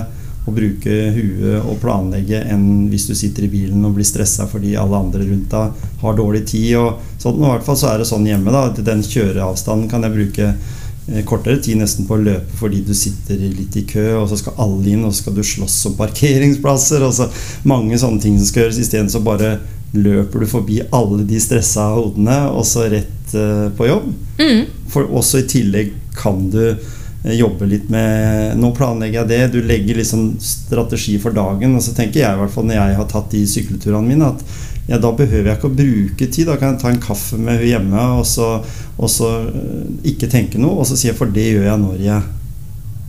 å 0.48 0.54
bruke 0.56 0.94
huet 1.12 1.68
og 1.68 1.80
planlegge 1.82 2.40
enn 2.48 2.88
hvis 2.92 3.10
du 3.10 3.14
sitter 3.20 3.48
i 3.48 3.52
bilen 3.52 3.84
og 3.84 3.98
blir 3.98 4.08
stressa 4.08 4.48
fordi 4.48 4.78
alle 4.80 5.02
andre 5.02 5.26
rundt 5.28 5.52
deg 5.52 5.88
har 6.04 6.18
dårlig 6.18 6.46
tid. 6.48 6.78
Og 6.80 7.20
sånn. 7.20 7.42
Og 7.42 7.48
I 7.50 7.54
hvert 7.58 7.68
fall 7.68 7.80
så 7.82 7.92
er 7.92 8.02
det 8.02 8.10
sånn 8.10 8.28
hjemme. 8.30 8.54
da, 8.56 8.70
at 8.72 8.84
Den 8.88 9.04
kjøreavstanden 9.04 9.92
kan 9.92 10.08
jeg 10.08 10.16
bruke 10.16 10.50
eh, 10.54 11.24
kortere 11.28 11.60
tid 11.60 11.82
nesten 11.82 12.08
på 12.08 12.16
å 12.16 12.24
løpe 12.24 12.62
fordi 12.62 12.86
du 12.88 12.94
sitter 12.96 13.44
litt 13.44 13.76
i 13.76 13.84
kø, 13.90 14.08
og 14.22 14.30
så 14.32 14.40
skal 14.40 14.56
alle 14.64 14.94
inn, 14.94 15.04
og 15.04 15.12
så 15.12 15.26
skal 15.26 15.36
du 15.36 15.44
slåss 15.44 15.82
om 15.92 16.00
parkeringsplasser. 16.00 17.04
og 17.04 17.18
så 17.20 17.28
Mange 17.68 18.00
sånne 18.00 18.24
ting 18.24 18.40
som 18.40 18.48
skal 18.48 18.66
gjøres. 18.66 18.80
istedenfor 18.86 19.28
bare 19.28 19.58
løper 19.92 20.44
du 20.44 20.50
forbi 20.50 20.82
alle 20.92 21.24
de 21.28 21.40
stressa 21.42 21.90
hodene, 21.96 22.38
og 22.52 22.66
så 22.68 22.88
rett 22.92 23.36
uh, 23.36 23.70
på 23.78 23.88
jobb. 23.88 24.12
Mm. 24.42 24.64
For 24.92 25.08
også 25.08 25.42
i 25.44 25.50
tillegg 25.50 25.94
kan 26.18 26.48
du 26.52 26.62
eh, 26.72 27.34
jobbe 27.38 27.68
litt 27.70 27.90
med 27.94 28.56
Nå 28.58 28.72
planlegger 28.78 29.20
jeg 29.22 29.30
det. 29.30 29.42
Du 29.54 29.60
legger 29.68 30.00
liksom 30.00 30.32
strategi 30.42 31.18
for 31.22 31.36
dagen. 31.36 31.76
Og 31.78 31.84
så 31.84 31.94
tenker 31.98 32.24
jeg 32.24 32.34
i 32.34 32.42
hvert 32.42 32.54
fall 32.54 32.68
når 32.70 32.80
jeg 32.80 32.98
har 33.00 33.10
tatt 33.12 33.30
de 33.34 33.44
sykkelturene 33.50 34.08
mine, 34.08 34.32
at 34.32 34.88
ja, 34.88 34.98
da 35.04 35.12
behøver 35.12 35.50
jeg 35.52 35.60
ikke 35.60 35.70
å 35.70 35.78
bruke 35.78 36.30
tid. 36.32 36.48
Da 36.48 36.56
kan 36.60 36.74
jeg 36.74 36.82
ta 36.84 36.94
en 36.94 37.04
kaffe 37.04 37.40
med 37.40 37.60
hun 37.60 37.70
hjemme 37.70 38.06
og 38.18 38.24
så, 38.30 38.54
og 38.96 39.12
så 39.12 39.34
eh, 39.50 39.84
ikke 40.14 40.32
tenke 40.32 40.62
noe. 40.62 40.80
Og 40.80 40.90
så 40.90 40.98
sier 40.98 41.14
jeg 41.14 41.20
for 41.20 41.34
det 41.36 41.50
gjør 41.52 41.70
jeg 41.70 41.84
når 41.84 42.08
jeg 42.08 42.24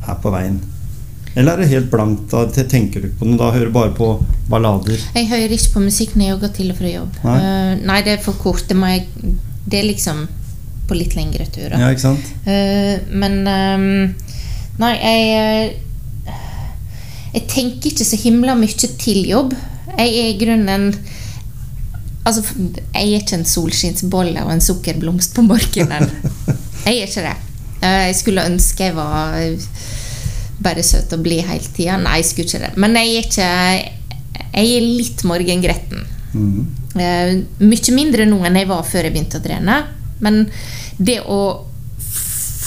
er 0.08 0.20
på 0.22 0.34
veien. 0.34 0.58
Eller 1.34 1.52
er 1.52 1.62
det 1.62 1.68
helt 1.72 1.90
blankt? 1.92 2.32
Da 2.32 2.46
tenker 2.48 3.02
du 3.02 3.10
ikke 3.10 3.20
på 3.22 3.28
noe? 3.28 3.38
Da 3.40 3.50
hører 3.54 3.70
du 3.70 3.74
bare 3.74 3.94
på 3.96 4.08
ballader? 4.50 4.98
Jeg 5.14 5.28
hører 5.30 5.54
ikke 5.54 5.74
på 5.76 5.84
musikk 5.84 6.16
når 6.16 6.24
jeg 6.24 6.34
jogger 6.34 6.54
til 6.56 6.72
og 6.72 6.80
fra 6.80 6.92
jobb. 6.92 7.20
Nei. 7.24 7.36
uh, 7.42 7.84
nei, 7.90 7.98
det 8.06 8.14
er 8.16 8.24
for 8.24 8.40
kort. 8.40 8.64
Det, 8.68 8.78
jeg, 8.78 9.34
det 9.68 9.80
er 9.82 9.90
liksom 9.90 10.24
på 10.88 10.96
litt 10.96 11.14
lengre 11.18 11.46
turer. 11.52 11.76
Ja, 11.76 11.92
ikke 11.92 12.06
sant? 12.06 12.32
Uh, 12.48 12.96
men 13.12 13.42
um, 13.44 14.16
Nei, 14.78 14.92
jeg 14.94 15.70
eh, 16.30 16.34
Jeg 17.34 17.46
tenker 17.50 17.90
ikke 17.90 18.06
så 18.06 18.18
himla 18.22 18.54
mye 18.58 18.90
til 19.02 19.24
jobb. 19.26 19.56
Jeg 19.98 20.12
er 20.14 20.28
i 20.30 20.36
grunnen 20.38 20.92
Altså, 22.28 22.42
jeg 22.92 23.02
er 23.02 23.22
ikke 23.22 23.38
en 23.38 23.46
solskinnsbolle 23.48 24.42
og 24.44 24.52
en 24.52 24.60
sukkerblomst 24.60 25.32
på 25.34 25.44
morgenen. 25.46 26.10
Jeg 26.84 26.98
er 26.98 27.06
ikke 27.06 27.24
det. 27.24 27.36
Eh, 27.80 28.02
Jeg 28.10 28.16
skulle 28.18 28.44
ønske 28.48 28.84
jeg 28.84 28.94
var 28.96 29.38
bare 30.62 30.82
søt 30.86 31.12
og 31.14 31.22
blid 31.24 31.46
hele 31.46 31.72
tida. 31.74 31.98
Nei, 32.00 32.18
jeg 32.20 32.28
skulle 32.30 32.48
ikke 32.50 32.64
det. 32.66 32.72
Men 32.80 32.98
jeg 32.98 33.14
er 33.14 33.28
ikke 33.28 33.48
Jeg 34.48 34.74
er 34.74 34.84
litt 34.84 35.22
morgengretten. 35.28 36.04
Mm. 36.32 36.66
Uh, 36.98 37.32
mye 37.62 37.94
mindre 37.94 38.26
nå 38.26 38.38
enn 38.48 38.58
jeg 38.58 38.68
var 38.68 38.86
før 38.86 39.06
jeg 39.06 39.14
begynte 39.14 39.40
å 39.40 39.44
trene. 39.44 39.76
Men 40.24 40.46
det 40.98 41.20
å 41.22 41.40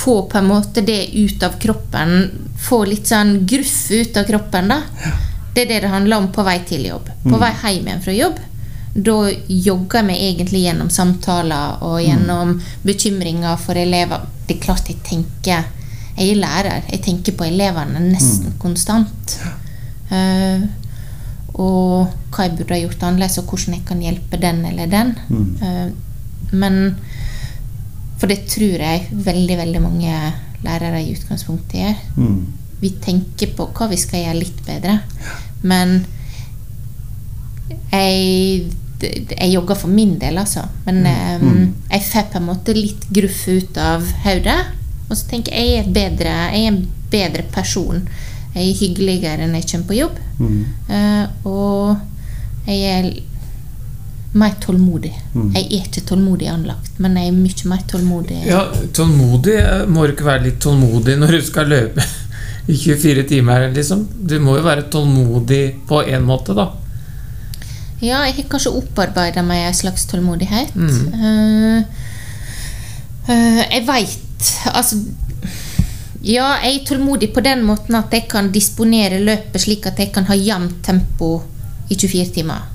få 0.02 0.24
på 0.30 0.38
en 0.38 0.48
måte 0.48 0.82
det 0.82 1.12
ut 1.14 1.44
av 1.44 1.58
kroppen, 1.62 2.30
få 2.62 2.84
litt 2.90 3.10
sånn 3.12 3.44
gruff 3.46 3.92
ut 3.92 4.18
av 4.18 4.26
kroppen, 4.30 4.72
da. 4.72 4.80
Det 5.54 5.66
er 5.66 5.68
det 5.74 5.82
det 5.84 5.92
handler 5.92 6.24
om 6.24 6.32
på 6.34 6.46
vei 6.48 6.62
til 6.66 6.88
jobb. 6.88 7.12
På 7.26 7.38
vei 7.42 7.52
hjem 7.52 7.90
igjen 7.90 8.06
fra 8.06 8.16
jobb. 8.16 8.40
Da 8.92 9.18
jogger 9.48 10.08
vi 10.08 10.16
egentlig 10.30 10.64
gjennom 10.66 10.90
samtaler 10.92 11.84
og 11.88 12.00
gjennom 12.04 12.58
bekymringer 12.88 13.60
for 13.60 13.80
elever. 13.80 14.26
Det 14.48 14.58
er 14.58 14.64
klart 14.64 14.90
jeg 14.92 15.04
tenker 15.06 15.68
Jeg 16.18 16.30
er 16.36 16.40
lærer. 16.42 16.84
Jeg 16.92 17.02
tenker 17.06 17.36
på 17.38 17.48
elevene 17.48 18.00
nesten 18.12 18.54
konstant. 18.62 19.36
Uh, 20.12 20.68
og 21.62 22.08
hva 22.32 22.46
jeg 22.48 22.56
burde 22.58 22.76
ha 22.76 22.80
gjort 22.82 23.04
annerledes, 23.04 23.38
og 23.42 23.50
hvordan 23.52 23.76
jeg 23.78 23.86
kan 23.88 24.02
hjelpe 24.04 24.40
den 24.42 24.66
eller 24.66 24.88
den. 24.92 25.14
Mm. 25.30 25.58
Uh, 25.62 25.92
men 26.52 26.96
For 28.22 28.28
det 28.30 28.44
tror 28.46 28.78
jeg 28.84 29.08
veldig, 29.12 29.56
veldig 29.58 29.82
mange 29.82 30.16
lærere 30.64 31.00
i 31.02 31.14
utgangspunktet 31.16 31.80
gjør. 31.80 32.02
Mm. 32.18 32.42
Vi 32.82 32.92
tenker 33.02 33.56
på 33.58 33.66
hva 33.74 33.88
vi 33.90 33.98
skal 33.98 34.26
gjøre 34.28 34.38
litt 34.38 34.60
bedre. 34.68 35.00
Men 35.64 35.96
jeg, 37.92 38.68
jeg 39.02 39.50
jogger 39.54 39.76
for 39.80 39.90
min 39.90 40.20
del, 40.22 40.38
altså. 40.38 40.68
Men 40.86 41.02
Mm. 41.42 41.74
jeg 41.92 42.02
får 42.12 42.30
på 42.32 42.38
en 42.38 42.46
måte 42.46 42.74
litt 42.78 43.08
gruff 43.10 43.48
ut 43.48 43.78
av 43.78 44.06
hodet. 44.26 44.60
Og 45.12 45.20
så 45.20 45.28
tenker 45.28 45.56
jeg 45.56 45.74
jeg 45.74 45.84
er, 45.84 45.90
bedre, 45.92 46.36
jeg 46.56 46.64
er 46.64 46.72
en 46.72 46.86
bedre 47.12 47.44
person. 47.52 48.06
Jeg 48.56 48.70
er 48.70 48.80
hyggeligere 48.80 49.48
når 49.48 49.62
jeg 49.62 49.70
kommer 49.72 49.90
på 49.90 50.00
jobb. 50.00 50.22
Mm. 50.40 50.64
Eh, 50.96 51.52
og 51.52 52.68
jeg 52.68 52.80
er 52.96 53.12
mer 54.32 54.56
tålmodig. 54.64 55.12
Mm. 55.34 55.50
Jeg 55.56 55.66
er 55.66 55.78
ikke 55.82 56.06
tålmodig 56.08 56.48
anlagt, 56.48 57.00
men 57.04 57.18
jeg 57.20 57.28
er 57.28 57.36
mye 57.36 57.72
mer 57.72 57.84
tålmodig. 57.92 58.40
Ja, 58.48 58.64
tålmodig 58.96 59.58
eh, 59.60 59.86
Må 59.92 60.06
du 60.06 60.14
ikke 60.16 60.30
være 60.30 60.46
litt 60.48 60.62
tålmodig 60.64 61.18
når 61.20 61.36
du 61.36 61.42
skal 61.48 61.68
løpe 61.72 62.06
i 62.72 62.78
24 62.78 63.28
timer, 63.28 63.68
liksom? 63.76 64.08
Du 64.16 64.38
må 64.40 64.56
jo 64.60 64.64
være 64.64 64.88
tålmodig 64.94 65.64
på 65.90 66.04
en 66.08 66.28
måte, 66.28 66.56
da. 66.56 66.70
Ja, 68.02 68.24
jeg 68.26 68.40
har 68.40 68.50
kanskje 68.50 68.74
opparbeida 68.80 69.44
meg 69.46 69.68
en 69.68 69.78
slags 69.78 70.08
tålmodighet. 70.10 70.72
Mm. 70.74 71.02
Uh, 71.14 71.82
uh, 73.28 73.62
jeg 73.68 73.84
veit 73.86 74.31
Altså 74.72 75.00
Ja, 76.22 76.52
jeg 76.62 76.76
er 76.76 76.84
tålmodig 76.86 77.32
på 77.34 77.42
den 77.42 77.64
måten 77.66 77.96
at 77.98 78.14
jeg 78.14 78.28
kan 78.30 78.52
disponere 78.54 79.18
løpet 79.24 79.64
slik 79.64 79.88
at 79.90 79.98
jeg 79.98 80.12
kan 80.14 80.28
ha 80.30 80.38
jevnt 80.38 80.84
tempo 80.86 81.32
i 81.90 81.96
24 81.98 82.36
timer. 82.36 82.68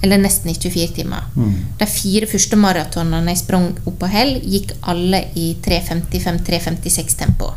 Eller 0.00 0.20
nesten 0.22 0.48
i 0.50 0.54
24 0.54 0.94
timer. 0.96 1.26
Mm. 1.36 1.54
De 1.78 1.88
fire 1.90 2.28
første 2.30 2.56
maratonene 2.56 3.34
jeg 3.34 3.42
sprang 3.42 3.66
opp 3.82 3.98
på 4.00 4.08
hell, 4.08 4.38
gikk 4.40 4.72
alle 4.88 5.20
i 5.36 5.50
3.55-3.56 5.64 7.18
tempo. 7.18 7.50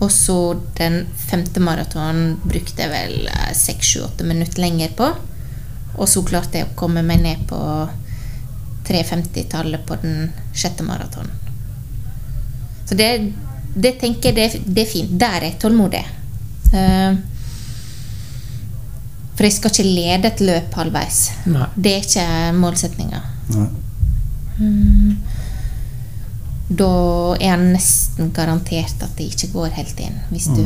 Og 0.00 0.08
så 0.14 0.38
den 0.78 1.02
femte 1.28 1.60
maratonen 1.60 2.38
brukte 2.40 2.86
jeg 2.86 2.92
vel 2.94 3.28
6-7-8 3.28 4.24
minutter 4.24 4.64
lenger 4.64 4.94
på. 4.96 5.10
Og 5.98 6.08
så 6.08 6.24
klarte 6.24 6.62
jeg 6.62 6.70
å 6.70 6.78
komme 6.78 7.04
meg 7.04 7.20
ned 7.26 7.44
på 7.50 7.60
3.50-tallet 8.88 9.84
på 9.84 10.00
den 10.00 10.30
sjette 10.56 10.86
maratonen. 10.86 11.39
Så 12.90 12.96
det, 12.98 13.10
det 13.78 13.92
tenker 14.00 14.32
jeg 14.32 14.36
det, 14.36 14.62
det 14.66 14.82
er 14.82 14.88
fint. 14.90 15.12
Der 15.20 15.36
er 15.38 15.44
jeg 15.46 15.58
tålmodig. 15.62 16.00
Eh, 16.74 17.12
for 19.36 19.46
jeg 19.46 19.54
skal 19.56 19.70
ikke 19.70 19.86
lede 19.86 20.26
et 20.34 20.40
løp 20.44 20.74
halvveis. 20.76 21.20
Nei. 21.48 21.68
Det 21.76 21.92
er 21.94 22.02
ikke 22.04 22.26
målsettinga. 22.58 23.22
Da 26.70 26.88
er 27.40 27.46
jeg 27.48 27.62
nesten 27.72 28.28
garantert 28.36 29.00
at 29.02 29.14
det 29.18 29.30
ikke 29.32 29.48
går 29.54 29.72
helt 29.78 30.02
inn. 30.04 30.18
Hvis 30.30 30.50
du 30.54 30.62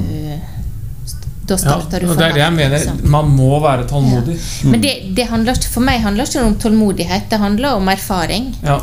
Da 1.44 1.54
Ja, 1.54 1.60
starter 1.60 2.00
du 2.00 2.06
og 2.08 2.14
for 2.14 2.22
det 2.22 2.26
er 2.30 2.32
det 2.32 2.40
jeg 2.40 2.52
mener. 2.56 2.70
liksom. 2.78 3.00
Man 3.12 3.26
må 3.36 3.60
være 3.60 3.84
tålmodig. 3.88 4.38
Men 4.64 4.80
det, 4.80 4.92
det 5.16 5.26
handler, 5.28 5.58
for 5.68 5.84
meg 5.84 6.00
handler 6.00 6.24
det 6.24 6.32
ikke 6.32 6.44
om 6.48 6.54
tålmodighet, 6.56 7.26
det 7.28 7.38
handler 7.38 7.74
om 7.76 7.88
erfaring. 7.92 8.46
Ja. 8.64 8.78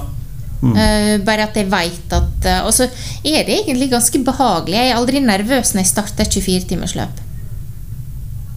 Eh, 0.61 1.15
bare 1.25 1.47
at 1.47 1.55
jeg 1.57 1.65
veit 1.71 2.13
at 2.13 2.45
eh, 2.45 2.59
Og 2.67 2.73
så 2.75 2.85
er 2.85 3.47
det 3.47 3.55
egentlig 3.63 3.89
ganske 3.89 4.19
behagelig. 4.21 4.77
Jeg 4.77 4.91
er 4.91 4.99
aldri 4.99 5.21
nervøs 5.23 5.73
når 5.73 5.81
jeg 5.81 5.89
starter 5.89 6.27
et 6.27 6.37
24-timersløp. 6.37 7.21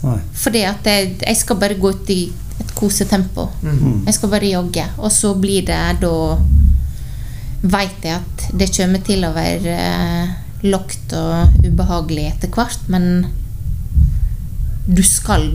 Nei. 0.04 0.18
Fordi 0.36 0.64
at 0.68 0.84
jeg, 0.84 1.14
jeg 1.22 1.38
skal 1.40 1.60
bare 1.62 1.78
gå 1.80 1.94
ut 1.96 2.10
i 2.12 2.26
et 2.60 2.74
kosetempo. 2.76 3.48
Mhm. 3.62 4.02
Jeg 4.06 4.18
skal 4.18 4.34
bare 4.34 4.52
jogge. 4.52 4.84
Og 4.98 5.12
så 5.12 5.34
blir 5.34 5.64
det 5.66 5.80
da 6.04 6.14
Veit 7.64 8.02
jeg 8.04 8.18
at 8.20 8.42
det 8.52 8.66
kommer 8.76 9.00
til 9.00 9.24
å 9.24 9.30
være 9.32 9.72
eh, 9.72 10.32
lågt 10.68 11.14
og 11.16 11.64
ubehagelig 11.64 12.26
etter 12.34 12.50
hvert, 12.52 12.82
men 12.92 13.24
du 14.84 15.00
skal 15.00 15.46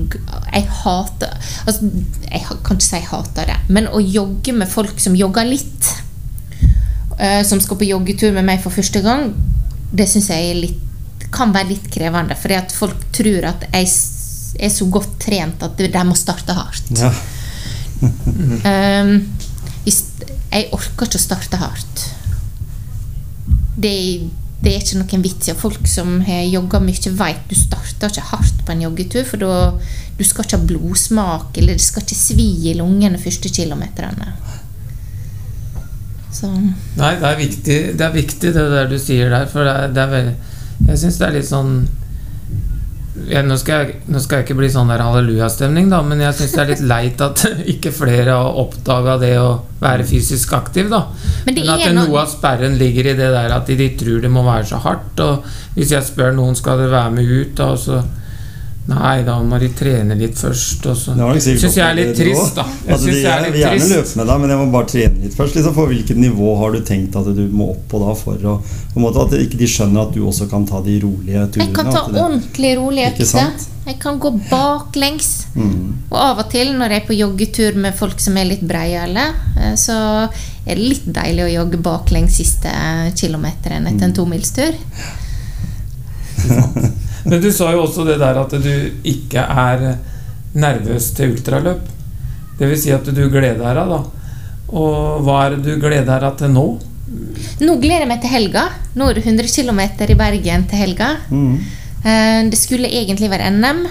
Jeg 0.49 0.65
hater 0.81 1.35
altså, 1.67 1.89
Jeg 2.31 2.41
kan 2.65 2.79
ikke 2.79 2.85
si 2.87 2.95
jeg 2.97 3.09
hater 3.11 3.51
det, 3.51 3.57
men 3.69 3.85
å 3.93 4.01
jogge 4.01 4.55
med 4.57 4.71
folk 4.71 4.97
som 4.97 5.13
jogger 5.13 5.45
litt, 5.45 5.91
eh, 7.19 7.41
som 7.45 7.61
skal 7.61 7.79
på 7.79 7.89
joggetur 7.89 8.33
med 8.35 8.47
meg 8.47 8.63
for 8.63 8.73
første 8.73 9.03
gang, 9.05 9.29
det 9.91 10.07
syns 10.09 10.29
jeg 10.31 10.55
litt, 10.57 10.85
kan 11.33 11.53
være 11.53 11.73
litt 11.75 11.89
krevende. 11.93 12.37
Fordi 12.39 12.57
at 12.57 12.73
folk 12.73 13.09
tror 13.15 13.51
at 13.51 13.67
jeg 13.69 13.91
er 14.59 14.73
så 14.73 14.87
godt 14.89 15.19
trent 15.21 15.61
at 15.65 15.77
de 15.79 16.05
må 16.07 16.17
starte 16.17 16.55
hardt. 16.57 16.89
Ja. 16.97 17.11
um, 19.09 19.13
jeg 20.49 20.69
orker 20.73 21.05
ikke 21.05 21.19
å 21.19 21.21
starte 21.21 21.59
hardt. 21.61 22.05
Det, 23.79 23.95
det 24.59 24.73
er 24.73 24.81
ikke 24.81 24.99
noen 24.99 25.23
vits 25.23 25.51
i. 25.51 25.55
Folk 25.57 25.85
som 25.87 26.17
har 26.25 26.47
jogga 26.49 26.81
mye, 26.83 27.13
vet 27.21 27.43
du 27.49 27.55
starter 27.57 28.11
ikke 28.11 28.29
hardt 28.31 28.63
på 28.65 28.73
en 28.73 28.85
joggetur. 28.87 29.27
For 29.29 29.41
da 29.41 29.53
du 30.17 30.25
skal 30.27 30.45
ikke 30.45 30.57
ha 30.57 30.69
blodsmak, 30.71 31.57
eller 31.59 31.77
det 31.77 31.85
skal 31.85 32.03
ikke 32.03 32.17
svi 32.17 32.49
i 32.71 32.75
lungene 32.79 33.21
første 33.21 33.51
kilometerne. 33.53 34.33
Så 36.31 36.49
Nei, 36.53 37.13
det 37.17 37.25
er 37.25 37.37
viktig 37.39 37.77
det 37.97 38.05
er 38.05 38.13
viktig 38.13 38.51
det 38.53 38.65
der 38.73 38.89
du 38.91 38.97
sier 39.01 39.31
der, 39.33 39.47
for 39.49 39.65
det 39.65 39.73
er, 39.73 39.93
det 39.95 40.03
er 40.03 40.11
veldig 40.13 40.35
Jeg 40.89 40.99
syns 41.01 41.17
det 41.19 41.27
er 41.27 41.33
litt 41.39 41.47
sånn 41.49 41.71
ja, 43.27 43.41
nå, 43.43 43.57
skal 43.59 43.81
jeg, 43.83 43.95
nå 44.07 44.19
skal 44.23 44.39
jeg 44.39 44.45
ikke 44.47 44.55
bli 44.61 44.69
sånn 44.71 44.89
der 44.91 45.01
hallelujastemning, 45.03 45.89
da, 45.91 45.99
men 46.05 46.21
jeg 46.23 46.37
syns 46.37 46.53
det 46.55 46.61
er 46.61 46.69
litt 46.71 46.83
leit 46.87 47.23
at 47.25 47.41
ikke 47.73 47.91
flere 47.93 48.37
har 48.37 48.59
oppdaga 48.61 49.17
det 49.21 49.33
å 49.41 49.49
være 49.81 50.05
fysisk 50.07 50.53
aktiv, 50.55 50.87
da. 50.91 51.01
Men 51.45 51.57
det 51.57 51.65
Men 51.65 51.73
at 51.73 51.83
noe 51.97 52.05
noe- 52.07 52.21
av 52.21 52.29
sperren 52.31 52.77
ligger 52.79 53.11
i 53.11 53.17
det 53.19 53.27
der 53.33 53.55
at 53.57 53.67
de 53.67 53.89
tror 53.99 54.21
det 54.23 54.31
må 54.31 54.45
være 54.47 54.69
så 54.71 54.79
hardt. 54.85 55.19
Og 55.25 55.43
hvis 55.75 55.91
jeg 55.95 56.07
spør 56.07 56.31
noen 56.37 56.55
skal 56.55 56.79
dere 56.79 56.93
være 56.95 57.15
med 57.17 57.33
ut, 57.33 57.53
da, 57.59 57.71
og 57.75 57.81
så 57.83 57.99
Nei, 58.89 59.21
da 59.27 59.35
må 59.45 59.57
de 59.61 59.67
trene 59.77 60.15
litt 60.17 60.37
først, 60.39 60.85
og 60.89 60.95
så 60.97 61.13
Det 61.13 61.25
var 61.27 61.37
sikkert 61.43 61.61
Syns 61.61 61.75
jeg 61.77 61.85
er 61.85 61.97
litt 61.99 62.15
trist, 62.17 62.55
da. 62.57 62.63
Jeg 62.65 62.93
Altså, 62.95 63.05
synes 63.05 63.17
jeg 63.19 63.29
er 63.31 63.43
litt 63.43 63.53
vil 63.53 63.61
gjerne 63.61 63.89
løpe 63.91 64.17
med 64.17 64.29
deg, 64.31 64.39
men 64.41 64.53
jeg 64.53 64.59
må 64.61 64.67
bare 64.73 64.87
trene 64.89 65.23
litt 65.25 65.35
først. 65.37 65.57
Liksom, 65.59 65.75
for 65.75 65.91
hvilket 65.91 66.21
nivå 66.23 66.53
har 66.61 66.73
du 66.73 66.79
tenkt 66.87 67.17
at 67.19 67.27
du 67.37 67.41
må 67.53 67.67
opp 67.75 67.83
på 67.91 68.01
da 68.01 68.15
for 68.17 68.47
å 68.49 68.55
på 68.63 68.97
en 68.97 69.03
måte 69.05 69.25
At 69.25 69.35
ikke 69.37 69.59
de 69.59 69.67
skjønner 69.69 70.07
at 70.07 70.15
du 70.15 70.23
også 70.25 70.47
kan 70.49 70.65
ta 70.65 70.81
de 70.85 70.95
rolige 71.03 71.43
turene? 71.53 71.67
jeg 71.67 71.75
kan 71.75 71.91
ta 71.93 72.01
det- 72.07 72.23
ordentlig 72.23 72.71
rolig 72.79 73.03
Ikke 73.11 73.27
økte. 73.27 73.67
Jeg 73.89 73.99
kan 73.99 74.19
gå 74.19 74.29
baklengs. 74.49 75.29
Mm. 75.55 75.93
Og 76.11 76.17
av 76.17 76.39
og 76.39 76.49
til 76.51 76.73
når 76.77 76.89
jeg 76.89 77.01
er 77.03 77.07
på 77.07 77.17
joggetur 77.17 77.75
med 77.75 77.93
folk 77.97 78.19
som 78.19 78.37
er 78.37 78.45
litt 78.45 78.61
breiale, 78.67 79.27
eh, 79.57 79.73
så 79.75 80.29
er 80.65 80.75
det 80.75 80.83
litt 80.83 81.05
deilig 81.13 81.45
å 81.45 81.53
jogge 81.53 81.77
baklengs 81.81 82.37
siste 82.41 82.69
kilometeren 83.15 83.87
etter 83.89 84.09
en 84.09 84.13
tomilstur. 84.13 84.73
Men 87.25 87.41
du 87.41 87.49
sa 87.51 87.71
jo 87.73 87.83
også 87.85 88.05
det 88.07 88.19
der 88.21 88.37
at 88.41 88.51
du 88.63 88.91
ikke 89.03 89.41
er 89.43 89.97
nervøs 90.55 91.11
til 91.17 91.33
ultraløp. 91.35 91.81
Det 92.59 92.67
vil 92.69 92.79
si 92.79 92.91
at 92.91 93.05
du 93.05 93.23
gleder 93.31 93.59
deg, 93.75 93.89
da. 93.89 93.99
Og 94.69 95.23
hva 95.25 95.39
er 95.45 95.55
det 95.57 95.63
du 95.65 95.81
gleder 95.81 96.19
deg 96.25 96.37
til 96.37 96.51
nå? 96.53 96.65
Nå 97.65 97.75
gleder 97.81 98.03
jeg 98.05 98.09
meg 98.11 98.21
til 98.21 98.29
helga. 98.33 98.67
Nå 98.95 99.09
er 99.09 99.17
det 99.17 99.25
100 99.25 99.49
km 99.55 99.79
i 100.05 100.17
Bergen 100.19 100.67
til 100.69 100.77
helga. 100.83 101.07
Mm. 101.31 101.55
Eh, 102.05 102.49
Det 102.49 102.57
skulle 102.59 102.87
egentlig 102.87 103.29
være 103.31 103.49
NM, 103.51 103.85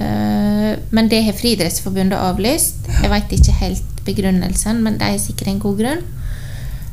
eh, 0.00 0.76
men 0.90 1.08
det 1.08 1.22
har 1.24 1.32
Friidrettsforbundet 1.38 2.18
avlyst. 2.18 2.86
Jeg 3.02 3.10
veit 3.10 3.32
ikke 3.38 3.54
helt 3.60 4.02
begrunnelsen, 4.06 4.82
men 4.84 4.98
det 5.00 5.08
er 5.14 5.18
sikkert 5.22 5.48
en 5.54 5.58
god 5.62 5.78
grunn. 5.80 6.02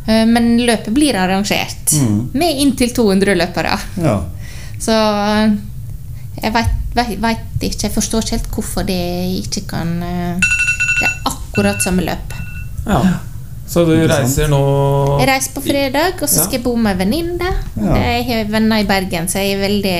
Eh, 0.07 0.25
Men 0.25 0.57
løpet 0.59 0.93
blir 0.93 1.15
arrangert 1.15 1.91
Mm. 1.93 2.29
med 2.33 2.57
inntil 2.59 2.89
200 2.93 3.35
løpere. 3.35 3.77
Ja. 4.01 4.21
Så 4.83 4.91
eh, 4.91 5.53
jeg 6.43 6.53
veit 6.53 7.63
ikke 7.63 7.87
Jeg 7.87 7.93
forstår 7.95 8.25
ikke 8.25 8.35
helt 8.37 8.49
hvorfor 8.57 8.83
det 8.87 8.99
ikke 9.43 9.61
kan 9.69 9.91
eh, 10.03 10.39
Det 10.99 11.07
er 11.07 11.13
akkurat 11.31 11.79
samme 11.83 12.03
løp. 12.03 12.33
Ja. 12.87 12.99
Så 13.73 13.85
du 13.87 13.93
reiser 13.95 14.49
nå 14.51 14.59
Jeg 15.21 15.29
reiser 15.29 15.53
på 15.55 15.63
fredag, 15.63 16.17
og 16.21 16.27
så 16.29 16.41
Ja. 16.41 16.43
skal 16.47 16.57
jeg 16.59 16.63
bo 16.65 16.75
med 16.75 16.91
ei 16.97 16.99
venninne. 17.05 17.51
Ja. 17.79 17.93
Jeg 17.95 18.25
har 18.27 18.49
venner 18.51 18.83
i 18.83 18.87
Bergen, 18.89 19.27
så 19.31 19.39
jeg 19.39 19.55
er 19.55 19.61
veldig 19.63 19.97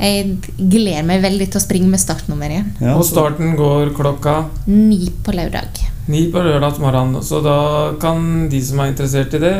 Jeg 0.00 0.36
gleder 0.58 1.04
meg 1.06 1.22
veldig 1.22 1.46
til 1.52 1.60
å 1.60 1.62
springe 1.62 1.86
med 1.92 2.00
startnummer 2.02 2.50
igjen. 2.50 2.72
ja 2.82 2.96
Og 2.98 3.04
starten 3.06 3.54
går 3.56 3.92
klokka 3.94 4.40
Ni 4.66 5.06
på 5.22 5.32
lørdag. 5.32 5.78
ni 6.08 6.26
på 6.32 6.42
lørdag 6.42 6.80
morgen. 6.82 7.14
Så 7.22 7.38
da 7.44 7.92
kan 8.02 8.48
de 8.50 8.60
som 8.60 8.80
er 8.80 8.90
interessert 8.90 9.32
i 9.34 9.38
det, 9.38 9.54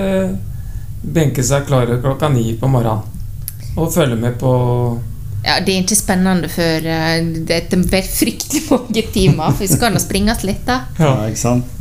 benke 1.05 1.43
seg 1.43 1.65
klare 1.67 2.01
klokka 2.03 2.29
ni 2.35 2.53
på 2.61 2.69
morgenen. 2.69 3.14
Og 3.77 3.93
følge 3.93 4.17
med 4.17 4.39
på 4.39 4.51
Ja, 5.45 5.59
Det 5.61 5.75
er 5.75 5.83
ikke 5.83 5.99
spennende 5.99 6.49
før 6.49 6.87
eh, 6.89 7.21
det 7.47 7.63
er 7.73 8.09
fryktelig 8.09 8.65
mange 8.71 9.07
timer, 9.13 9.51
for 9.53 9.65
vi 9.67 9.73
skal 9.73 9.93
nå 9.93 10.03
springes 10.03 10.45
litt, 10.47 10.63
da. 10.67 10.85
Ja, 10.99 11.17
ikke 11.29 11.43
sant? 11.43 11.75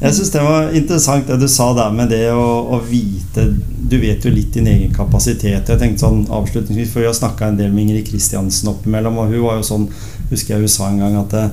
Jeg 0.00 0.14
syns 0.16 0.30
det 0.32 0.40
var 0.40 0.70
interessant 0.72 1.26
det 1.28 1.36
du 1.42 1.48
sa 1.50 1.66
der 1.76 1.90
med 1.92 2.08
det 2.08 2.30
å, 2.32 2.44
å 2.72 2.78
vite 2.88 3.42
Du 3.90 3.98
vet 4.00 4.24
jo 4.24 4.30
litt 4.32 4.54
din 4.54 4.68
egen 4.70 4.94
kapasitet. 4.96 5.68
Jeg 5.68 5.80
tenkte 5.80 6.06
sånn 6.06 6.22
avslutningsvis, 6.32 6.92
for 6.92 7.04
Vi 7.04 7.08
har 7.10 7.16
snakka 7.16 7.50
en 7.50 7.58
del 7.58 7.74
med 7.74 7.84
Ingrid 7.84 8.06
Kristiansen 8.08 8.70
oppimellom, 8.72 9.18
og 9.20 9.28
hun 9.34 9.44
var 9.44 9.58
jo 9.58 9.66
sånn 9.66 9.88
Husker 10.30 10.54
jeg 10.54 10.64
hun 10.64 10.72
sa 10.72 10.88
en 10.88 11.02
gang 11.02 11.18
at 11.20 11.34
det, 11.34 11.44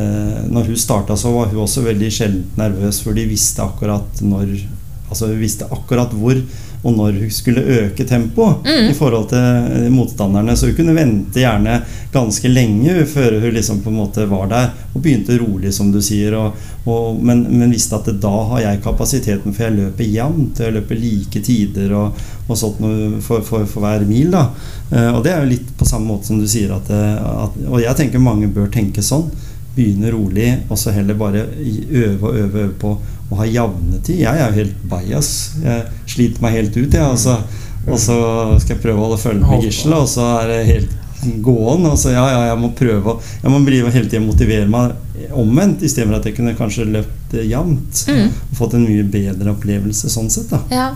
eh, 0.00 0.40
når 0.50 0.72
hun 0.72 0.80
starta, 0.80 1.14
så 1.14 1.30
var 1.36 1.52
hun 1.52 1.62
også 1.68 1.84
veldig 1.86 2.10
sjelden 2.10 2.48
nervøs, 2.58 2.98
for 3.04 3.14
de 3.14 3.28
visste 3.30 3.62
akkurat 3.62 4.24
når 4.26 4.56
Altså 5.04 5.28
hun 5.30 5.38
visste 5.38 5.68
akkurat 5.70 6.10
hvor 6.16 6.40
og 6.84 6.92
når 6.98 7.16
hun 7.22 7.30
skulle 7.32 7.62
øke 7.64 8.04
tempoet 8.04 8.64
Mm. 8.64 8.90
i 8.90 8.94
forhold 8.94 9.28
til 9.30 9.38
eh, 9.38 9.90
motstanderne. 9.90 10.56
Så 10.56 10.66
hun 10.68 10.74
kunne 10.76 10.94
vente 10.96 11.40
gjerne 11.40 11.78
ganske 12.12 12.48
lenge 12.48 13.04
før 13.08 13.40
hun 13.40 13.54
liksom 13.56 13.80
på 13.80 13.90
en 13.90 13.96
måte 14.02 14.26
var 14.28 14.46
der. 14.52 14.70
Og 14.94 15.02
begynte 15.02 15.38
rolig, 15.40 15.72
som 15.74 15.90
du 15.92 16.00
sier. 16.04 16.34
Og, 16.36 16.52
og, 16.86 17.16
men, 17.24 17.42
men 17.50 17.70
visste 17.72 17.96
at 17.96 18.10
da 18.20 18.34
har 18.50 18.60
jeg 18.60 18.82
kapasiteten, 18.84 19.52
for 19.56 19.64
jeg 19.64 19.76
løper 19.78 20.04
jevnt. 20.04 20.60
Jeg 20.60 20.76
løper 20.76 21.00
like 21.00 21.40
tider 21.42 21.92
og, 21.96 22.20
og 22.48 22.56
sånt 22.60 22.78
for, 23.24 23.40
for, 23.42 23.64
for 23.66 23.80
hver 23.86 24.04
mil. 24.08 24.30
da 24.36 24.48
Eh, 24.92 25.08
Og 25.16 25.22
det 25.24 25.32
er 25.32 25.40
jo 25.42 25.48
litt 25.54 25.70
på 25.80 25.86
samme 25.88 26.06
måte 26.06 26.28
som 26.28 26.38
du 26.38 26.44
sier 26.46 26.70
at, 26.76 26.90
eh, 26.92 27.16
at 27.44 27.54
Og 27.70 27.80
jeg 27.80 27.96
tenker 27.96 28.20
mange 28.20 28.46
bør 28.52 28.68
tenke 28.70 29.02
sånn. 29.02 29.30
Begynne 29.74 30.12
rolig, 30.12 30.50
og 30.70 30.78
så 30.78 30.92
heller 30.94 31.16
bare 31.18 31.46
øve 31.90 32.20
og 32.28 32.36
øve, 32.36 32.60
øve 32.68 32.74
på 32.78 32.92
å 33.34 33.38
ha 33.42 33.50
jevnetid. 33.50 34.22
Jeg 34.22 34.40
er 34.40 34.50
jo 34.50 34.60
helt 34.62 34.82
bajas. 34.90 35.30
Jeg 35.62 36.10
sliter 36.14 36.44
meg 36.44 36.58
helt 36.60 36.76
ut, 36.78 36.88
jeg. 36.88 37.04
Altså. 37.04 37.38
Og 37.84 37.98
så 38.00 38.18
skal 38.62 38.76
jeg 38.76 38.82
prøve 38.84 39.00
å 39.00 39.08
holde 39.08 39.20
følge 39.20 39.48
med 39.48 39.66
gisselet. 39.66 40.04
Og 40.06 40.08
så 40.14 40.28
er 40.38 40.52
det 40.52 40.60
helt 40.70 41.00
gåen. 41.44 41.84
Altså, 41.88 42.12
ja, 42.14 42.24
ja, 42.30 42.40
jeg 42.50 42.60
må 42.60 42.70
prøve 42.76 43.16
Jeg 43.42 43.52
må 43.52 43.60
bli 43.64 43.80
hele 43.82 44.08
tiden 44.08 44.28
motivere 44.28 44.68
meg 44.70 45.30
omvendt, 45.34 45.84
istedenfor 45.86 46.18
at 46.18 46.28
jeg 46.28 46.36
kunne 46.38 46.56
kanskje 46.58 46.88
løpt 46.90 47.36
jevnt. 47.40 48.04
Mm. 48.08 48.32
Og 48.32 48.56
fått 48.58 48.78
en 48.78 48.86
mye 48.86 49.04
bedre 49.08 49.54
opplevelse 49.54 50.10
sånn 50.12 50.32
sett, 50.32 50.50
da. 50.52 50.62
Ja. 50.72 50.88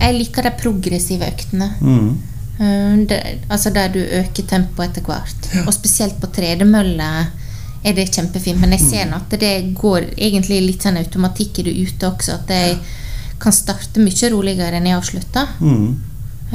Jeg 0.00 0.18
liker 0.18 0.44
de 0.44 0.52
progressive 0.60 1.28
øktene. 1.32 1.70
Mm. 1.80 2.08
Eh, 2.60 2.94
det, 3.08 3.20
altså 3.48 3.72
der 3.72 3.92
du 3.94 4.00
øker 4.00 4.48
tempoet 4.48 4.90
etter 4.90 5.06
hvert. 5.06 5.50
Og 5.66 5.72
spesielt 5.76 6.18
på 6.20 6.30
tredemølle 6.34 7.10
er 7.86 7.96
det 7.96 8.08
kjempefint. 8.10 8.60
Men 8.62 8.74
jeg 8.76 8.84
ser 8.84 9.08
nå 9.10 9.20
at 9.20 9.36
det 9.40 9.54
går 9.78 10.10
egentlig 10.16 10.62
litt 10.64 10.86
sånn 10.86 10.98
automatikk 11.00 11.62
i 11.62 11.68
det 11.68 11.76
ute 11.76 12.10
også. 12.10 12.40
At 12.40 12.52
jeg 12.54 12.78
kan 13.42 13.54
starte 13.54 14.02
mye 14.02 14.32
roligere 14.32 14.80
enn 14.80 14.88
jeg 14.90 14.98
avslutter. 14.98 15.54
Mm. 15.60 15.88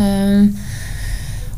Eh, 0.01 0.77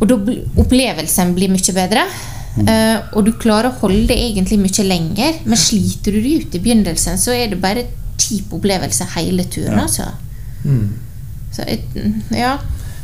og 0.01 0.09
da 0.09 0.37
opplevelsen 0.63 1.35
blir 1.37 1.51
mye 1.53 1.75
bedre. 1.75 2.05
Uh, 2.53 2.99
og 3.17 3.23
du 3.25 3.31
klarer 3.41 3.71
å 3.71 3.77
holde 3.79 4.11
det 4.11 4.17
egentlig 4.27 4.59
mye 4.61 4.85
lenger. 4.85 5.39
Men 5.47 5.57
sliter 5.59 6.13
du 6.13 6.19
deg 6.21 6.43
ut 6.43 6.57
i 6.57 6.61
begynnelsen, 6.61 7.17
så 7.17 7.33
er 7.33 7.49
det 7.49 7.61
bare 7.63 7.87
kjip 8.19 8.53
opplevelse 8.53 9.07
hele 9.15 9.47
turen. 9.49 9.79
Ja. 9.79 9.87
altså. 9.87 10.11
Mm. 10.63 10.91
Så 11.53 11.65
ja. 12.33 12.57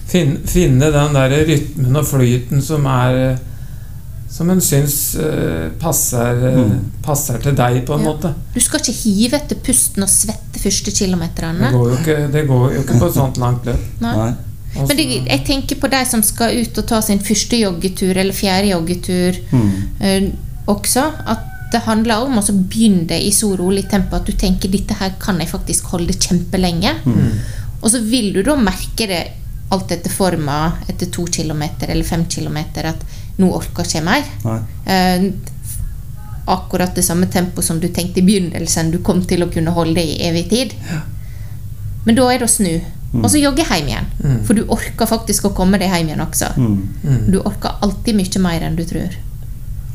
Finne 0.09 0.89
den 0.93 1.17
der 1.17 1.35
rytmen 1.45 1.97
og 1.99 2.07
flyten 2.09 2.63
som 2.65 2.85
er 2.89 3.39
Som 4.29 4.49
en 4.53 4.59
syns 4.61 5.15
eh, 5.15 5.69
passer, 5.81 6.43
eh, 6.47 6.59
Mm. 6.59 6.91
passer 7.03 7.39
til 7.41 7.55
deg, 7.55 7.79
på 7.85 7.93
en 7.95 8.03
Ja. 8.05 8.11
måte. 8.13 8.33
Du 8.53 8.59
skal 8.59 8.79
ikke 8.79 8.93
hive 8.93 9.33
etter 9.39 9.55
pusten 9.55 10.03
og 10.03 10.09
svette 10.09 10.59
første 10.61 10.85
Det 10.85 10.93
kilometerne. 10.99 11.71
går 11.71 11.89
jo 11.89 11.95
ikke, 11.97 12.31
det 12.31 12.47
går 12.47 12.73
jo 12.73 12.81
ikke 12.83 12.99
på 12.99 13.07
et 13.07 13.13
sånt 13.13 13.37
langt 13.37 13.65
løp. 13.65 13.79
Nei. 14.01 14.15
Nei. 14.15 14.33
Men 14.75 14.97
det, 14.97 15.05
jeg 15.27 15.45
tenker 15.45 15.75
på 15.81 15.89
de 15.89 16.05
som 16.05 16.21
skal 16.21 16.51
ut 16.61 16.77
og 16.77 16.85
ta 16.87 17.01
sin 17.01 17.19
første 17.19 17.57
joggetur 17.59 18.15
eller 18.17 18.33
fjerde 18.33 18.69
joggetur 18.69 19.39
Mm. 19.51 19.71
eh, 19.99 20.29
også. 20.67 21.11
At 21.27 21.39
det 21.71 21.81
handler 21.81 22.25
om 22.25 22.37
å 22.37 22.41
begynne 22.41 22.69
begynne 22.69 23.19
i 23.21 23.31
så 23.31 23.55
rolig 23.57 23.89
tempo 23.89 24.15
at 24.15 24.25
du 24.25 24.31
tenker 24.31 24.69
dette 24.71 24.93
her 24.99 25.11
kan 25.19 25.39
jeg 25.39 25.49
faktisk 25.49 25.83
holde 25.85 26.13
kjempelenge. 26.13 26.95
Mm. 27.05 27.31
Og 27.81 27.89
så 27.91 27.99
vil 28.03 28.31
du 28.33 28.43
da 28.43 28.55
merke 28.55 29.07
det 29.07 29.27
alt 29.71 29.89
etter 29.91 30.09
forma 30.09 30.73
etter 30.87 31.05
to 31.11 31.25
kilometer 31.25 31.87
eller 31.89 32.03
fem 32.03 32.25
kilometer 32.25 32.85
at 32.85 32.95
nå 33.39 33.49
orker 33.55 33.87
ikke 33.87 33.99
jeg 33.99 34.05
mer. 34.05 34.27
Eh, 34.85 35.29
akkurat 36.49 36.95
det 36.95 37.05
samme 37.05 37.29
tempo 37.29 37.61
som 37.61 37.79
du 37.79 37.87
tenkte 37.93 38.19
i 38.19 38.25
begynnelsen 38.25 38.91
du 38.91 38.99
kom 39.05 39.21
til 39.29 39.45
å 39.45 39.51
kunne 39.53 39.73
holde 39.75 40.01
i 40.01 40.17
evig 40.27 40.47
tid. 40.49 40.73
Men 42.05 42.17
da 42.17 42.29
er 42.31 42.41
det 42.41 42.49
å 42.49 42.51
snu. 42.51 42.73
Og 43.19 43.29
så 43.31 43.41
jogge 43.41 43.65
hjem 43.65 43.89
igjen. 43.89 44.09
Mm. 44.21 44.37
For 44.45 44.57
du 44.57 44.67
orker 44.69 45.09
faktisk 45.09 45.49
å 45.49 45.53
komme 45.57 45.79
deg 45.81 45.89
hjem 45.93 46.11
igjen 46.11 46.21
også. 46.23 46.51
Mm. 46.57 46.77
Mm. 47.03 47.23
Du 47.33 47.39
orker 47.41 47.81
alltid 47.85 48.17
mye 48.17 48.43
mer 48.43 48.65
enn 48.67 48.77
du 48.77 48.85
tror. 48.87 49.17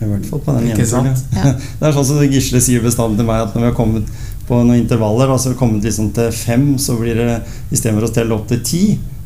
I 0.03 0.09
hvert 0.11 0.26
fall 0.26 0.42
på 0.42 0.55
den 0.57 0.72
jenta. 0.72 1.03
Ja. 1.38 1.55
Det 1.55 1.88
er 1.88 1.95
sånn 1.95 2.09
som 2.09 2.22
Gisle 2.26 2.62
sier 2.62 2.82
bestandig 2.82 3.22
til 3.22 3.28
meg, 3.28 3.45
at 3.47 3.55
når 3.55 3.62
vi 3.62 3.70
har 3.70 3.76
kommet 3.78 4.11
på 4.49 4.59
noen 4.64 4.78
intervaller, 4.82 5.30
altså 5.32 5.51
så 5.51 5.55
har 5.55 5.59
kommet 5.59 5.84
liksom 5.84 6.12
til 6.16 6.30
fem, 6.32 6.78
så 6.78 6.97
blir 7.01 7.14
det 7.16 7.42
istedenfor 7.72 8.09
å 8.09 8.14
telle 8.14 8.34
opp 8.36 8.47
til 8.51 8.61
ti, 8.66 8.82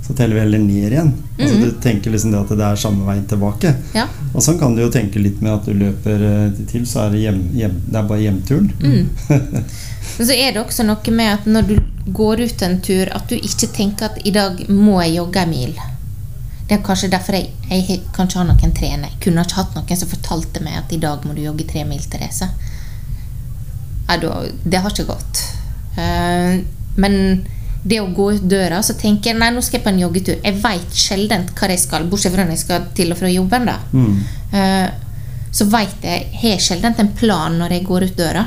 så 0.07 0.15
teller 0.17 0.35
vi 0.39 0.41
heller 0.41 0.59
ned 0.63 0.93
igjen. 0.93 1.11
Altså 1.39 1.55
Mhm. 1.57 1.65
Du 1.65 1.81
tenker 1.85 2.11
liksom 2.11 2.31
det 2.33 2.39
at 2.41 2.49
det 2.57 2.65
er 2.65 2.77
samme 2.77 3.05
veien 3.05 3.27
tilbake. 3.29 3.75
Ja. 3.95 4.07
Og 4.35 4.41
sånn 4.43 4.59
kan 4.59 4.75
du 4.75 4.81
jo 4.83 4.89
tenke 4.91 5.21
litt 5.21 5.43
med 5.43 5.53
at 5.53 5.67
du 5.67 5.75
løper 5.75 6.23
eh, 6.29 6.65
til, 6.71 6.87
så 6.87 7.03
er 7.07 7.11
det, 7.11 7.21
hjem, 7.27 7.43
hjem, 7.55 7.75
det 7.91 7.97
er 7.99 8.09
bare 8.09 8.23
hjemturen. 8.23 8.73
Mm. 8.81 9.11
Men 10.19 10.27
så 10.27 10.33
er 10.35 10.53
det 10.55 10.63
også 10.63 10.87
noe 10.89 11.13
med 11.15 11.33
at 11.35 11.45
når 11.47 11.63
du 11.69 11.77
går 12.13 12.41
ut 12.47 12.63
en 12.63 12.81
tur, 12.81 13.11
at 13.15 13.29
du 13.29 13.37
ikke 13.37 13.69
tenker 13.75 14.09
at 14.09 14.19
i 14.27 14.31
dag 14.35 14.65
må 14.71 15.01
jeg 15.05 15.17
jogge 15.19 15.43
en 15.45 15.51
mil. 15.51 15.75
Det 16.69 16.77
er 16.79 16.83
kanskje 16.85 17.09
derfor 17.13 17.33
jeg, 17.37 17.51
jeg 17.71 17.83
he- 17.89 18.01
kan 18.13 18.27
ikke 18.29 18.39
ha 18.41 18.45
noen 18.49 18.73
trener. 18.77 19.09
Jeg 19.13 19.21
kunne 19.25 19.45
ikke 19.45 19.55
hatt 19.61 19.75
noen 19.77 19.97
som 19.97 20.09
fortalte 20.09 20.61
meg 20.65 20.75
at 20.79 20.93
i 20.93 20.99
dag 21.01 21.23
må 21.25 21.35
du 21.37 21.41
jogge 21.45 21.65
tre 21.69 21.85
mil, 21.89 22.01
Therese. 22.13 22.49
Da, 24.09 24.43
det 24.65 24.81
har 24.81 24.91
ikke 24.95 25.05
gått. 25.11 25.41
Eh, 26.01 26.61
men 26.97 27.17
det 27.89 28.01
å 28.01 28.09
gå 28.15 28.31
ut 28.35 28.47
døra, 28.49 28.81
så 28.83 28.95
tenker 28.99 29.31
jeg 29.33 29.39
nei, 29.41 29.51
nå 29.55 29.61
skal 29.63 29.79
jeg 29.79 29.85
på 29.85 29.91
en 29.93 30.01
joggetur. 30.01 30.39
Jeg 30.43 30.63
veit 30.63 30.97
sjelden 30.97 31.45
hva 31.55 31.69
jeg 31.71 31.83
skal, 31.83 32.07
bortsett 32.11 32.33
fra 32.35 32.45
når 32.47 32.57
jeg 32.57 32.65
skal 32.65 32.89
til 32.97 33.13
og 33.13 33.21
fra 33.21 33.29
jobben. 33.31 33.69
da. 33.69 33.77
Mm. 33.93 34.17
Eh, 34.53 34.89
så 35.53 35.65
veit 35.73 36.03
jeg 36.05 36.27
har 36.41 36.51
jeg 36.57 36.65
sjelden 36.65 36.97
en 36.99 37.13
plan 37.17 37.55
når 37.59 37.77
jeg 37.77 37.87
går 37.89 38.09
ut 38.09 38.17
døra. 38.19 38.47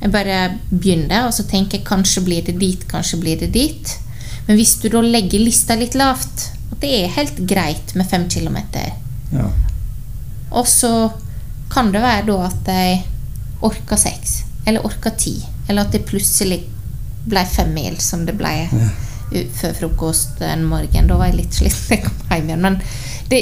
Jeg 0.00 0.12
bare 0.14 0.36
begynner, 0.70 1.26
og 1.28 1.34
så 1.36 1.44
tenker 1.48 1.78
jeg 1.78 1.86
kanskje 1.88 2.22
blir 2.24 2.44
det 2.46 2.58
dit, 2.60 2.84
kanskje 2.88 3.18
blir 3.20 3.38
det 3.40 3.50
dit. 3.52 3.96
Men 4.46 4.56
hvis 4.56 4.76
du 4.82 4.88
da 4.88 5.02
legger 5.04 5.42
lista 5.44 5.76
litt 5.76 5.94
lavt, 5.98 6.46
at 6.72 6.78
det 6.82 6.92
er 7.02 7.12
helt 7.18 7.42
greit 7.46 7.94
med 7.94 8.08
fem 8.08 8.28
kilometer, 8.28 8.92
Ja. 9.32 9.46
og 10.50 10.66
så 10.66 11.12
kan 11.70 11.92
det 11.92 12.00
være 12.02 12.26
da 12.26 12.38
at 12.46 12.66
jeg 12.66 13.04
orker 13.66 13.96
seks, 14.00 14.42
eller 14.66 14.84
orka 14.86 15.10
ti, 15.10 15.36
eller 15.68 15.82
at 15.86 15.92
det 15.92 16.06
plutselig 16.08 16.62
ble 17.28 17.44
fem 17.46 17.72
mil, 17.74 17.98
som 18.00 18.24
det 18.26 18.32
ble 18.38 18.52
ja. 18.64 18.90
før 19.60 19.74
frokost 19.76 20.40
en 20.42 20.64
morgen. 20.68 21.06
Da 21.10 21.16
var 21.20 21.26
jeg 21.30 21.42
litt 21.42 21.58
sliten 21.58 21.88
da 21.88 21.94
jeg 21.96 22.04
kom 22.06 22.16
hjem 22.30 22.48
igjen. 22.48 22.64
Men 22.64 22.78
det, 23.28 23.40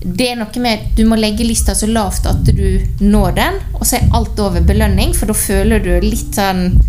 det 0.00 0.30
er 0.30 0.38
noe 0.40 0.62
med 0.64 0.86
Du 0.96 1.02
må 1.04 1.16
legge 1.20 1.44
lista 1.44 1.74
så 1.76 1.86
lavt 1.90 2.24
at 2.26 2.40
du 2.48 2.80
når 3.04 3.36
den, 3.36 3.60
og 3.76 3.84
så 3.86 3.98
er 3.98 4.08
alt 4.16 4.40
over 4.40 4.64
belønning, 4.64 5.12
for 5.16 5.28
da 5.28 5.36
føler 5.36 5.84
du 5.84 5.92
litt 6.04 6.34
sånn 6.40 6.80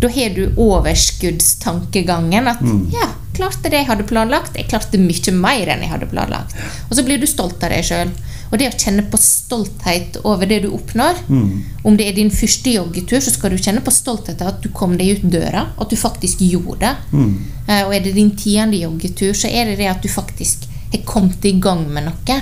Da 0.00 0.08
har 0.12 0.30
du 0.36 0.50
overskuddstankegangen. 0.60 2.48
At 2.48 2.60
Mm. 2.60 2.90
ja, 2.92 3.06
klarte 3.36 3.70
det 3.70 3.78
jeg 3.82 3.86
hadde 3.88 4.04
planlagt. 4.08 4.56
Jeg 4.56 4.68
klarte 4.68 4.98
mye 5.00 5.32
mer 5.32 5.68
enn 5.72 5.80
jeg 5.84 5.90
hadde 5.92 6.06
planlagt. 6.10 6.54
Og 6.90 6.96
så 6.96 7.04
blir 7.04 7.18
du 7.20 7.26
stolt 7.26 7.62
av 7.64 7.70
deg 7.72 7.84
sjøl. 7.84 8.10
Og 8.50 8.58
det 8.58 8.68
å 8.70 8.76
kjenne 8.78 9.02
på 9.10 9.18
stolthet 9.18 10.16
over 10.24 10.46
det 10.46 10.62
du 10.62 10.68
oppnår 10.70 11.22
Mm. 11.28 11.62
Om 11.84 11.96
det 11.96 12.08
er 12.08 12.12
din 12.16 12.30
første 12.30 12.70
joggetur, 12.70 13.20
så 13.20 13.30
skal 13.30 13.50
du 13.50 13.56
kjenne 13.58 13.80
på 13.84 13.90
stolthet 13.90 14.40
av 14.42 14.48
at 14.48 14.62
du 14.62 14.68
kom 14.74 14.96
deg 14.98 15.18
ut 15.18 15.30
døra. 15.32 15.66
At 15.78 15.90
du 15.90 15.96
faktisk 15.96 16.40
gjorde 16.40 16.78
det. 16.80 16.94
Mm. 17.12 17.34
Eh, 17.68 17.82
Og 17.86 17.94
er 17.94 18.00
det 18.00 18.14
din 18.14 18.30
tiende 18.36 18.76
joggetur, 18.76 19.32
så 19.34 19.48
er 19.48 19.64
det 19.70 19.78
det 19.78 19.86
at 19.90 20.02
du 20.02 20.08
faktisk 20.08 20.66
har 20.92 21.02
kommet 21.04 21.44
i 21.44 21.52
gang 21.60 21.86
med 21.92 22.04
noe. 22.06 22.40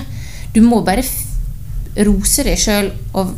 Du 0.53 0.61
må 0.61 0.81
bare 0.85 1.03
rose 2.05 2.43
deg 2.43 2.57
sjøl 2.59 2.91
og 3.13 3.35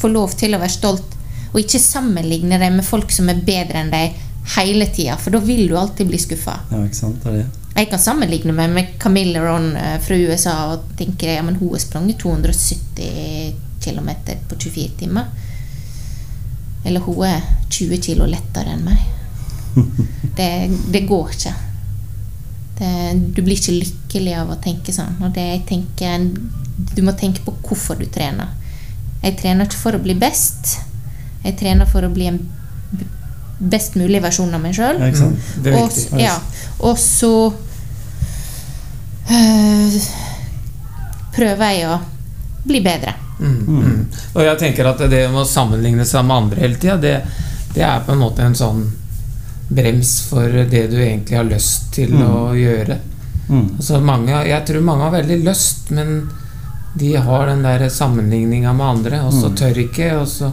få 0.00 0.08
lov 0.12 0.34
til 0.38 0.54
å 0.54 0.60
være 0.62 0.72
stolt. 0.72 1.16
Og 1.52 1.60
ikke 1.60 1.80
sammenligne 1.82 2.58
deg 2.58 2.72
med 2.72 2.84
folk 2.86 3.10
som 3.12 3.28
er 3.28 3.40
bedre 3.44 3.82
enn 3.82 3.90
deg 3.90 4.14
hele 4.56 4.86
tida, 4.86 5.16
for 5.20 5.30
da 5.34 5.40
vil 5.44 5.68
du 5.68 5.76
alltid 5.76 6.08
bli 6.08 6.18
skuffa. 6.18 6.60
ja, 6.70 6.84
ikke 6.84 6.96
sant. 6.96 7.22
Det 7.22 7.32
er 7.32 7.42
det. 7.42 7.59
Jeg 7.76 7.88
kan 7.90 8.02
sammenligne 8.02 8.52
meg 8.52 8.72
med 8.74 8.92
Camille 9.00 9.40
Ron 9.40 9.70
eh, 9.78 9.96
fra 10.02 10.18
USA 10.18 10.56
og 10.72 10.90
tenker 10.98 11.36
ja, 11.36 11.44
men 11.46 11.56
hun 11.60 11.72
har 11.74 11.82
sprunget 11.82 12.20
270 12.20 13.54
km 13.80 14.10
på 14.48 14.58
24 14.58 14.98
timer. 14.98 15.30
Eller 16.84 17.00
hun 17.00 17.24
er 17.28 17.44
20 17.70 18.00
kg 18.04 18.26
lettere 18.28 18.76
enn 18.76 18.86
meg. 18.86 19.00
Det, 20.40 20.70
det 20.88 21.00
går 21.04 21.32
ikke. 21.34 21.50
Det, 22.78 22.90
du 23.34 23.40
blir 23.44 23.58
ikke 23.58 23.74
lykkelig 23.76 24.36
av 24.40 24.52
å 24.54 24.60
tenke 24.62 24.92
sånn. 24.94 25.18
Og 25.26 25.34
det 25.36 25.42
jeg 25.44 25.64
tenker, 25.68 26.22
du 26.94 27.02
må 27.04 27.12
tenke 27.18 27.42
på 27.44 27.52
hvorfor 27.66 27.98
du 28.00 28.06
trener. 28.08 28.54
Jeg 29.20 29.36
trener 29.42 29.68
ikke 29.68 29.82
for 29.82 29.98
å 29.98 30.00
bli 30.00 30.14
best. 30.16 30.78
Jeg 31.44 31.58
trener 31.60 31.90
for 31.90 32.06
å 32.06 32.12
bli 32.14 32.30
en 32.30 32.40
best 33.60 33.94
mulig 34.00 34.22
versjon 34.24 34.54
av 34.56 34.60
meg 34.64 34.74
sjøl. 34.74 34.96
Mm, 34.98 35.74
Og, 35.76 35.92
ja, 36.20 36.36
og 36.80 36.96
så 36.98 37.32
øh, 39.30 39.98
prøver 41.36 41.74
jeg 41.74 41.88
å 41.90 41.98
bli 42.64 42.80
bedre. 42.84 43.14
Mm, 43.40 43.60
mm. 43.66 44.00
Og 44.34 44.42
jeg 44.44 44.58
tenker 44.60 44.88
at 44.90 44.98
det 45.10 45.22
med 45.32 45.42
å 45.42 45.48
sammenligne 45.48 46.04
seg 46.08 46.24
med 46.28 46.36
andre 46.44 46.60
hele 46.64 46.80
tida, 46.80 46.96
det, 47.00 47.14
det 47.74 47.84
er 47.86 48.02
på 48.04 48.12
en 48.12 48.20
måte 48.24 48.44
en 48.44 48.56
sånn 48.58 48.82
brems 49.70 50.16
for 50.28 50.50
det 50.50 50.86
du 50.90 50.98
egentlig 50.98 51.36
har 51.38 51.46
lyst 51.48 51.92
til 51.94 52.10
Mm. 52.16 52.26
å 52.26 52.54
gjøre. 52.58 52.96
Mm. 53.48 53.66
Altså 53.78 54.00
mange, 54.02 54.34
jeg 54.48 54.66
tror 54.66 54.82
mange 54.82 55.04
har 55.06 55.14
veldig 55.14 55.38
lyst, 55.46 55.90
men 55.94 56.28
de 56.98 57.12
har 57.16 57.46
den 57.46 57.62
der 57.62 57.88
sammenligninga 57.88 58.72
med 58.74 58.86
andre, 58.86 59.20
og 59.22 59.32
så 59.32 59.48
Mm. 59.48 59.56
tør 59.56 59.78
ikke. 59.78 60.10
Og 60.20 60.26
så 60.28 60.52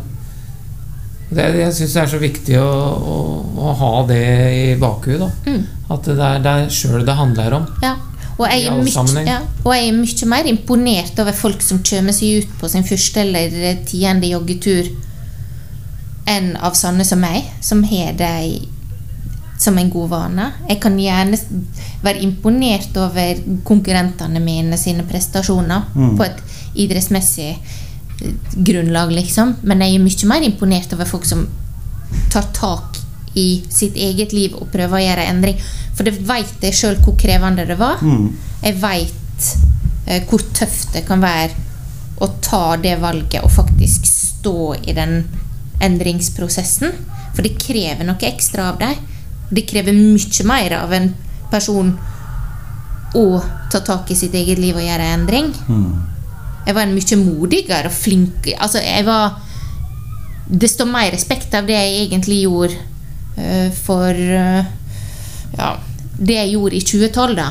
det, 1.30 1.45
Jeg 1.59 1.73
syns 1.75 1.93
det 1.93 2.01
er 2.03 2.11
så 2.13 2.19
viktig 2.21 2.59
å, 2.61 2.67
å, 2.67 3.15
å 3.59 3.73
ha 3.82 3.93
det 4.07 4.21
i 4.55 4.67
bakhuet. 4.80 5.47
Mm. 5.47 5.65
At 5.91 6.07
det 6.07 6.19
er 6.23 6.45
deg 6.45 6.69
sjøl 6.71 7.03
det 7.07 7.15
handler 7.17 7.57
om. 7.59 7.67
Ja. 7.84 7.95
Og 8.38 8.45
jeg, 8.45 8.67
er 8.69 8.75
mye, 8.78 9.21
ja, 9.25 9.39
og 9.65 9.71
jeg 9.73 9.88
er 9.89 9.95
mye 9.97 10.28
mer 10.30 10.45
imponert 10.51 11.19
over 11.23 11.34
folk 11.34 11.63
som 11.65 11.80
kommer 11.82 12.13
seg 12.13 12.43
ut 12.43 12.51
på 12.61 12.69
sin 12.69 12.86
første 12.86 13.23
eller 13.23 13.80
tiende 13.89 14.30
joggetur, 14.30 14.91
enn 16.30 16.51
av 16.61 16.75
sånne 16.78 17.05
som 17.07 17.23
meg, 17.23 17.47
som 17.65 17.82
har 17.88 18.13
det 18.19 18.34
som 19.57 19.78
en 19.82 19.89
god 19.89 20.11
vane. 20.11 20.51
Jeg 20.69 20.78
kan 20.84 20.99
gjerne 21.01 21.39
være 22.03 22.21
imponert 22.21 22.93
over 23.01 23.41
konkurrentene 23.65 24.38
mine 24.43 24.78
sine 24.78 25.01
prestasjoner 25.09 25.88
Mm. 25.95 26.15
på 26.19 26.23
et 26.28 26.43
idrettsmessig 26.75 27.55
grunnlag, 28.55 29.11
liksom. 29.11 29.55
Men 29.61 29.84
jeg 29.84 29.95
er 29.95 30.03
mye 30.03 30.30
mer 30.32 30.45
imponert 30.47 30.93
over 30.95 31.09
folk 31.09 31.26
som 31.28 31.45
tar 32.32 32.49
tak 32.55 32.97
i 33.38 33.63
sitt 33.70 33.95
eget 33.95 34.34
liv 34.34 34.55
og 34.57 34.72
prøver 34.74 34.97
å 34.97 35.03
gjøre 35.03 35.28
endring. 35.30 35.59
For 35.95 36.07
det 36.07 36.18
vet 36.26 36.63
jeg 36.65 36.78
sjøl 36.78 36.97
hvor 37.03 37.18
krevende 37.20 37.68
det 37.70 37.78
var. 37.80 38.01
Mm. 38.01 38.32
Jeg 38.63 38.80
veit 38.82 39.49
eh, 40.07 40.24
hvor 40.30 40.41
tøft 40.57 40.95
det 40.95 41.05
kan 41.07 41.22
være 41.22 41.65
å 42.18 42.32
ta 42.41 42.78
det 42.82 42.95
valget 42.97 43.43
og 43.45 43.53
faktisk 43.53 44.07
stå 44.09 44.74
i 44.89 44.95
den 44.97 45.20
endringsprosessen. 45.86 46.95
For 47.36 47.45
det 47.45 47.59
krever 47.61 48.07
noe 48.07 48.30
ekstra 48.32 48.72
av 48.72 48.82
deg. 48.82 48.97
Det 49.53 49.68
krever 49.70 49.93
mye 49.93 50.49
mer 50.49 50.80
av 50.82 50.93
en 50.97 51.11
person 51.51 51.93
å 53.18 53.26
ta 53.72 53.80
tak 53.86 54.09
i 54.11 54.18
sitt 54.18 54.34
eget 54.36 54.59
liv 54.59 54.76
og 54.76 54.84
gjøre 54.84 55.13
endring. 55.13 55.53
endring. 55.70 56.16
Jeg 56.68 56.76
var 56.76 56.84
en 56.84 56.95
mye 56.97 57.18
modigere 57.22 57.88
og 57.88 57.95
flink 57.95 58.49
Altså, 58.57 58.82
jeg 58.84 59.05
var 59.07 59.38
Det 60.51 60.68
står 60.70 60.89
mer 60.91 61.11
respekt 61.15 61.55
av 61.55 61.68
det 61.68 61.78
jeg 61.78 62.01
egentlig 62.09 62.41
gjorde 62.43 62.76
uh, 63.38 63.70
for 63.72 64.11
uh, 64.11 64.65
Ja, 65.55 65.70
det 66.18 66.36
jeg 66.41 66.51
gjorde 66.57 66.76
i 66.76 66.82
2012, 66.84 67.36
da. 67.38 67.47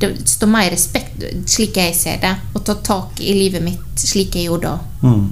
Det 0.00 0.12
står 0.30 0.46
mer 0.52 0.70
respekt, 0.70 1.24
slik 1.50 1.76
jeg 1.76 1.94
ser 1.98 2.20
det, 2.22 2.30
å 2.54 2.62
ta 2.62 2.76
tak 2.86 3.18
i 3.20 3.32
livet 3.34 3.64
mitt 3.64 3.98
slik 3.98 4.36
jeg 4.38 4.46
gjorde 4.46 4.70
da, 4.70 4.78
Mm. 5.02 5.24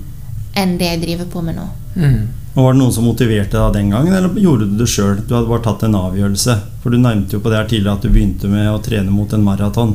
enn 0.59 0.75
det 0.81 0.89
jeg 0.91 1.03
driver 1.05 1.29
på 1.31 1.43
med 1.47 1.55
nå. 1.55 1.67
Mm. 1.95 2.27
Og 2.57 2.65
Var 2.65 2.73
det 2.73 2.81
noen 2.81 2.93
som 2.93 3.05
motiverte 3.07 3.61
deg 3.61 3.73
den 3.79 3.91
gangen, 3.95 4.15
eller 4.15 4.41
gjorde 4.43 4.67
du 4.71 4.77
det 4.81 4.89
sjøl? 4.91 5.21
Du 5.23 5.35
hadde 5.37 5.49
bare 5.49 5.63
tatt 5.63 5.83
en 5.87 5.95
avgjørelse. 5.95 6.59
For 6.83 6.91
du 6.91 6.99
nevnte 6.99 7.37
jo 7.37 7.41
på 7.45 7.53
det 7.53 7.59
her 7.61 7.69
tidligere 7.71 7.95
at 7.95 8.03
du 8.03 8.09
begynte 8.11 8.49
med 8.51 8.71
å 8.73 8.83
trene 8.83 9.13
mot 9.13 9.33
en 9.33 9.45
maraton. 9.45 9.95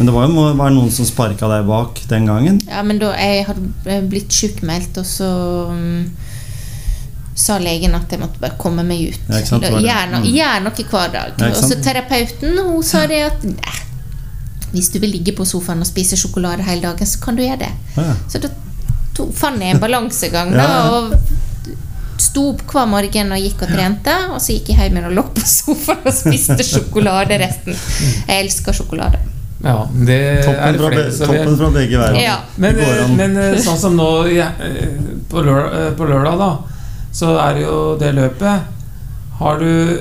Men 0.00 0.08
det 0.08 0.14
var 0.16 0.26
jo 0.32 0.44
være 0.56 0.72
noen 0.72 0.90
som 0.96 1.04
sparka 1.04 1.48
deg 1.50 1.66
bak 1.68 1.98
den 2.08 2.24
gangen. 2.30 2.56
Ja, 2.64 2.80
men 2.88 2.96
da 3.02 3.10
jeg 3.20 3.42
hadde 3.50 3.98
blitt 4.08 4.32
sjukmeldt, 4.32 4.96
og 4.96 5.04
så 5.04 5.28
um, 5.68 6.06
sa 7.36 7.58
legen 7.60 7.92
at 7.98 8.08
jeg 8.12 8.22
måtte 8.22 8.40
bare 8.40 8.56
komme 8.60 8.80
meg 8.88 9.10
ut. 9.12 9.20
Ja, 9.28 9.42
sant, 9.44 9.60
det 9.66 9.74
var 9.74 9.84
det. 9.84 9.90
Gjør, 9.90 10.08
no 10.14 10.22
Mm. 10.22 10.30
gjør 10.38 10.64
noe 10.64 10.86
hver 10.94 11.12
dag. 11.12 11.36
Ja, 11.44 11.50
og 11.52 11.60
så 11.68 11.76
terapeuten 11.84 12.56
hun 12.64 12.82
sa 12.82 13.04
det 13.10 13.20
at 13.28 13.44
nei, 13.44 13.76
hvis 14.72 14.88
du 14.94 14.98
vil 15.04 15.12
ligge 15.18 15.36
på 15.36 15.44
sofaen 15.44 15.84
og 15.84 15.88
spise 15.88 16.16
sjokolade 16.16 16.64
hele 16.64 16.80
dagen, 16.88 17.06
så 17.12 17.20
kan 17.20 17.36
du 17.36 17.42
gjøre 17.44 17.60
det. 17.66 17.72
Ja. 18.00 18.14
Så 18.30 18.40
da 18.40 18.48
to, 19.16 19.28
fant 19.36 19.60
jeg 19.60 19.76
en 19.76 19.82
balansegang 19.86 20.52
da, 20.56 20.66
og 20.96 21.14
sto 22.20 22.50
opp 22.54 22.64
hver 22.72 22.86
morgen 22.88 23.32
og 23.36 23.40
gikk 23.44 23.62
og 23.66 23.72
trente. 23.76 24.16
Og 24.32 24.40
så 24.40 24.56
gikk 24.56 24.72
jeg 24.72 24.88
hjem 24.90 25.04
og 25.08 25.12
lå 25.20 25.24
på 25.36 25.44
sofaen 25.44 26.04
og 26.08 26.14
spiste 26.14 26.64
sjokolade 26.64 27.36
resten. 27.40 27.76
Jeg 28.28 28.46
elsker 28.46 28.76
sjokolade. 28.76 29.20
Ja, 29.62 29.88
det 29.92 30.16
er 30.16 30.38
Toppen, 30.44 30.78
fra, 30.80 30.88
be 30.88 30.94
flere 30.94 31.12
som 31.12 31.28
toppen 31.28 31.56
fra 31.58 31.70
begge 31.74 31.98
verden. 32.00 32.20
Ja. 32.22 32.36
Men, 32.56 32.78
men 33.16 33.36
eh, 33.36 33.58
sånn 33.60 33.80
som 33.80 33.98
nå 33.98 34.08
ja, 34.32 34.48
eh, 34.64 34.94
på, 35.28 35.42
lørdag, 35.44 35.74
eh, 35.80 35.90
på 35.98 36.08
lørdag, 36.08 36.40
da, 36.40 36.52
så 37.12 37.34
er 37.42 37.58
det 37.58 37.66
jo 37.66 37.82
det 38.00 38.14
løpet. 38.16 38.72
Har 39.40 39.60
du 39.60 40.00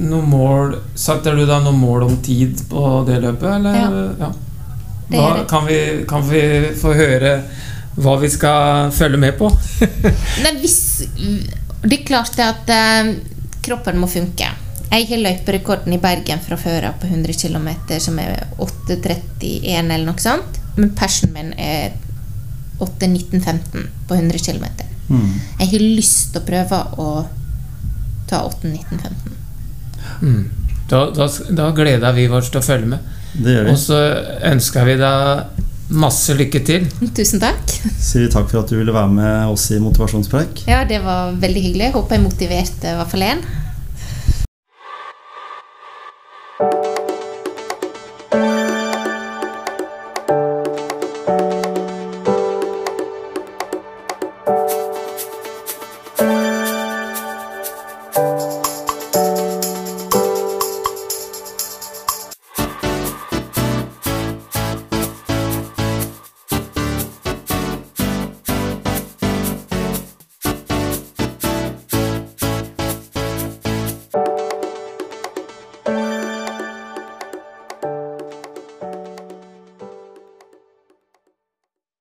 noe 0.00 0.22
mål 0.22 0.76
Satte 0.98 1.32
du 1.34 1.42
da 1.48 1.58
noe 1.62 1.74
mål 1.74 2.04
om 2.06 2.14
tid 2.22 2.62
på 2.70 3.02
det 3.08 3.18
løpet, 3.24 3.48
eller? 3.56 3.80
Ja. 3.80 4.06
ja. 4.22 4.30
Hva, 5.10 5.26
er 5.40 5.44
kan, 5.50 5.66
vi, 5.66 5.80
kan 6.08 6.22
vi 6.28 6.42
få 6.78 6.94
høre 6.94 7.34
hva 8.00 8.14
vi 8.22 8.30
skal 8.30 8.92
følge 8.94 9.18
med 9.18 9.34
på? 9.40 9.50
Nei, 10.44 10.52
hvis, 10.62 10.78
det 11.82 11.96
er 11.96 12.04
klart 12.06 12.38
at 12.44 12.70
eh, 12.70 13.16
kroppen 13.66 13.98
må 13.98 14.06
funke. 14.10 14.52
Jeg 14.90 15.06
har 15.06 15.20
løyperekorden 15.22 15.94
i 15.94 16.00
Bergen 16.02 16.40
fra 16.42 16.58
før 16.58 16.88
av 16.88 16.96
på 16.98 17.06
100 17.06 17.36
km, 17.38 17.68
som 18.02 18.18
er 18.18 18.48
8.31 18.58 19.60
eller 19.78 20.06
noe 20.08 20.22
sånt. 20.22 20.58
Men 20.76 20.90
persen 20.98 21.30
min 21.34 21.52
er 21.54 21.94
8.19,15 22.82 23.86
på 24.08 24.18
100 24.18 24.42
km. 24.42 24.66
Mm. 25.10 25.30
Jeg 25.60 25.70
har 25.74 25.84
lyst 25.84 26.32
til 26.32 26.42
å 26.42 26.46
prøve 26.46 26.80
å 27.02 27.08
ta 28.30 28.42
8.19,15. 28.48 29.38
Mm. 30.22 30.44
Da, 30.90 31.04
da, 31.14 31.30
da 31.54 31.70
gleder 31.76 32.14
vi 32.16 32.26
oss 32.34 32.50
til 32.50 32.58
å 32.58 32.66
følge 32.66 32.90
med. 32.96 33.16
Det 33.32 33.54
gjør 33.54 33.68
vi. 33.68 33.74
Og 33.74 33.78
så 33.78 33.98
ønsker 34.50 34.88
vi 34.90 34.98
deg 34.98 35.60
masse 36.02 36.34
lykke 36.34 36.60
til. 36.66 36.86
Tusen 37.14 37.42
takk. 37.42 37.74
Sier 37.98 38.26
vi 38.26 38.30
takk 38.32 38.50
for 38.50 38.62
at 38.62 38.70
du 38.70 38.78
ville 38.78 38.94
være 38.94 39.14
med 39.14 39.54
oss 39.54 39.68
i 39.74 39.80
Motivasjonspreik. 39.82 40.64
Ja, 40.70 40.82
det 40.88 41.02
var 41.06 41.34
veldig 41.38 41.66
hyggelig. 41.66 41.92
Håper 41.94 42.18
jeg 42.18 42.26
motiverte 42.26 42.94
i 42.94 42.98
hvert 42.98 43.14
fall 43.14 43.26
én. 43.26 43.42